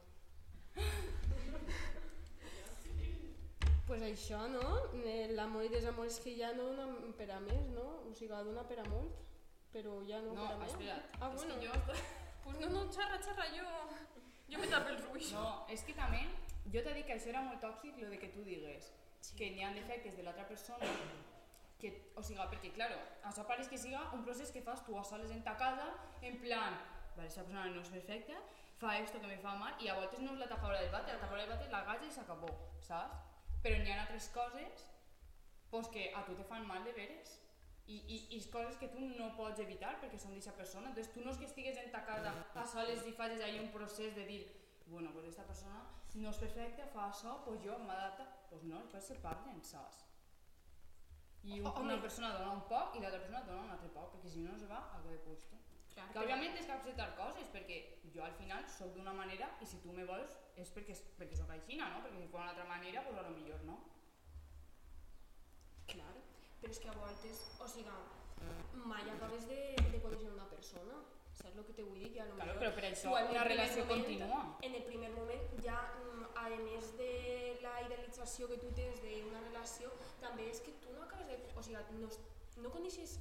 pues 3.87 4.03
això, 4.07 4.39
no? 4.49 4.63
L'amor 5.37 5.65
i 5.67 5.69
desamor 5.73 6.07
és 6.09 6.19
que 6.25 6.33
ja 6.39 6.53
no 6.57 6.71
dona 6.71 6.87
per 7.19 7.29
a 7.35 7.41
més, 7.45 7.67
no? 7.75 7.87
O 8.09 8.13
sigui, 8.15 8.31
dona 8.33 8.63
per 8.69 8.79
a 8.81 8.87
molt, 8.89 9.19
però 9.75 9.99
ja 10.09 10.21
no, 10.25 10.33
No, 10.39 10.47
per 10.47 10.55
a 10.55 10.59
més. 10.63 10.71
espera't. 10.73 11.03
Ah, 11.21 11.31
és 11.35 11.43
bueno. 11.45 11.61
que 11.61 11.67
jo... 11.67 11.73
Pues 12.45 12.57
no, 12.59 12.69
no, 12.71 12.81
xerra, 12.93 13.19
xerra, 13.23 13.45
jo... 13.55 13.67
Jo 14.51 14.59
me 14.59 14.67
tapo 14.67 14.89
els 14.91 15.05
ulls. 15.13 15.33
No, 15.33 15.67
és 15.71 15.83
que 15.87 15.95
també, 15.95 16.23
jo 16.73 16.81
t'he 16.83 16.95
dit 16.97 17.07
que 17.07 17.15
això 17.19 17.29
era 17.35 17.43
molt 17.43 17.61
tòxic, 17.63 17.99
lo 18.03 18.09
de 18.11 18.19
que 18.19 18.29
tu 18.35 18.43
digues 18.45 18.93
Sí. 19.23 19.37
que 19.39 19.51
n'hi 19.55 19.63
ha 19.63 19.73
defectes 19.73 20.17
de 20.17 20.23
l'altra 20.25 20.49
persona 20.49 20.89
que, 21.83 21.93
o 22.15 22.23
sigui, 22.23 22.41
perquè, 22.55 22.71
claro, 22.77 22.97
això 23.29 23.45
pareix 23.49 23.69
que 23.71 23.79
siga 23.81 24.05
un 24.17 24.23
procés 24.27 24.55
que 24.55 24.63
fas 24.63 24.85
tu 24.87 24.97
a 24.99 25.03
soles 25.05 25.35
en 25.35 25.43
ta 25.43 25.57
casa, 25.59 25.89
en 26.23 26.39
plan, 26.45 26.79
vale, 27.17 27.29
esta 27.29 27.43
persona 27.43 27.67
no 27.75 27.83
és 27.83 27.91
perfecta, 27.91 28.39
fa 28.79 28.97
esto 28.99 29.21
que 29.21 29.31
me 29.31 29.39
fa 29.43 29.57
mal, 29.59 29.75
i 29.83 29.91
a 29.91 29.99
voltes 29.99 30.23
no 30.23 30.33
és 30.37 30.41
la 30.43 30.51
tapadora 30.51 30.81
del 30.81 30.95
vàter, 30.95 31.17
la 31.17 31.25
tapadora 31.25 31.45
del 31.45 31.55
vàter 31.57 31.71
la 31.75 31.85
galla 31.91 32.09
i 32.09 32.15
s'acabó, 32.15 32.51
saps? 32.87 33.29
Però 33.63 33.79
n'hi 33.79 33.93
ha 33.93 34.01
altres 34.03 34.31
coses 34.35 34.87
pues, 35.71 35.89
que 35.89 36.11
a 36.15 36.25
tu 36.27 36.35
te 36.39 36.47
fan 36.47 36.67
mal 36.67 36.83
de 36.85 36.95
veres. 36.97 37.39
I, 37.87 37.97
i, 38.15 38.17
i 38.37 38.41
coses 38.51 38.77
que 38.79 38.89
tu 38.93 39.01
no 39.19 39.33
pots 39.37 39.59
evitar 39.63 39.97
perquè 40.01 40.19
són 40.19 40.31
d'aquesta 40.31 40.55
persona. 40.59 40.91
Entonces 40.91 41.11
tu 41.15 41.23
no 41.25 41.33
és 41.33 41.39
que 41.41 41.49
estigues 41.49 41.79
en 41.83 41.91
ta 41.91 42.05
casa 42.07 42.31
a 42.55 42.67
soles 42.73 43.03
i 43.11 43.15
facis 43.19 43.43
ahí 43.43 43.59
un 43.59 43.73
procés 43.75 44.15
de 44.15 44.27
dir 44.29 44.43
bueno, 44.87 45.11
pues 45.13 45.27
esta 45.27 45.43
persona 45.43 45.83
no 46.15 46.31
és 46.31 46.39
perfecta, 46.39 46.87
fa 46.93 47.09
això, 47.09 47.39
pues 47.47 47.63
jo 47.65 47.79
m'adapta. 47.87 48.27
Pues 48.51 48.65
no, 48.69 48.83
després 48.85 49.07
se 49.09 49.19
parlen, 49.25 49.63
saps? 49.65 50.03
I 51.43 51.59
un, 51.59 51.67
una 51.83 51.99
persona 52.01 52.31
dona 52.37 52.53
un 52.55 52.63
poc 52.71 52.97
i 52.97 53.03
l'altra 53.03 53.19
persona 53.19 53.43
dona 53.49 53.65
un 53.67 53.75
altre 53.75 53.91
poc, 53.95 54.13
perquè 54.15 54.31
si 54.31 54.43
no 54.45 54.53
no 54.53 54.59
se 54.59 54.69
va 54.71 54.79
a 54.95 55.01
que 55.03 55.19
puesto. 55.27 55.59
Clar, 55.93 56.07
Que 56.13 56.21
òbviament 56.23 56.55
és 56.57 56.69
que 56.69 56.73
acceptar 56.73 57.09
coses, 57.19 57.49
perquè 57.53 57.79
jo 58.15 58.23
al 58.25 58.37
final 58.39 58.69
sóc 58.75 58.95
d'una 58.95 59.13
manera 59.13 59.51
i 59.61 59.67
si 59.69 59.81
tu 59.83 59.93
me 59.93 60.07
vols 60.09 60.37
és 60.57 60.71
perquè, 60.73 60.97
perquè 61.19 61.37
sóc 61.37 61.51
aixina, 61.53 61.91
no? 61.93 62.05
Perquè 62.05 62.23
si 62.23 62.31
fos 62.31 62.41
d'una 62.41 62.53
altra 62.55 62.69
manera, 62.71 63.03
pues 63.09 63.19
a 63.19 63.27
lo 63.27 63.35
millor 63.35 63.65
no. 63.69 63.81
Clar, 65.91 66.15
però 66.63 66.73
és 66.73 66.81
que 66.81 66.89
a 66.89 66.97
voltes, 66.97 67.43
o 67.61 67.69
sigui, 67.69 67.99
mai 68.87 69.11
acabes 69.11 69.49
de, 69.51 69.61
de 69.91 70.01
conèixer 70.07 70.31
una 70.33 70.49
persona. 70.55 71.03
Saps 71.43 71.57
el 71.59 71.65
que 71.67 71.73
te 71.75 71.83
vull 71.83 71.99
dir? 71.99 72.13
Ja, 72.17 72.27
Claro, 72.37 72.55
però 72.61 72.71
per 72.77 72.85
això 72.91 73.13
una 73.31 73.45
relació 73.45 73.85
moment- 73.85 74.05
continua. 74.07 74.59
En 74.63 74.75
el 74.75 74.85
primer 74.85 75.11
moment 75.11 75.43
ja, 75.65 75.79
mm, 75.99 76.29
a 76.37 76.49
més 76.63 76.97
de 76.97 77.59
la 77.63 77.75
idealització 77.87 78.49
que 78.49 78.59
tu 78.59 78.71
tens 78.73 79.01
d'una 79.03 79.41
relació, 79.49 79.91
també 80.21 80.49
és 80.51 80.61
que 80.61 80.73
tu 80.85 80.93
no 80.93 81.03
acabes 81.03 81.27
de... 81.27 81.39
O 81.57 81.63
sigui, 81.63 81.77
no, 82.01 82.09
no 82.63 82.71
coneixes 82.71 83.19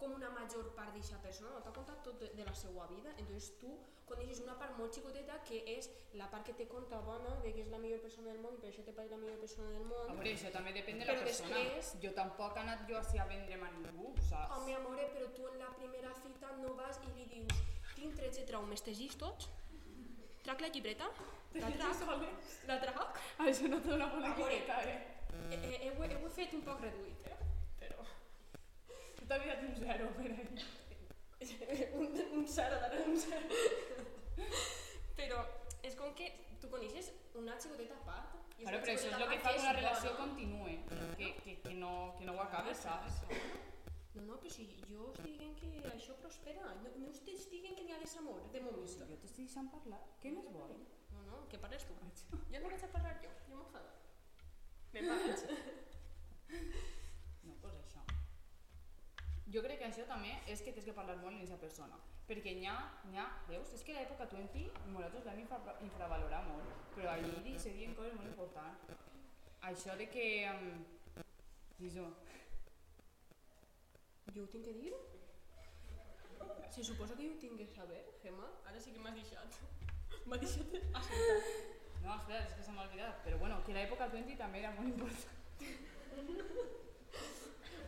com 0.00 0.12
una 0.16 0.30
major 0.30 0.70
part 0.74 0.90
d'aquesta 0.94 1.18
persona, 1.22 1.50
no 1.54 1.60
t'ha 1.62 1.72
contat 1.76 2.02
tot 2.04 2.18
de, 2.20 2.30
de 2.34 2.44
la 2.44 2.54
seva 2.54 2.86
vida, 2.88 3.12
entonces 3.18 3.52
tu 3.60 3.70
coneixes 4.08 4.40
una 4.42 4.56
part 4.58 4.74
molt 4.78 4.92
xicoteta 4.96 5.36
que 5.46 5.60
és 5.76 5.90
la 6.18 6.26
part 6.32 6.44
que 6.46 6.54
te 6.58 6.66
conta 6.66 6.98
bona 7.06 7.36
de 7.44 7.52
que 7.54 7.60
és 7.62 7.68
la 7.70 7.78
millor 7.78 8.00
persona 8.00 8.32
del 8.32 8.40
món 8.42 8.56
i 8.56 8.60
per 8.62 8.70
això 8.72 8.82
te 8.86 8.92
pareix 8.96 9.12
la 9.12 9.18
millor 9.22 9.38
persona 9.38 9.68
del 9.70 9.82
A 9.84 9.90
món. 9.90 10.16
veure, 10.16 10.32
això 10.34 10.50
també 10.56 10.72
depèn 10.74 10.98
de 10.98 11.04
la 11.04 11.12
Però 11.14 11.24
persona. 11.28 11.56
després- 11.56 11.92
Jo 12.02 12.12
tampoc 12.16 12.56
he 12.56 12.60
anat 12.60 12.88
jo 12.88 12.96
així 12.98 13.18
a 13.18 13.26
vendre'm 13.26 13.62
a 13.62 13.70
ningú, 13.76 14.14
saps? 14.28 14.56
Home, 14.56 14.74
amore, 14.74 15.06
però 15.14 15.28
tu 15.36 15.46
en 15.52 15.58
la 15.58 15.70
primera 15.76 16.12
cita 16.24 16.50
no 16.56 16.74
vas 16.74 16.98
i 17.06 17.12
li 17.18 17.26
dius 17.36 17.62
tinc 17.94 18.14
13 18.16 18.44
traumes, 18.46 18.82
te 18.82 18.90
llis 18.92 19.16
tots? 19.16 19.48
Trac 20.42 20.60
la 20.60 20.68
llibreta? 20.68 21.06
La 21.54 21.70
trac? 21.70 21.96
La 22.66 22.80
trac? 22.80 23.18
Això 23.38 23.68
no 23.68 23.80
té 23.80 23.92
una 23.92 24.06
bona 24.06 24.34
llibreta, 24.36 24.82
eh? 24.82 24.98
Eh, 25.30 25.54
eh, 25.54 25.78
eh, 25.82 25.92
he- 25.92 26.16
ho 26.16 26.26
he 26.26 26.30
fet 26.30 26.54
un 26.54 26.62
poc 26.62 26.80
reduït, 26.80 27.26
eh? 27.26 27.36
T'ha 29.30 29.36
mirat 29.38 29.60
un 29.62 29.74
zero 29.78 30.06
per 30.16 30.26
ahí. 30.26 30.46
un, 32.00 32.16
un 32.38 32.46
zero, 32.48 32.78
darrere 32.82 33.04
un 33.12 33.16
zero. 33.16 33.46
però 35.14 35.38
és 35.86 35.94
com 36.00 36.10
que 36.18 36.26
tu 36.58 36.70
coneixes 36.72 37.12
una 37.38 37.54
xicoteta 37.62 37.94
a 37.94 38.02
part. 38.08 38.34
i 38.58 38.64
Claro, 38.64 38.80
però 38.82 38.96
això 38.96 39.06
és 39.12 39.14
el 39.20 39.30
que 39.30 39.38
fa 39.44 39.54
que 39.54 39.62
una 39.62 39.76
relació 39.78 40.10
bona. 40.10 40.24
continue, 40.24 40.74
que, 41.20 41.30
que, 41.44 41.56
que, 41.62 41.76
no, 41.78 41.92
que 42.18 42.26
no 42.26 42.34
ho 42.34 42.42
acabes, 42.42 42.82
saps? 42.82 43.22
No, 44.16 44.26
no, 44.26 44.42
però 44.42 44.50
si 44.50 44.66
jo 44.90 45.06
estic 45.14 45.38
dient 45.38 45.56
que 45.62 45.94
això 45.94 46.18
prospera, 46.26 46.74
no, 46.82 46.94
no 46.98 47.14
estic 47.14 47.46
dient 47.54 47.78
que 47.78 47.86
n'hi 47.86 47.94
ha 47.94 48.02
desamor, 48.02 48.42
de 48.50 48.66
moment. 48.66 48.94
Jo 48.98 49.20
t'estic 49.22 49.46
deixant 49.46 49.70
parlar, 49.78 50.02
què 50.24 50.34
més 50.34 50.50
vol? 50.58 50.74
No, 51.14 51.22
no, 51.30 51.44
que 51.52 51.62
parles 51.62 51.86
tu. 51.86 51.94
Jo 52.52 52.58
no 52.58 52.66
vaig 52.66 52.82
a 52.82 52.94
parlar 52.98 53.14
jo, 53.22 53.30
jo 53.46 53.62
m'enfado. 53.62 53.90
Me 54.90 55.06
vaig. 55.06 55.38
Jo 59.50 59.62
crec 59.64 59.80
que 59.80 59.88
això 59.88 60.04
també 60.06 60.30
és 60.52 60.60
que 60.62 60.72
tens 60.74 60.86
que 60.86 60.94
parlar 60.94 61.16
molt 61.18 61.32
amb 61.32 61.40
aquesta 61.40 61.58
persona. 61.58 61.96
Perquè 62.28 62.52
n'hi 62.54 62.68
ha, 62.70 62.76
n'hi 63.10 63.18
ha, 63.18 63.26
veus, 63.48 63.72
és 63.74 63.82
que 63.82 63.96
l'època 63.96 64.28
20 64.30 64.66
nosaltres 64.94 65.26
l'hem 65.26 65.40
infra, 65.42 65.74
infravalorat 65.86 66.46
molt, 66.46 66.76
però 66.94 67.16
allí 67.16 67.56
se 67.58 67.72
diuen 67.74 67.96
coses 67.98 68.14
molt 68.14 68.30
importants. 68.30 68.92
Això 69.72 69.96
de 69.98 70.06
que... 70.12 70.26
Um, 70.54 70.86
Això, 71.80 72.02
Jo 74.34 74.42
ho 74.44 74.48
tinc 74.52 74.66
que 74.66 74.74
dir? 74.76 74.90
Se 76.70 76.84
suposa 76.84 77.16
que 77.16 77.24
jo 77.24 77.32
ho 77.34 77.38
tinc 77.40 77.56
que 77.58 77.66
saber, 77.66 78.02
Gemma? 78.22 78.50
Ara 78.68 78.82
sí 78.84 78.92
que 78.92 79.00
m'has 79.02 79.16
deixat. 79.16 79.56
M'ha 80.26 80.38
deixat 80.44 80.76
assentat. 81.00 81.48
no, 82.04 82.14
espera, 82.14 82.44
és 82.44 82.54
que 82.54 82.68
se 82.68 82.76
m'ha 82.76 82.86
oblidat, 82.86 83.24
però 83.24 83.40
bueno, 83.40 83.58
que 83.64 83.74
l'època 83.74 84.12
20 84.14 84.38
també 84.44 84.62
era 84.62 84.76
molt 84.76 84.92
important. 84.92 86.78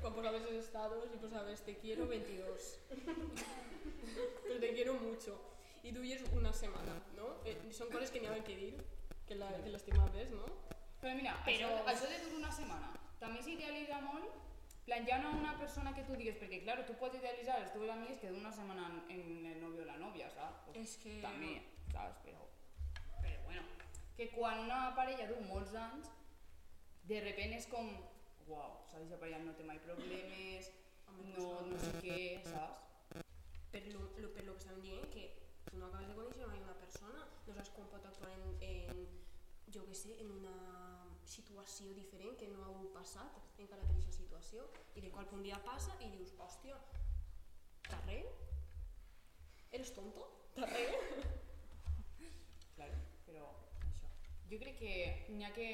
Quan 0.02 0.14
posaves 0.14 0.42
els 0.42 0.64
estados 0.64 1.08
y 1.14 1.16
posabas 1.16 1.62
te 1.62 1.76
quiero 1.78 2.08
22. 2.08 2.78
Pero 4.42 4.60
te 4.60 4.72
quiero 4.74 4.94
mucho. 4.94 5.40
Y 5.84 5.92
duies 5.92 6.22
una 6.32 6.52
semana, 6.52 7.00
¿no? 7.16 7.36
Eh, 7.44 7.56
son 7.70 7.88
coses 7.88 8.10
que 8.10 8.20
n'hi 8.20 8.26
ha 8.26 8.42
que 8.44 8.56
dir, 8.56 8.74
que 9.26 9.36
la, 9.36 9.48
que 9.62 9.70
no? 9.70 10.46
Però 11.00 11.14
mira, 11.14 11.34
Però- 11.46 11.70
Això, 11.86 11.86
això 11.86 12.08
de 12.10 12.18
dur 12.24 12.38
una 12.38 12.50
setmana 12.50 12.92
també 13.22 13.42
s'idealitza 13.42 14.00
molt 14.02 14.34
plan, 14.86 15.06
ja 15.06 15.18
no 15.22 15.30
una 15.38 15.54
persona 15.58 15.94
que 15.94 16.02
tu 16.06 16.14
digues, 16.18 16.38
perquè 16.40 16.62
claro, 16.62 16.84
tu 16.86 16.94
pots 16.98 17.18
idealitzar 17.18 17.60
els 17.62 17.72
teus 17.74 17.90
amics 17.90 18.18
que 18.18 18.30
d'una 18.30 18.50
setmana 18.52 18.88
en, 19.08 19.20
en 19.20 19.46
el 19.52 19.60
novio 19.62 19.82
o 19.82 19.86
la 19.86 19.98
novia, 19.98 20.30
saps? 20.30 20.64
Pues, 20.66 20.78
És 20.82 20.96
que... 21.02 21.20
també, 21.22 21.52
saps? 21.92 22.18
Però, 22.26 22.48
però 23.22 23.42
bueno, 23.46 23.62
que 24.16 24.28
quan 24.34 24.64
una 24.64 24.80
parella 24.98 25.28
du 25.30 25.38
molts 25.46 25.74
anys, 25.78 26.10
de 27.06 27.20
repent 27.22 27.54
és 27.58 27.66
com, 27.70 27.90
uau, 28.52 28.78
saps? 28.84 29.00
Aquesta 29.00 29.20
parella 29.22 29.42
no 29.46 29.56
té 29.58 29.66
mai 29.68 29.80
problemes, 29.86 30.70
Home, 31.10 31.32
no, 31.36 31.48
no 31.70 31.80
sé 31.80 31.92
què, 32.04 32.20
saps? 32.46 32.90
Per 33.72 33.82
lo, 33.88 34.04
lo, 34.20 34.30
per 34.36 34.44
lo 34.44 34.54
que 34.56 34.64
estem 34.64 34.80
dient, 34.84 35.08
que 35.12 35.26
tu 35.68 35.80
no 35.80 35.88
acabes 35.88 36.10
de 36.10 36.16
conèixer 36.18 36.48
mai 36.50 36.60
una 36.60 36.76
persona, 36.80 37.26
no 37.48 37.56
saps 37.56 37.72
com 37.76 37.88
pot 37.92 38.08
actuar 38.10 38.32
en, 38.36 38.56
en 38.68 39.04
jo 39.72 39.86
que 39.88 39.96
sé, 39.96 40.18
en 40.20 40.30
una 40.36 40.56
situació 41.24 41.94
diferent 41.96 42.36
que 42.40 42.50
no 42.52 42.64
heu 42.66 42.88
passat 42.92 43.38
encara 43.62 43.86
per 43.86 43.94
aquesta 43.94 44.12
situació 44.18 44.66
i 44.98 45.04
de 45.04 45.12
qual 45.14 45.30
un 45.36 45.44
dia 45.46 45.60
passa 45.64 45.96
i 46.04 46.10
dius, 46.12 46.34
hòstia, 46.36 46.76
t'arre? 47.88 48.18
Eres 49.72 49.94
tonto? 49.96 50.28
T'arre? 50.58 50.88
Claro, 52.72 52.94
però 53.26 53.42
això. 53.84 54.08
Jo 54.48 54.58
crec 54.62 54.78
que 54.78 54.92
n'hi 55.28 55.44
ha 55.44 55.50
que 55.52 55.66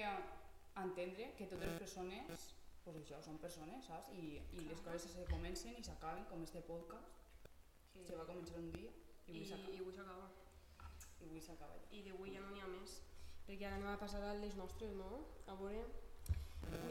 entendre 0.83 1.29
que 1.39 1.47
totes 1.47 1.71
les 1.71 1.79
persones, 1.85 2.49
pues 2.89 3.03
això, 3.03 3.21
són 3.25 3.37
persones, 3.43 3.85
saps? 3.85 4.09
I, 4.17 4.39
i 4.57 4.65
les 4.69 4.81
coses 4.85 5.13
se 5.13 5.25
comencen 5.29 5.77
i 5.77 5.85
s'acaben, 5.85 6.25
com 6.31 6.43
este 6.43 6.63
podcast, 6.65 7.13
Que... 7.93 8.05
se 8.07 8.17
va 8.17 8.25
començar 8.25 8.57
un 8.63 8.71
dia 8.73 8.89
i 9.29 9.37
avui 9.37 9.45
s'acaba. 9.45 9.75
i 9.77 9.81
avui 9.83 9.93
s'acaba. 9.93 10.29
I 11.21 11.25
avui 11.29 11.41
s'acaba. 11.45 11.77
I 11.93 12.03
d'avui 12.07 12.33
ja 12.35 12.41
no 12.41 12.51
n'hi 12.55 12.63
ha 12.65 12.69
més. 12.73 12.95
Perquè 13.49 13.67
ara 13.69 13.77
anem 13.77 13.91
a 13.93 13.99
passar 14.01 14.23
a 14.25 14.35
les 14.41 14.57
nostres, 14.57 14.95
no? 14.97 15.25
A 15.47 15.57
veure... 15.61 15.85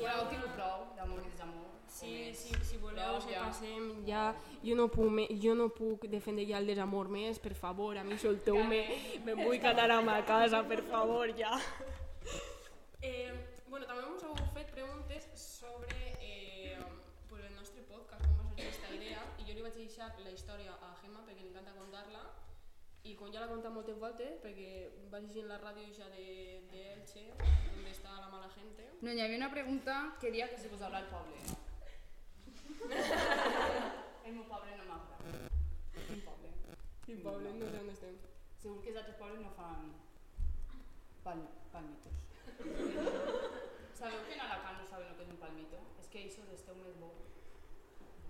Ja 0.01 0.13
una- 0.22 0.30
tingut 0.32 0.53
prou 0.57 0.86
d'amor 0.97 1.19
i 1.26 1.32
desamor. 1.32 1.65
Sí, 1.88 2.34
sí, 2.36 2.53
si 2.65 2.78
voleu, 2.82 3.19
se 3.22 3.32
ja. 3.32 3.43
passem 3.47 3.91
ja. 4.07 4.24
Jo 4.63 4.76
no, 4.76 4.88
puc, 4.91 5.09
me, 5.13 5.26
jo 5.43 5.53
no 5.55 5.69
puc 5.69 6.07
defendre 6.11 6.45
ja 6.49 6.57
el 6.61 6.67
desamor 6.67 7.09
més, 7.13 7.38
per 7.39 7.53
favor, 7.55 7.95
a 7.97 8.03
mi 8.03 8.17
solteu-me, 8.19 8.82
me 9.26 9.36
vull 9.38 9.59
quedar 9.63 9.89
a 9.95 10.01
ma 10.01 10.17
casa, 10.26 10.63
per 10.67 10.82
favor, 10.91 11.32
ja. 11.39 11.53
Eh, 13.01 13.30
bueno, 13.69 13.86
també 13.86 14.03
us 14.09 14.24
heu 14.26 14.34
fet 14.55 14.72
preguntes 14.74 15.07
vaig 19.98 20.14
deixar 20.14 20.26
la 20.26 20.32
història 20.32 20.74
a 20.78 20.93
Gemma 21.02 21.24
perquè 21.26 21.41
li 21.41 21.50
encanta 21.50 21.72
contar-la, 21.74 22.20
i 23.04 23.16
com 23.16 23.32
ja 23.34 23.39
l'ha 23.41 23.50
contat 23.50 23.74
moltes 23.74 23.98
voltes, 23.98 24.38
perquè 24.43 24.91
va 25.12 25.20
llegir 25.24 25.41
en 25.43 25.50
la 25.50 25.58
ràdio 25.58 25.89
ja 25.95 26.10
de, 26.14 26.62
de 26.72 26.82
Elche, 26.93 27.24
on 27.39 27.88
està 27.89 28.20
la 28.20 28.30
mala 28.30 28.50
gente, 28.54 28.86
No, 29.02 29.12
hi 29.12 29.22
havia 29.22 29.38
una 29.38 29.52
pregunta 29.52 30.16
que 30.20 30.32
deia 30.32 30.50
que 30.50 30.58
si 30.58 30.68
vos 30.68 30.82
habla 30.82 31.00
el 31.00 31.10
poble. 31.10 31.38
el 34.26 34.34
meu 34.34 34.45
poble 34.50 34.78
no 34.78 34.86
m'agrada. 34.89 35.50
Quin 36.08 36.22
poble? 36.26 36.50
Quin 37.06 37.22
poble, 37.24 37.54
no 37.60 37.70
sé 37.70 37.82
on 37.82 37.91
estem. 37.93 38.18
Segur 38.62 38.82
que 38.82 38.89
els 38.93 39.02
altres 39.02 39.18
pobles 39.22 39.41
no 39.41 39.54
fan 39.58 39.93
pal 41.24 41.45
palmitos. 41.74 42.26
Sabeu 43.98 44.26
que 44.26 44.34
en 44.34 44.45
Alacant 44.45 44.82
no 44.82 44.86
saben 44.89 45.10
lo 45.10 45.18
que 45.18 45.26
és 45.26 45.34
un 45.34 45.41
palmito? 45.41 45.82
És 46.02 46.10
que 46.10 46.26
això 46.26 46.45
esteu 46.54 46.78
més 46.82 46.98
bo. 47.02 47.14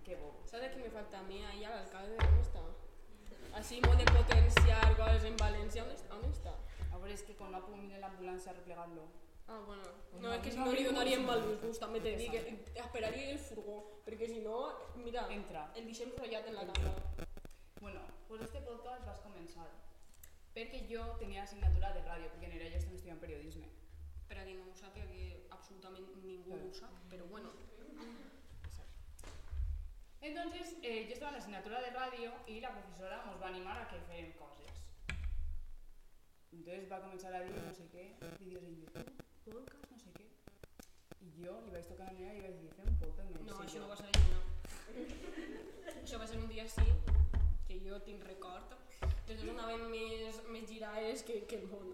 Que 0.08 0.16
bo. 0.16 0.32
¿Sabes 0.46 0.72
qué 0.72 0.80
me 0.80 0.90
falta 0.90 1.20
a 1.20 1.24
mí 1.24 1.44
ahí 1.44 1.66
al 1.66 1.80
alcalde? 1.80 2.16
¿Dónde 2.16 2.42
está? 2.42 2.62
Así, 3.54 3.82
mo 3.82 3.94
de 3.94 4.06
potenciar 4.06 4.96
cosas 4.96 5.26
en 5.26 5.36
Valencia. 5.36 5.84
¿Dónde 5.84 5.96
está? 5.96 6.16
¿Dónde 6.16 6.30
está? 6.30 6.54
A 6.94 6.98
veure, 6.98 7.12
és 7.12 7.24
que 7.28 7.36
quan 7.36 7.52
no 7.52 7.60
puc 7.60 7.76
venir 7.76 8.00
l'ambulància 8.00 8.54
a 8.54 8.56
replegar-lo. 8.56 9.04
Ah, 9.52 9.60
bueno. 9.68 9.84
No, 10.22 10.32
es 10.32 10.40
que 10.40 10.54
si 10.56 10.62
no 10.64 10.72
li 10.72 10.86
donaríem 10.88 11.28
mal 11.28 11.44
disgust, 11.44 11.84
també 11.84 12.00
te 12.00 12.16
dic. 12.16 12.40
Esperaria 12.86 13.34
el 13.34 13.42
furgó, 13.50 13.76
perquè 14.08 14.32
si 14.32 14.40
no, 14.48 14.62
mira, 14.96 15.28
Entra. 15.36 15.66
el 15.76 15.92
deixem 15.92 16.16
rotllat 16.16 16.48
en 16.48 16.56
la 16.56 16.66
taula. 16.72 16.96
Bueno, 17.82 18.08
pues 18.30 18.48
este 18.48 18.62
podcast 18.62 19.04
vas 19.12 19.20
començar 19.28 19.68
perquè 20.56 20.86
jo 20.88 21.04
tenia 21.20 21.44
assignatura 21.44 21.92
de 21.92 22.08
ràdio, 22.08 22.32
perquè 22.32 22.48
en 22.48 22.56
era 22.62 22.72
jo 22.72 22.80
estem 22.80 22.96
estudiant 22.96 23.20
periodisme. 23.20 23.68
Per 24.32 24.40
a 24.40 24.48
qui 24.48 24.56
no 24.56 24.72
ho 24.72 24.74
sàpiga, 24.74 25.12
que 25.12 25.44
absolutament 25.52 26.08
ningú 26.24 26.56
ho 26.56 26.72
sap, 26.72 26.96
però 27.12 27.28
bueno. 27.28 27.52
Entonces, 30.22 30.76
eh, 30.82 31.06
yo 31.08 31.14
estaba 31.14 31.30
en 31.30 31.38
la 31.38 31.44
asignatura 31.44 31.82
de 31.82 31.92
radio 31.92 32.34
y 32.48 32.60
la 32.60 32.72
profesora 32.72 33.24
nos 33.26 33.42
va 33.42 33.46
a 33.46 33.50
animar 33.50 33.78
a 33.78 33.88
que 33.88 34.00
fem 34.02 34.34
coses. 34.34 34.72
Entonces 36.52 36.92
va 36.92 36.98
a 36.98 37.02
comenzar 37.02 37.34
a 37.34 37.42
dir 37.42 37.54
no 37.54 37.74
sé 37.74 37.86
què, 37.92 38.16
vídeos 38.40 38.64
en 38.64 38.76
YouTube, 38.82 39.12
podcast, 39.46 39.92
no 39.92 40.00
sé 40.00 40.12
què. 40.16 40.26
I 41.22 41.30
jo 41.38 41.60
li 41.66 41.72
vaig 41.76 41.86
tocar 41.92 42.08
la 42.10 42.18
meva 42.18 42.34
i 42.34 42.42
vaig 42.42 42.58
dir, 42.64 42.72
fem 42.80 42.90
un 42.90 42.98
podcast. 43.04 43.38
No, 43.46 43.60
vaig 43.60 43.68
això 43.68 43.84
no 43.84 43.92
va 43.92 43.98
ser 44.00 44.10
allà. 44.10 44.42
això 46.02 46.20
va 46.24 46.28
ser 46.34 46.42
un 46.42 46.50
dia 46.50 46.66
sí, 46.74 46.88
que 47.68 47.80
jo 47.86 48.02
tinc 48.10 48.26
record. 48.26 48.74
Dues 49.28 49.44
anaven 49.54 49.86
més, 49.92 50.42
més 50.50 50.66
girades 50.72 51.24
que, 51.28 51.44
que 51.46 51.62
el 51.62 51.70
món. 51.70 51.94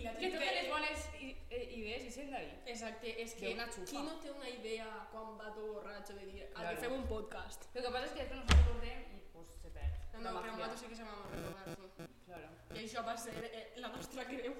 I 0.00 0.04
la 0.04 0.12
Que 0.16 0.28
tria 0.32 0.38
totes 0.40 0.54
les 0.56 0.68
bones 0.72 1.00
i, 1.20 1.30
idees 1.76 2.04
i 2.08 2.10
sent 2.14 2.30
d'ahir. 2.32 2.54
Exacte, 2.72 3.10
és 3.24 3.34
que 3.36 3.50
xufa. 3.52 3.84
qui 3.90 3.98
no 4.06 4.14
té 4.22 4.30
una 4.32 4.48
idea 4.48 4.86
quan 5.12 5.34
va 5.40 5.50
tot 5.52 5.66
borratxo 5.74 6.14
de 6.16 6.24
dir 6.30 6.42
a 6.44 6.46
Claro. 6.54 6.76
que 6.76 6.82
fem 6.86 6.92
un 6.96 7.06
podcast? 7.10 7.66
Lo 7.74 7.82
que 7.82 7.90
pasa 7.96 8.06
es 8.06 8.12
que 8.12 8.22
després 8.24 8.40
nos 8.40 8.48
recordem 8.56 8.98
i 9.16 9.20
pues, 9.32 9.48
se 9.60 9.68
perd. 9.76 9.98
No, 10.14 10.20
no, 10.20 10.40
però 10.40 10.52
nosaltres 10.56 10.80
sí 10.80 10.86
que 10.88 10.96
se 10.96 11.04
vam 11.04 11.20
recordar, 11.34 11.76
sí. 11.76 12.08
Claro. 12.26 12.48
I 12.74 12.78
això 12.84 13.04
va 13.04 13.16
ser 13.16 13.34
eh, 13.44 13.72
la 13.76 13.88
nostra 13.88 14.24
creu 14.24 14.54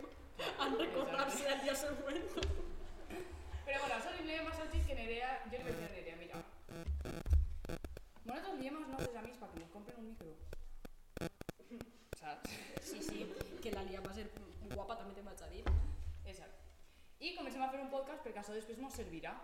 en 0.67 0.79
recordar-se 0.83 1.49
el 1.55 1.61
dia 1.65 1.75
següent. 1.75 2.21
Però 3.65 3.79
bueno, 3.81 3.95
això 3.97 4.11
li 4.19 4.27
veiem 4.27 4.53
Sanchis 4.61 4.87
que 4.87 4.95
Nerea, 5.01 5.33
jo 5.47 5.57
li 5.57 5.65
vaig 5.65 5.77
dir 5.81 5.89
a 5.89 5.93
Nerea, 5.97 6.17
mira, 6.17 6.45
nosaltres 8.25 8.59
diem 8.61 8.77
als 8.77 8.89
nostres 8.93 9.17
amics 9.23 9.39
perquè 9.41 9.63
ens 9.65 9.73
compren 9.73 9.99
un 10.03 10.09
micro. 10.11 10.37
Saps? 12.21 12.51
Sí, 12.83 13.03
sí, 13.03 13.27
que 13.63 13.73
la 13.73 13.85
Lia 13.89 14.01
va 14.05 14.13
ser 14.15 14.27
guapa, 14.75 14.97
també 14.99 15.15
te 15.15 15.23
vaig 15.27 15.43
a 15.43 15.49
dir. 15.53 15.65
Exacte. 16.25 16.59
I 17.21 17.35
comencem 17.37 17.63
a 17.63 17.71
fer 17.73 17.81
un 17.83 17.91
podcast 17.93 18.23
perquè 18.25 18.41
això 18.43 18.55
després 18.57 18.79
ens 18.79 18.97
servirà. 19.03 19.35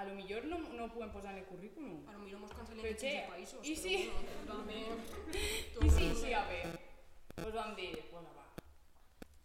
A 0.00 0.04
lo 0.06 0.14
millor 0.16 0.44
no, 0.48 0.58
no 0.58 0.84
ho 0.86 0.92
podem 0.94 1.10
posar 1.12 1.32
en 1.34 1.38
el 1.42 1.46
currículum. 1.48 2.04
A 2.08 2.12
lo 2.14 2.20
millor 2.20 2.40
mos 2.40 2.52
cancelen 2.56 2.84
che, 2.84 2.94
15 2.96 3.24
països, 3.28 3.66
i 3.68 3.74
bueno, 4.08 4.44
també... 4.48 4.78
I 5.86 5.90
sí, 5.90 6.06
sí, 6.22 6.32
a 6.32 6.44
veure. 6.48 6.78
Pues 7.34 7.52
vam 7.54 7.74
dir, 7.76 7.90
bueno, 8.12 8.30
va. 8.36 8.46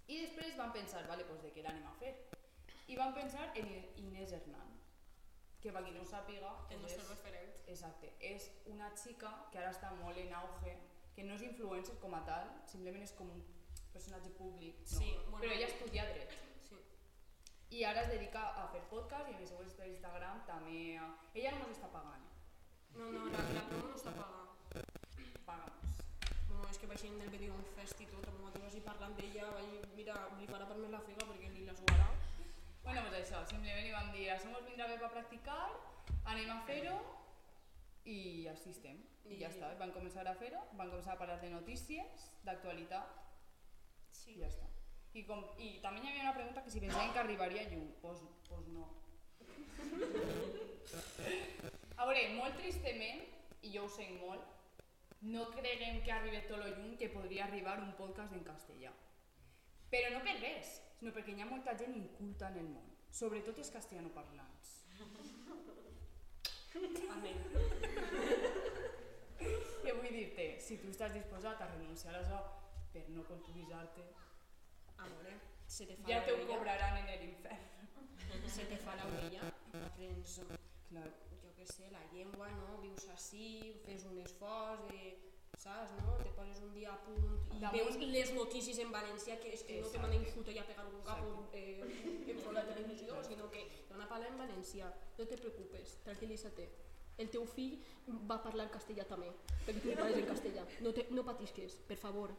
I 0.07 0.21
després 0.21 0.55
vam 0.57 0.71
pensar, 0.71 1.03
vale, 1.09 1.25
pues 1.27 1.41
de 1.43 1.51
què 1.55 1.63
l'anem 1.65 1.87
a 1.89 1.95
fer? 1.99 2.13
I 2.87 2.95
vam 2.95 3.13
pensar 3.17 3.49
en 3.57 3.67
Inés 3.97 4.31
Hernán, 4.37 4.75
que 5.59 5.73
per 5.73 5.81
qui 5.83 5.95
no 5.95 6.03
ho 6.03 6.07
sàpiga... 6.07 6.53
El 6.69 6.81
nostre 6.83 7.01
és- 7.01 7.09
referent. 7.09 7.51
Exacte, 7.67 8.11
és 8.21 8.51
una 8.69 8.91
xica 8.95 9.31
que 9.51 9.57
ara 9.57 9.71
està 9.73 9.89
molt 9.97 10.19
en 10.21 10.31
auge, 10.37 10.75
que 11.15 11.23
no 11.25 11.33
és 11.33 11.41
influencer 11.47 11.97
com 11.99 12.13
a 12.13 12.21
tal, 12.27 12.51
simplement 12.69 13.01
és 13.03 13.15
com 13.17 13.31
un 13.33 13.41
personatge 13.95 14.29
públic, 14.37 14.81
no. 14.91 14.99
Sí, 14.99 15.09
bueno. 15.29 15.39
però 15.41 15.53
ella 15.55 15.67
estudia 15.71 16.05
dret. 16.11 16.35
Sí. 16.69 16.79
I 17.79 17.83
ara 17.91 18.03
es 18.05 18.11
dedica 18.13 18.43
a 18.63 18.67
fer 18.73 18.83
podcast 18.91 19.31
i 19.31 19.35
en 19.37 19.41
els 19.45 19.49
seus 19.55 19.79
Instagram 19.87 20.43
també... 20.47 20.97
A... 21.01 21.09
Ella 21.33 21.55
no 21.57 21.65
ens 21.69 21.77
està 21.79 21.89
pagant, 21.95 22.23
No, 22.95 23.09
no, 23.11 23.25
la, 23.27 23.41
la 23.57 23.63
promo 23.67 23.89
no 23.91 23.95
està 23.97 24.11
pagada. 24.15 24.43
paga'ns. 25.45 25.97
Bueno, 26.47 26.69
és 26.71 26.77
que 26.79 26.87
vaig 26.87 27.01
del 27.03 27.31
Benidorm 27.33 27.65
Fest 27.75 27.99
i 27.99 28.05
tot, 28.11 28.23
amb 28.29 28.37
nosaltres 28.39 28.69
així 28.69 28.83
parlant 28.85 29.15
d'ella, 29.17 29.49
vaig, 29.57 29.89
mira, 29.97 30.15
li 30.39 30.47
farà 30.51 30.67
per 30.69 30.77
més 30.79 30.93
la 30.93 31.01
figa 31.07 31.25
perquè 31.27 31.49
li 31.55 31.65
la 31.67 31.75
suarà. 31.75 32.07
Bueno, 32.85 33.01
pues 33.09 33.17
això, 33.19 33.41
simplement 33.49 33.87
hi 33.89 33.91
vam 33.97 34.11
dir, 34.13 34.29
això 34.31 34.51
mos 34.53 34.63
vindrà 34.69 34.87
bé 34.91 34.95
per 35.01 35.09
practicar, 35.17 35.59
anem 36.31 36.51
a 36.53 36.59
fer-ho 36.69 36.95
i 38.05 38.17
així 38.53 38.71
estem. 38.71 39.01
I 39.25 39.39
ja 39.41 39.49
I- 39.49 39.51
està, 39.51 39.73
van 39.81 39.91
començar 39.91 40.23
a 40.29 40.35
fer-ho, 40.39 40.61
van 40.79 40.89
començar 40.93 41.15
a 41.15 41.19
parlar 41.19 41.39
de 41.41 41.49
notícies, 41.49 42.27
d'actualitat 42.45 43.24
Sí. 44.25 44.33
i 44.33 44.39
ja 44.41 44.49
està. 44.49 44.67
I, 45.15 45.23
com, 45.23 45.45
I 45.61 45.77
també 45.83 46.01
hi 46.01 46.09
havia 46.09 46.25
una 46.25 46.33
pregunta 46.35 46.63
que 46.63 46.71
si 46.73 46.81
pensaven 46.83 47.13
que 47.13 47.21
arribaria 47.21 47.69
lluny, 47.69 47.93
pues, 48.01 48.19
pues 48.49 48.67
no. 48.73 48.89
A 51.95 52.05
veure, 52.09 52.23
molt 52.35 52.57
tristament, 52.59 53.21
i 53.63 53.71
jo 53.71 53.85
ho 53.85 53.89
sé 53.89 54.09
molt, 54.17 54.43
no 55.21 55.45
creguem 55.53 56.01
que 56.03 56.11
arribi 56.11 56.41
tot 56.49 56.59
lo 56.59 56.67
lluny 56.67 56.97
que 56.99 57.09
podria 57.13 57.45
arribar 57.45 57.79
un 57.81 57.93
podcast 57.95 58.35
en 58.35 58.43
castellà. 58.43 58.91
Però 59.93 60.11
no 60.11 60.19
per 60.25 60.35
res, 60.41 60.81
sinó 60.99 61.13
perquè 61.15 61.31
hi 61.31 61.45
ha 61.45 61.47
molta 61.47 61.77
gent 61.79 61.95
inculta 61.95 62.51
en 62.51 62.59
el 62.65 62.67
món, 62.73 62.91
sobretot 63.21 63.61
els 63.63 63.71
castellanoparlants. 63.71 64.75
Amén. 67.15 67.39
I 69.85 69.93
vull 69.95 70.11
dir-te, 70.11 70.47
si 70.59 70.77
tu 70.81 70.91
estàs 70.91 71.13
disposat 71.15 71.61
a 71.61 71.71
renunciar 71.71 72.15
a 72.17 72.19
això 72.19 72.43
per 72.95 73.09
no 73.11 73.23
culturitzar-te, 73.27 74.05
Amore, 75.03 75.33
se 75.67 75.85
te 75.89 75.97
fa 75.99 76.07
ja 76.07 76.21
te 76.25 76.31
ho 76.33 76.47
cobraran 76.47 76.97
en 77.01 77.07
l'infern. 77.21 77.59
se 78.47 78.65
te 78.71 78.77
fa 78.77 78.95
la 78.95 79.05
orella, 79.11 79.49
aprens, 79.85 80.39
Clar. 80.89 81.09
jo 81.43 81.51
què 81.57 81.65
sé, 81.67 81.89
la 81.91 82.03
llengua, 82.13 82.47
no? 82.55 82.77
Vius 82.83 83.07
així, 83.11 83.47
fes 83.85 84.05
un 84.07 84.19
esforç, 84.23 84.85
de, 84.93 85.01
saps, 85.59 85.91
no? 85.99 86.15
Te 86.23 86.31
poses 86.37 86.61
un 86.63 86.71
dia 86.77 86.93
a 86.93 86.97
punt 87.03 87.27
i 87.57 87.59
Damunt- 87.59 87.75
veus 87.75 87.99
les 88.15 88.33
notícies 88.37 88.79
en 88.85 88.91
valencià, 88.95 89.37
que 89.41 89.51
és 89.53 89.63
que 89.63 89.81
no 89.81 89.87
te 89.89 89.97
Exacte. 89.97 90.07
manden 90.07 90.25
xuto 90.31 90.51
i 90.55 90.59
a 90.59 90.65
pegar 90.67 90.85
un 90.87 91.01
capo 91.03 91.49
eh, 91.53 91.81
en 92.31 92.53
la 92.53 92.65
televisió, 92.71 93.21
sinó 93.23 93.49
que 93.51 93.67
te 93.87 93.93
van 93.93 94.01
a 94.03 94.09
parlar 94.09 94.31
en 94.31 94.37
valencià. 94.37 94.93
No 95.17 95.25
te 95.27 95.37
preocupes, 95.37 95.97
tranquil·litza-te. 96.07 96.69
El 97.17 97.29
teu 97.31 97.45
fill 97.47 97.77
va 98.29 98.41
parlar 98.43 98.69
castellà 98.71 99.05
també, 99.07 99.29
perquè 99.65 99.79
tu 99.81 99.93
parles 99.95 100.17
en 100.19 100.25
castellà. 100.27 100.65
No, 100.81 100.91
te, 100.93 101.07
no 101.11 101.23
patisques, 101.23 101.77
per 101.87 101.95
favor. 101.97 102.33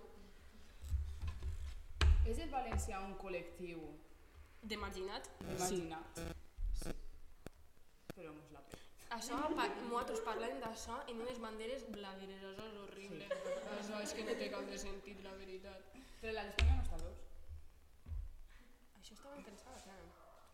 És 2.27 2.39
el 2.43 2.49
valencià 2.51 2.99
un 3.07 3.15
col·lectiu 3.23 3.83
De 4.63 4.77
marginat? 4.83 5.29
imaginat? 5.47 6.19
Sí. 6.81 6.95
Però 8.17 8.33
mos 8.35 8.51
la 8.55 8.63
pena. 8.67 8.83
Això, 9.17 9.39
pa, 9.55 9.67
nosaltres 9.85 10.23
parlem 10.27 10.59
d'això 10.63 10.97
en 11.13 11.21
unes 11.23 11.39
banderes 11.39 11.85
blagueres, 11.95 12.43
això 12.51 12.65
és 12.67 12.81
horrible. 12.83 13.29
Això 13.77 14.01
és 14.03 14.15
que 14.17 14.25
no 14.27 14.35
té 14.41 14.49
cap 14.51 14.67
de 14.73 14.79
sentit, 14.83 15.23
la 15.23 15.37
veritat. 15.39 15.95
Però 16.21 16.33
la 16.35 16.45
d'Espanya 16.49 16.75
no 16.81 16.83
està 16.89 16.99
veus? 17.05 17.23
Això 18.99 19.15
estava 19.15 19.39
pensada, 19.47 19.79
clar. 19.85 20.01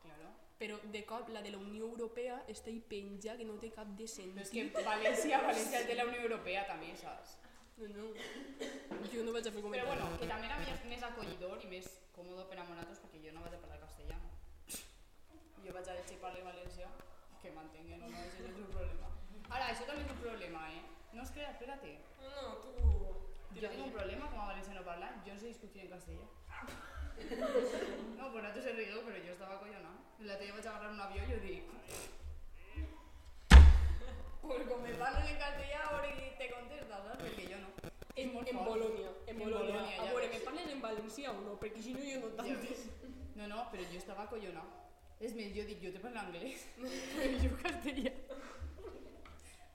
Claro. 0.03 0.29
Però 0.61 0.77
de 0.93 1.05
cop 1.09 1.31
la 1.33 1.41
de 1.43 1.55
la 1.55 1.62
Unió 1.62 1.89
Europea 1.89 2.43
està 2.53 2.68
ahí 2.68 2.83
penja 2.93 3.39
que 3.39 3.49
no 3.49 3.57
té 3.62 3.73
cap 3.73 3.97
de 3.97 4.07
sentit. 4.07 4.37
Però 4.37 4.45
és 4.45 4.53
que 4.53 4.85
València, 4.91 5.41
València 5.49 5.87
té 5.89 5.97
la 5.97 6.05
Unió 6.11 6.20
Europea 6.29 6.66
també, 6.68 6.93
saps? 7.01 7.39
No, 7.83 7.89
no. 7.89 9.07
Jo 9.12 9.22
no 9.26 9.33
vaig 9.35 9.47
a 9.49 9.51
fer 9.51 9.59
Però 9.59 9.66
comentaris. 9.66 9.89
bueno, 9.91 10.18
que 10.20 10.26
també 10.30 10.47
era 10.47 10.59
més, 10.62 10.85
més 10.91 11.03
acollidor 11.03 11.64
i 11.64 11.70
més 11.72 11.89
còmode 12.14 12.45
per 12.51 12.59
a 12.62 12.66
nosaltres 12.68 13.01
perquè 13.03 13.22
jo 13.24 13.33
no 13.35 13.43
vaig 13.43 13.57
a 13.57 13.61
parlar 13.62 13.78
castellà. 13.83 14.18
Jo 15.64 15.74
vaig 15.76 15.89
a 15.91 15.97
dir 15.97 16.05
si 16.07 16.18
parle 16.22 16.45
valencià, 16.47 16.91
que 17.43 17.51
mantenguen 17.57 18.05
o 18.07 18.11
no, 18.12 18.20
això 18.22 18.47
és 18.47 18.61
un 18.62 18.70
problema. 18.76 19.11
Ara, 19.49 19.66
això 19.72 19.89
també 19.89 20.07
és 20.07 20.14
un 20.14 20.22
problema, 20.22 20.62
eh? 20.70 20.83
No 21.12 21.26
es 21.26 21.35
crea, 21.35 21.51
espérate. 21.51 21.97
No, 22.22 22.30
no, 22.37 22.55
tu... 22.62 22.72
Yo 23.59 23.68
tengo 23.68 23.85
un 23.85 23.93
problema 23.99 24.30
como 24.30 24.47
valenciano 24.47 24.85
parlant, 24.85 25.26
yo 25.26 25.35
no 25.35 25.41
sé 25.41 25.47
discutir 25.51 25.83
en 25.83 25.91
castellà. 25.97 26.26
No, 28.16 28.33
pues 28.33 28.43
no 28.45 28.51
te 28.53 28.62
sé 28.62 28.72
rido, 28.72 29.03
pero 29.05 29.18
yo 29.18 29.33
estaba 29.33 29.57
acollonada. 29.57 29.95
Otro 30.18 30.39
día 30.39 30.53
vaig 30.55 30.66
a 30.66 30.70
agarrar 30.70 30.93
un 30.93 31.01
avió 31.01 31.22
i 31.22 31.33
jo 31.33 31.39
dic... 31.43 31.64
Pues 34.43 34.66
com 34.68 34.82
me 34.82 34.93
parlen 34.99 35.26
en 35.32 35.38
castellà, 35.38 35.80
ahora 35.88 36.09
te 36.38 36.51
contestas, 36.51 37.05
¿sabes? 37.07 37.18
Perquè 37.22 37.45
jo 37.53 37.59
no. 37.62 37.70
En, 38.16 38.28
en 38.28 38.57
fort. 38.59 38.66
Bolònia, 38.68 39.11
en. 39.26 39.38
Bolònia, 39.38 39.82
A 40.03 40.07
veure, 40.11 40.26
ves. 40.28 40.38
me 40.38 40.45
parlen 40.45 40.70
en 40.74 40.80
valencià 40.82 41.30
o 41.32 41.40
no? 41.40 41.55
Perquè 41.62 41.82
si 41.82 41.95
no 41.95 42.01
jo 42.03 42.18
no 42.24 42.30
Ja 42.32 42.36
tant. 42.43 42.61
ves. 42.66 42.82
No, 43.38 43.47
no, 43.49 43.62
però 43.72 43.86
jo 43.93 43.99
estava 43.99 44.26
acollonada. 44.26 44.80
És 45.22 45.32
més, 45.38 45.55
jo 45.55 45.62
dic, 45.64 45.78
jo 45.80 45.93
te 45.95 46.01
parlo 46.03 46.18
anglès, 46.20 46.66
però 46.76 47.38
jo 47.45 47.53
castellà. 47.62 48.12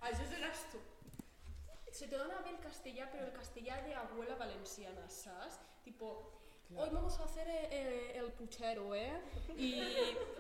Això 0.08 0.28
seràs 0.30 0.66
tu. 0.74 0.82
Se 1.98 2.06
te 2.06 2.18
dona 2.20 2.42
bé 2.46 2.52
el 2.52 2.60
castellà, 2.62 3.08
pero 3.12 3.26
el 3.26 3.34
castellà 3.34 3.80
de 3.88 3.96
abuela 3.96 4.36
valenciana, 4.36 5.08
¿sabes? 5.10 5.58
Tipo. 5.84 6.37
Hoy 6.76 6.90
vamos 6.92 7.20
a 7.20 7.24
hacer 7.24 7.48
eh, 7.50 8.18
el 8.18 8.32
puchero, 8.32 8.94
¿eh? 8.94 9.22
Y, 9.58 9.82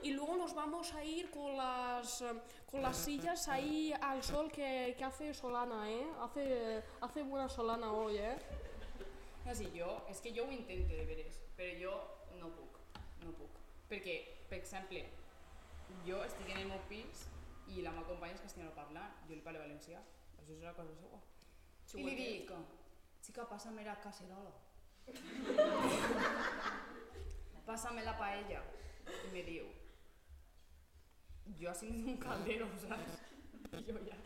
y 0.03 0.11
luego 0.11 0.35
nos 0.35 0.53
vamos 0.53 0.93
a 0.93 1.03
ir 1.03 1.29
con 1.31 1.55
las, 1.55 2.23
con 2.69 2.81
las 2.81 2.97
sillas 2.97 3.47
ahí 3.47 3.93
al 4.01 4.23
sol 4.23 4.51
que, 4.51 4.95
que 4.97 5.03
hace 5.03 5.33
Solana, 5.33 5.89
¿eh? 5.89 6.07
Hace, 6.19 6.83
hace 7.01 7.23
buena 7.23 7.47
Solana 7.47 7.91
hoy, 7.91 8.17
¿eh? 8.17 8.37
No, 9.47 9.55
sí, 9.55 9.71
jo, 9.71 10.03
és 10.11 10.19
que 10.19 10.33
jo 10.35 10.43
ho 10.43 10.51
intento 10.51 10.91
de 10.91 11.05
veres, 11.07 11.37
però 11.55 11.71
jo 11.79 11.91
no 12.35 12.49
puc, 12.51 12.73
no 13.23 13.31
puc. 13.31 13.53
Perquè, 13.87 14.17
per 14.49 14.57
exemple, 14.59 15.05
jo 16.03 16.19
estic 16.25 16.49
en 16.51 16.65
el 16.65 16.67
meu 16.73 16.81
pis 16.89 17.21
i 17.71 17.79
la 17.85 17.93
meva 17.95 18.09
companya 18.09 18.35
és 18.35 18.43
castellano 18.43 18.75
parlant, 18.75 19.13
jo 19.29 19.37
li 19.37 19.45
parlo 19.45 19.61
valencià, 19.63 20.01
això 20.35 20.51
és 20.51 20.59
una 20.59 20.75
cosa 20.75 20.91
seva. 20.99 21.21
I 21.95 22.03
li 22.03 22.17
dic, 22.19 22.51
chica, 23.23 23.47
pásame 23.47 23.87
la 23.87 23.95
cacerola. 24.03 24.51
Pásame 27.65 28.03
la 28.03 28.17
paella. 28.17 28.63
I 29.07 29.31
me 29.31 29.43
diu, 29.43 29.65
jo 31.59 31.69
sigut 31.75 32.07
un 32.07 32.17
caldero, 32.17 32.67
saps? 32.81 33.19
I 33.79 33.83
jo 33.87 33.93
ja, 34.07 34.17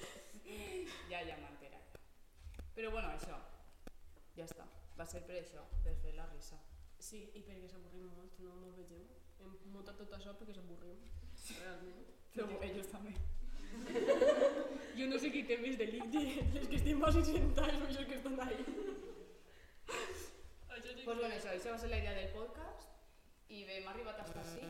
ja, 1.09 1.19
ja 1.27 1.36
m'entera. 1.41 1.79
Però 2.75 2.91
bueno, 2.91 3.09
això, 3.11 3.38
ja 4.38 4.45
està. 4.45 4.65
Va 4.97 5.05
ser 5.05 5.21
per 5.27 5.38
això, 5.41 5.65
per 5.84 5.95
fer 6.01 6.15
la 6.15 6.25
risa. 6.32 6.57
Sí, 7.01 7.25
i 7.36 7.41
perquè 7.43 7.67
s'avorrim 7.67 8.09
molt, 8.15 8.39
no 8.39 8.69
ens 8.69 8.77
vegem. 8.77 9.05
Hem 9.41 9.53
muntat 9.73 9.97
tot 9.99 10.17
això 10.17 10.34
perquè 10.39 10.55
s'avorrim, 10.55 10.99
realment. 11.59 12.01
Però 12.32 12.47
ells 12.69 12.91
també. 12.93 13.13
Jo 14.97 15.07
no 15.07 15.19
sé 15.19 15.32
qui 15.34 15.43
té 15.47 15.57
més 15.61 15.77
delicte, 15.79 16.25
les 16.55 16.67
que 16.67 16.77
estem 16.79 16.99
més 17.01 17.23
sentats 17.27 17.79
o 17.79 17.88
els 17.89 18.03
que 18.05 18.19
estan 18.19 18.39
ahí. 18.47 19.09
Sí 21.01 21.05
Pues 21.07 21.17
bueno, 21.17 21.33
això, 21.33 21.49
això 21.49 21.71
va 21.73 21.77
ser 21.81 21.89
la 21.89 21.97
idea 21.97 22.11
del 22.13 22.27
podcast 22.29 22.83
i 23.49 23.63
bé, 23.65 23.79
hem 23.79 23.87
arribat 23.89 24.19
fins 24.21 24.35
ací. 24.37 24.67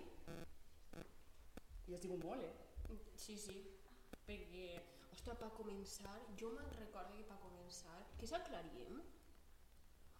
I 1.90 1.96
has 1.98 2.02
sigut 2.06 2.24
molt, 2.24 2.46
eh? 2.48 2.96
Sí, 3.20 3.36
sí, 3.38 3.58
perquè, 4.30 4.70
ostres, 5.12 5.36
per 5.42 5.50
començar, 5.58 6.14
jo 6.40 6.54
me'n 6.56 6.72
recordo 6.78 7.18
que 7.20 7.26
per 7.28 7.36
començar, 7.44 7.98
que 8.18 8.30
s'aclaríem? 8.32 9.02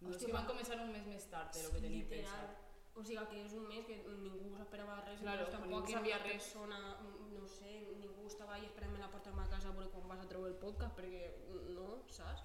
No, 0.02 0.10
Hòstia, 0.12 0.34
van 0.36 0.50
començar 0.52 0.82
un 0.84 0.92
mes 0.92 1.08
més 1.08 1.30
tard 1.32 1.56
de 1.56 1.64
lo 1.64 1.72
que 1.78 1.82
teníem 1.88 2.04
Literal. 2.04 2.28
pensat. 2.28 2.70
O 3.00 3.04
sigui 3.08 3.26
que 3.32 3.42
és 3.46 3.54
un 3.56 3.68
mes 3.72 3.86
que 3.88 4.02
ningú 4.04 4.52
s'esperava 4.58 5.00
res, 5.08 5.22
Claro, 5.24 5.46
ningú 5.48 5.58
tampoc 5.58 5.90
sabia 5.96 6.18
una 6.18 6.24
res. 6.26 6.34
persona, 6.44 6.80
no 7.40 7.48
sé, 7.48 7.74
ningú 8.02 8.28
estava 8.28 8.56
ahí 8.56 8.66
esperant 8.66 8.98
a 8.98 9.06
la 9.06 9.12
porta 9.12 9.30
de 9.30 9.36
ma 9.38 9.48
casa 9.48 9.70
a 9.70 9.72
veure 9.78 9.90
quan 9.96 10.10
vas 10.10 10.26
a 10.26 10.28
treure 10.28 10.50
el 10.52 10.60
podcast, 10.60 10.98
perquè 10.98 11.24
no, 11.72 12.04
saps? 12.10 12.44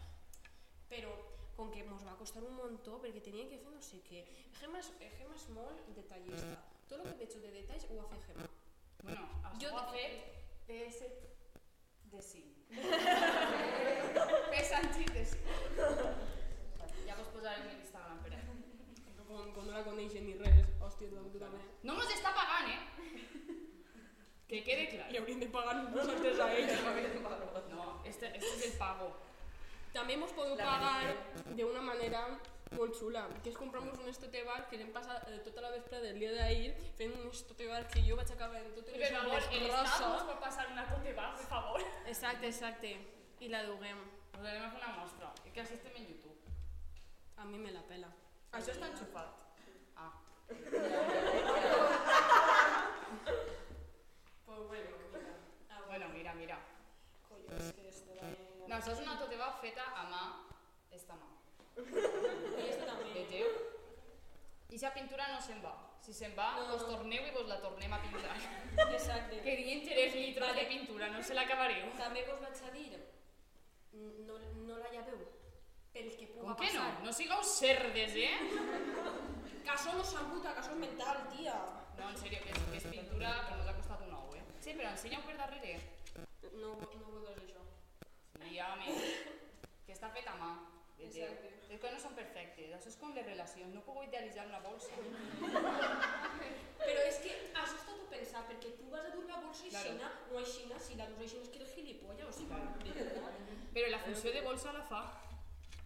Però 0.89 1.11
com 1.57 1.71
que 1.73 1.81
ens 1.81 2.05
va 2.05 2.17
costar 2.21 2.43
un 2.45 2.55
muntó 2.57 2.99
perquè 3.03 3.21
tenia 3.25 3.47
que 3.49 3.59
fer 3.63 3.71
no 3.73 3.81
sé 3.83 4.01
què. 4.09 4.25
Gemma 4.61 4.79
és, 4.83 4.91
Gemma 5.19 5.35
és 5.39 5.47
molt 5.57 5.87
detallista. 5.97 6.57
Tot 6.89 7.01
el 7.01 7.07
que 7.13 7.19
veig 7.25 7.33
de 7.45 7.51
detalls 7.61 7.87
ho 7.91 7.97
va 8.01 8.07
fer 8.13 8.21
Gemma. 8.27 8.49
Bueno, 9.03 9.23
Jo 9.63 9.69
ho 9.73 9.79
ha 9.79 9.87
de- 9.87 9.93
fet 9.97 10.13
P7 10.69 11.05
de 12.13 12.21
5. 12.23 12.77
P6 14.51 15.13
de 15.15 15.25
5. 15.25 15.39
Ja 17.07 17.15
vos 17.17 17.29
posarem 17.35 17.69
en 17.71 17.81
Instagram, 17.81 18.19
per 18.25 18.33
ahí. 18.35 18.43
Com, 19.27 19.53
com 19.55 19.65
no 19.67 19.73
la 19.77 19.83
coneixen 19.87 20.27
ni 20.27 20.35
res, 20.39 20.59
hòstia, 20.83 21.09
tu, 21.11 21.23
tu 21.33 21.39
també. 21.43 21.59
No 21.87 21.95
mos 21.99 22.11
està 22.15 22.33
pagant, 22.35 22.69
eh? 22.71 22.81
Que 24.47 24.61
quede 24.67 24.89
clar. 24.93 25.09
Li 25.11 25.19
hauríem 25.19 25.41
de 25.43 25.49
pagar 25.55 25.75
nosaltres 25.81 26.39
a 26.41 26.51
ell. 26.55 26.69
No, 27.71 27.87
este, 28.07 28.31
este 28.39 28.53
és 28.57 28.67
el 28.73 28.77
pago. 28.79 29.09
També 29.97 30.13
ens 30.19 30.33
podeu 30.37 30.57
pagar 30.61 31.15
d'una 31.57 31.81
manera 31.85 32.21
molt 32.77 32.93
xula, 32.99 33.23
que 33.43 33.49
és 33.53 33.57
comprar-nos 33.57 33.99
un 34.03 34.09
estote 34.11 34.41
bar 34.45 34.59
que 34.69 34.77
hem 34.83 34.91
passat 34.93 35.25
eh, 35.31 35.39
tota 35.47 35.61
la 35.65 35.71
vespre 35.73 36.01
del 36.03 36.19
dia 36.21 36.33
d'ahir 36.35 36.73
fent 36.99 37.13
un 37.17 37.27
estote 37.31 37.65
bar 37.71 37.83
que 37.93 38.01
jo 38.05 38.15
vaig 38.19 38.31
acabar 38.35 38.59
en 38.61 38.69
totes 38.77 38.93
les 39.01 39.13
ombres 39.21 39.47
rosa. 39.71 40.11
pot 40.29 40.41
passar 40.43 40.65
una 40.75 40.85
tote 40.91 41.11
va, 41.17 41.27
per 41.39 41.47
favor. 41.53 41.81
Exacte, 42.13 42.47
exacte. 42.53 42.91
I 43.41 43.49
la 43.53 43.61
duguem. 43.71 43.99
Us 44.37 44.45
anem 44.45 44.65
a 44.67 44.71
fer 44.75 44.81
una 44.83 44.93
mostra. 44.99 45.27
I 45.47 45.49
que 45.55 45.61
així 45.65 45.75
estem 45.79 45.95
en 45.97 46.05
YouTube. 46.11 46.41
A 47.37 47.39
mi 47.49 47.59
me 47.59 47.71
la 47.73 47.83
pela. 47.89 48.11
Això 48.53 48.71
està 48.77 48.87
enxufat. 48.93 49.29
Ah. 49.97 50.13
Pues 54.47 54.59
bueno, 54.69 54.91
mira. 55.13 55.21
Ah, 55.71 55.81
Bueno, 55.87 56.07
mira, 56.15 56.35
mira. 56.35 56.59
Coño, 57.29 57.57
és 57.57 57.73
que 57.73 57.89
este 57.89 58.13
No, 58.77 58.83
això 58.83 58.93
és 58.93 58.99
una 59.01 59.15
bag 59.17 59.55
feta 59.63 59.85
a 59.97 60.03
mà, 60.05 60.23
esta 60.93 61.15
mà. 61.17 61.29
I 61.81 62.67
este 62.69 62.85
també. 62.85 63.07
Vegeu? 63.15 63.47
I 64.69 64.81
la 64.83 64.91
pintura 64.93 65.29
no 65.33 65.39
se'n 65.41 65.63
va. 65.65 65.73
Si 66.05 66.13
se'n 66.13 66.35
va, 66.37 66.51
No, 66.59 66.67
vos 66.75 66.83
no. 66.83 66.89
torneu 66.91 67.25
i 67.25 67.31
vos 67.33 67.47
la 67.49 67.57
tornem 67.63 67.95
a 67.95 68.01
pintar. 68.03 68.37
Exacte. 68.93 69.41
que 69.41 69.57
dient 69.57 69.83
3 69.89 70.15
litres 70.15 70.55
de 70.57 70.67
pintura, 70.67 71.09
no 71.09 71.23
se 71.23 71.33
l'acabareu. 71.33 71.89
També 71.97 72.27
vos 72.29 72.39
vaig 72.43 72.63
a 72.69 72.71
dir, 72.75 73.01
no, 74.29 74.39
no 74.69 74.77
la 74.77 74.93
llaveu, 74.93 75.25
pel 75.95 76.13
que 76.15 76.27
puga 76.35 76.53
Com 76.53 76.57
que 76.61 76.73
no? 76.75 76.81
passar. 76.85 77.03
No 77.03 77.13
sigueu 77.13 77.43
cerdes, 77.43 78.13
eh? 78.15 78.37
Que 79.65 79.71
això 79.73 79.97
no 79.97 80.05
s'embuta, 80.05 80.53
que 80.53 80.61
això 80.61 80.77
és 80.77 80.85
mental, 80.85 81.25
tia. 81.33 81.57
No, 81.97 82.11
en 82.11 82.17
sèrio, 82.21 82.45
que 82.45 82.53
és, 82.53 82.61
que 82.71 82.77
és 82.77 82.91
pintura 82.93 83.33
que 83.49 83.55
ens 83.57 83.69
ha 83.73 83.77
costat 83.81 84.05
un 84.05 84.13
ou, 84.21 84.35
eh? 84.37 84.45
Sí, 84.61 84.77
però 84.77 84.93
ensenya-ho 84.93 85.25
per 85.25 85.39
darrere. 85.41 85.79
No, 86.61 86.77
no 86.77 87.07
veuràs 87.17 87.41
això. 87.41 87.65
Home, 88.47 88.95
que 89.87 89.93
està 89.93 90.09
fet 90.15 90.27
a 90.31 90.35
mà. 90.41 90.53
Exacte. 90.99 91.51
És 91.69 91.81
que 91.83 91.91
no 91.93 91.99
són 92.01 92.15
perfectes, 92.17 92.71
això 92.73 92.89
és 92.89 92.97
com 93.01 93.13
les 93.15 93.27
relacions, 93.27 93.75
no 93.75 93.83
puc 93.85 93.99
idealitzar 94.07 94.47
una 94.47 94.61
bolsa. 94.65 94.95
Però 96.81 97.03
és 97.11 97.19
que 97.25 97.33
això 97.53 97.75
està 97.77 97.93
tot 97.93 98.07
pensat, 98.13 98.47
perquè 98.51 98.71
tu 98.79 98.89
vas 98.93 99.05
a 99.05 99.11
dur 99.15 99.25
la 99.29 99.41
bolsa 99.43 99.67
Claro. 99.69 99.91
aixina, 99.91 100.11
no 100.31 100.39
aixina, 100.39 100.79
si 100.81 100.95
la 100.97 101.07
dus 101.11 101.21
aixina 101.27 101.43
és 101.43 101.49
que 101.51 101.59
eres 101.61 101.75
gilipollas, 101.75 102.29
o 102.29 102.33
sigui, 102.33 102.49
veritat. 102.95 103.39
Però 103.75 103.91
la 103.93 103.99
funció 104.07 104.33
de 104.33 104.43
bolsa 104.43 104.73
la 104.73 104.83
fa. 104.91 105.03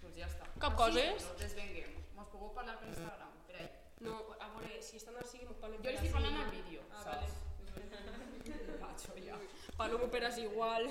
Doncs 0.02 0.16
ja 0.16 0.26
està. 0.26 0.46
Cap 0.60 0.76
coses. 0.76 1.26
No 1.26 1.34
desvenguem. 1.42 1.94
Mos 2.16 2.28
podeu 2.32 2.52
parlar 2.54 2.78
per 2.78 2.88
Instagram, 2.88 3.32
per 3.46 3.56
ahí. 3.56 3.68
No, 4.00 4.18
a 4.38 4.48
veure, 4.54 4.82
si 4.82 4.96
estan 4.96 5.16
així, 5.16 5.42
m'ho 5.46 5.56
parlen 5.60 5.82
Jo 5.82 5.90
li 5.90 5.96
estic 5.96 6.12
parlant 6.12 6.36
al 6.44 6.50
vídeo, 6.50 6.82
Ah, 6.92 7.02
saps? 7.02 7.32
vale. 7.74 8.78
Macho, 8.80 9.16
ja. 9.26 9.38
Parlo 9.76 10.10
per 10.10 10.38
igual. 10.38 10.90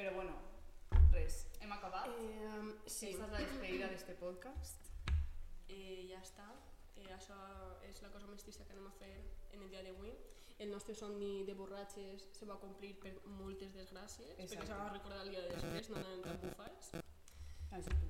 Però 0.00 0.14
bueno, 0.14 0.32
res, 1.12 1.42
hem 1.60 1.72
acabat. 1.74 2.06
Eh, 2.08 2.74
sí, 2.88 3.10
Esta 3.10 3.26
és 3.26 3.32
la 3.34 3.40
despedida 3.42 3.88
d'este 3.92 4.14
podcast. 4.16 4.86
eh, 5.68 6.06
ja 6.08 6.20
està. 6.24 6.46
Eh, 6.96 7.04
això 7.14 7.36
és 7.86 8.00
la 8.02 8.08
cosa 8.10 8.26
més 8.26 8.42
trista 8.42 8.64
que 8.64 8.72
anem 8.72 8.86
a 8.88 8.92
fer 8.96 9.10
en 9.52 9.60
el 9.62 9.68
dia 9.70 9.82
d'avui. 9.84 10.14
El 10.58 10.70
nostre 10.72 10.94
somni 10.94 11.44
de 11.44 11.52
borratxes 11.54 12.24
se 12.32 12.46
va 12.48 12.56
complir 12.60 12.94
per 13.00 13.12
moltes 13.26 13.74
desgràcies, 13.76 14.32
perquè 14.38 14.42
Exacte. 14.48 14.66
se 14.66 14.78
va 14.80 14.88
recordar 14.88 15.20
el 15.26 15.30
dia 15.30 15.42
de 15.42 15.48
després, 15.54 15.90
no 15.90 15.96
anem 16.00 16.22
tan 16.22 16.40
bufats. 16.46 16.90
Això 17.70 17.92
tu. 18.00 18.08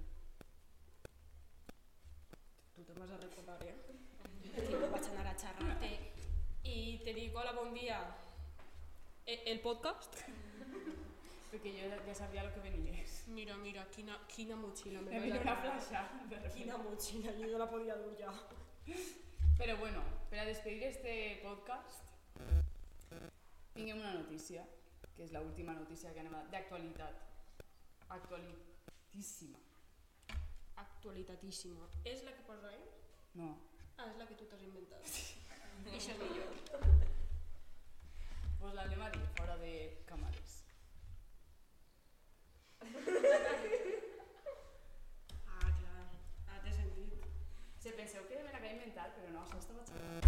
Tu 2.76 2.84
te'n 2.84 2.98
vas 3.02 3.10
a 3.10 3.16
recordar, 3.16 3.62
eh? 3.66 3.76
Que 4.54 4.66
jo 4.70 4.78
vaig 4.94 5.10
anar 5.10 5.26
a 5.26 5.36
xerrar-te 5.38 5.92
i 6.64 7.00
te 7.04 7.12
dic, 7.14 7.34
hola, 7.34 7.52
bon 7.52 7.74
dia. 7.74 8.00
E- 9.26 9.42
El 9.52 9.60
podcast? 9.60 10.22
Perquè 11.50 11.72
jo 11.74 11.88
ja, 11.90 12.14
sabia 12.14 12.44
el 12.44 12.52
que 12.54 12.60
venies. 12.62 13.14
Mira, 13.34 13.56
mira, 13.58 13.82
quina, 13.90 14.18
quina 14.30 14.56
motxilla. 14.56 15.00
me 15.02 15.16
Em 15.16 15.28
la 15.32 15.40
una 15.40 15.56
flasha. 15.64 16.02
Quina 16.54 16.76
motxilla, 16.78 17.32
jo 17.40 17.58
la 17.58 17.66
podia 17.70 17.96
dur 17.98 18.14
ja. 18.18 18.30
Però 19.58 19.76
bueno, 19.76 20.02
per 20.30 20.38
a 20.40 20.44
despedir 20.46 20.84
este 20.84 21.40
podcast, 21.42 22.06
tinguem 23.74 23.98
una 23.98 24.14
notícia, 24.14 24.62
que 25.16 25.26
és 25.26 25.34
l'última 25.34 25.74
notícia 25.76 26.14
que 26.14 26.22
anem 26.22 26.38
a... 26.38 26.44
d'actualitat. 26.54 27.26
Actualitíssima. 28.16 29.58
Actualitatíssima. 30.84 31.90
És 32.04 32.24
la 32.24 32.32
que 32.38 32.46
posa 32.46 32.70
ahí? 32.70 32.86
No. 33.34 33.50
Ah, 33.98 34.06
és 34.08 34.16
la 34.22 34.30
que 34.30 34.38
tu 34.38 34.48
t'has 34.48 34.64
inventat. 34.64 35.12
I 35.90 35.98
això 35.98 36.14
és 36.14 36.22
millor. 36.24 36.56
Pues 38.60 38.74
l'anem 38.78 39.02
a 39.02 39.12
dir 39.12 39.26
fora 39.36 39.60
de 39.60 39.74
càmeres. 40.08 40.60
Ah, 45.46 45.68
clar. 45.78 46.04
Ah, 46.48 46.58
t'he 46.64 46.72
sentit. 46.72 47.26
Se 47.78 47.90
penseu 47.92 48.22
que 48.28 48.42
me 48.42 48.52
l'havia 48.52 48.72
inventat, 48.76 49.14
però 49.16 49.28
no, 49.34 49.44
això 49.44 49.58
estava 49.60 49.84
xerrant. 49.88 50.26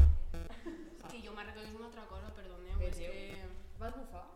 Que 1.08 1.18
jo 1.24 1.32
és 1.62 1.74
una 1.74 1.86
altra 1.88 2.04
cosa, 2.10 2.32
perdoneu. 2.36 2.76
És 2.80 2.98
Vegeu. 2.98 3.12
que, 3.12 3.22
Vas 3.80 3.94
bufar? 3.96 4.26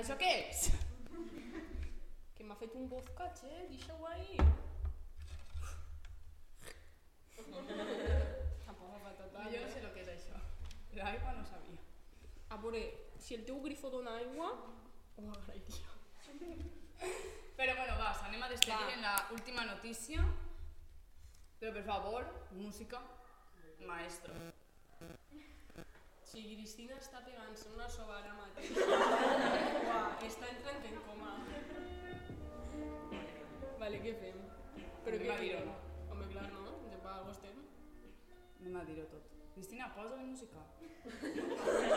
Això 0.00 0.16
què 0.18 0.30
és? 0.48 0.58
que 2.36 2.44
m'ha 2.44 2.56
fet 2.58 2.74
un 2.74 2.88
bofcatx, 2.90 3.44
eh? 3.44 3.66
Deixa-ho 3.70 4.06
ahí. 4.08 4.36
Tampoc 8.66 8.90
fa 9.04 9.12
tot 9.18 9.32
No, 9.36 9.44
jo 9.52 9.60
no 9.62 9.70
sé 9.70 9.78
el 9.82 9.92
que 9.94 10.02
és 10.02 10.10
això. 10.16 10.40
L'aigua 10.98 11.36
no 11.38 11.44
sabia. 11.46 11.80
A 12.50 12.56
veure, 12.64 12.82
si 13.18 13.34
el 13.38 13.44
teu 13.48 13.60
grifo 13.64 13.90
dona 13.90 14.16
aigua, 14.22 14.48
ho 15.16 15.30
agrairia. 15.38 16.81
Però 17.56 17.74
bueno, 17.76 17.94
va, 17.98 18.10
anem 18.26 18.42
a 18.42 18.48
despedir 18.50 18.86
Va. 18.86 18.92
en 18.94 19.02
la 19.02 19.14
última 19.30 19.64
notícia. 19.64 20.24
Però 21.60 21.72
per 21.72 21.84
favor, 21.86 22.26
música, 22.58 23.00
maestro. 23.86 24.34
Si 26.32 26.42
Cristina 26.54 26.96
està 26.96 27.20
pegant-se 27.26 27.68
una 27.74 27.88
soba 27.92 28.18
ara 28.22 28.32
mateix, 28.38 28.70
uah, 29.86 30.16
està 30.26 30.48
entrant 30.48 30.86
en 30.88 30.96
coma. 31.06 31.34
Vale, 33.82 34.00
què 34.00 34.14
fem? 34.22 34.38
Anem 35.02 35.22
què 35.26 35.30
a 35.34 35.38
dir-ho? 35.42 35.76
Home, 36.08 36.26
clar, 36.32 36.48
no? 36.54 36.62
De 36.88 36.98
pa 37.04 37.18
algo 37.18 37.30
estem. 37.36 37.56
Anem 38.62 38.80
a 38.80 38.86
dir-ho 38.88 39.06
tot. 39.12 39.28
Cristina, 39.54 39.92
posa 39.94 40.16
la 40.20 40.24
música. 40.24 40.60
Música 41.04 41.92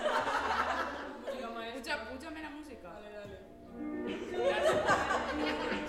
maestra. 1.56 2.06
Puja, 2.06 2.06
puja'm 2.12 2.41
la 2.41 2.49
música. 2.49 2.89
Dale, 2.93 3.12
dale. 3.12 3.45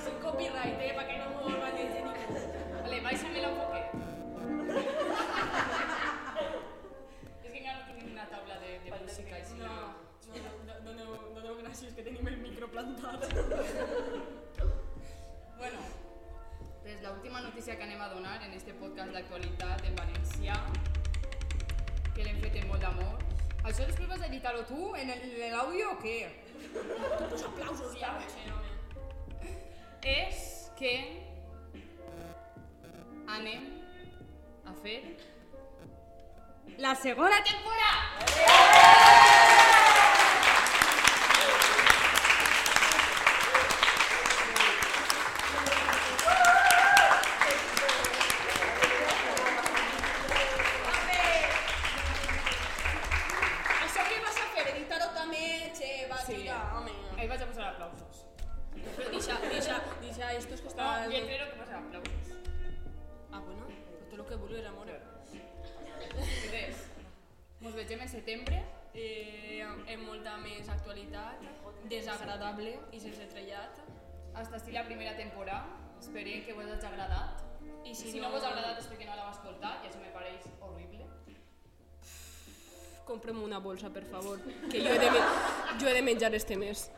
Sin 0.04 0.16
copyright, 0.22 0.80
eh, 0.80 0.92
para 0.94 1.08
que 1.08 1.18
no 1.18 1.26
me 1.48 1.56
vaya 1.56 1.68
a 1.68 1.88
ningú. 1.88 2.12
Vale, 2.82 3.00
baixa'm 3.06 3.32
l'enfoque. 3.34 3.82
És 7.44 7.50
que 7.52 7.58
encara 7.60 7.78
no 7.78 7.84
tinc 7.88 8.10
una 8.12 8.26
taula 8.32 8.56
de, 8.62 8.70
música. 9.02 9.32
Així 9.40 9.54
No, 9.60 9.74
no, 10.36 10.50
no, 10.68 10.74
doneu, 10.86 11.10
doneu 11.36 11.54
gràcies 11.62 11.94
que 11.94 12.02
tenim 12.02 12.26
el 12.32 12.38
micro 12.38 12.68
plantat. 12.68 13.20
Bueno, 15.56 15.78
pues 16.82 17.02
la 17.02 17.10
última 17.12 17.40
notícia 17.40 17.76
que 17.76 17.82
anem 17.82 18.00
a 18.00 18.44
en 18.44 18.52
este 18.52 18.74
podcast 18.74 19.10
d'actualitat 19.12 19.84
en 19.84 19.96
valencià, 19.96 20.54
que 22.14 22.22
l'hem 22.24 22.38
fet 22.42 22.60
amb 22.60 22.68
molt 22.70 22.82
d'amor. 22.82 23.25
Això 23.66 23.82
després 23.82 24.06
vas 24.06 24.20
editar-ho 24.28 24.60
tu 24.68 24.92
en 24.94 25.08
l'àudio 25.50 25.88
o 25.90 25.96
què? 25.98 26.18
Los 27.32 27.42
aplausos. 27.48 27.96
Sí, 27.96 28.04
home. 28.06 29.54
És 30.06 30.44
que 30.78 30.92
anem 33.36 33.66
a 34.70 34.76
fer 34.84 35.00
la 36.78 36.94
segona 37.02 37.42
temporada! 37.50 37.96
Això 38.22 38.85
Esperem 76.06 76.44
que 76.44 76.52
vos 76.52 76.64
hagi 76.70 76.86
agradat. 76.86 77.42
I 77.84 77.90
I 77.90 77.94
si, 77.94 78.10
si 78.12 78.20
no 78.20 78.30
vos 78.30 78.42
ha 78.44 78.48
agradat 78.52 78.78
és 78.82 78.86
perquè 78.90 79.06
no 79.08 79.14
l'heu 79.18 79.28
escoltat 79.30 79.84
i 79.84 79.88
això 79.90 80.00
me 80.02 80.10
pareix 80.14 80.46
horrible. 80.60 81.06
Comprem 83.06 83.42
una 83.42 83.58
bolsa, 83.62 83.90
per 83.94 84.02
favor, 84.10 84.40
que 84.70 84.80
jo 84.82 84.92
he 84.94 84.98
de, 85.02 85.10
men- 85.16 85.80
jo 85.80 85.88
he 85.90 85.94
de 85.94 86.02
menjar 86.02 86.32
este 86.34 86.56
mes. 86.62 86.88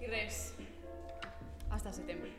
I 0.00 0.06
res, 0.12 0.40
hasta 1.70 1.92
setembre. 1.92 2.32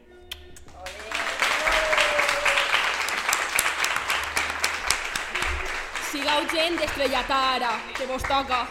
Sigueu 6.11 6.43
gent 6.53 6.76
d'estrellatara, 6.80 7.72
que 7.97 8.05
vos 8.09 8.24
toca. 8.28 8.59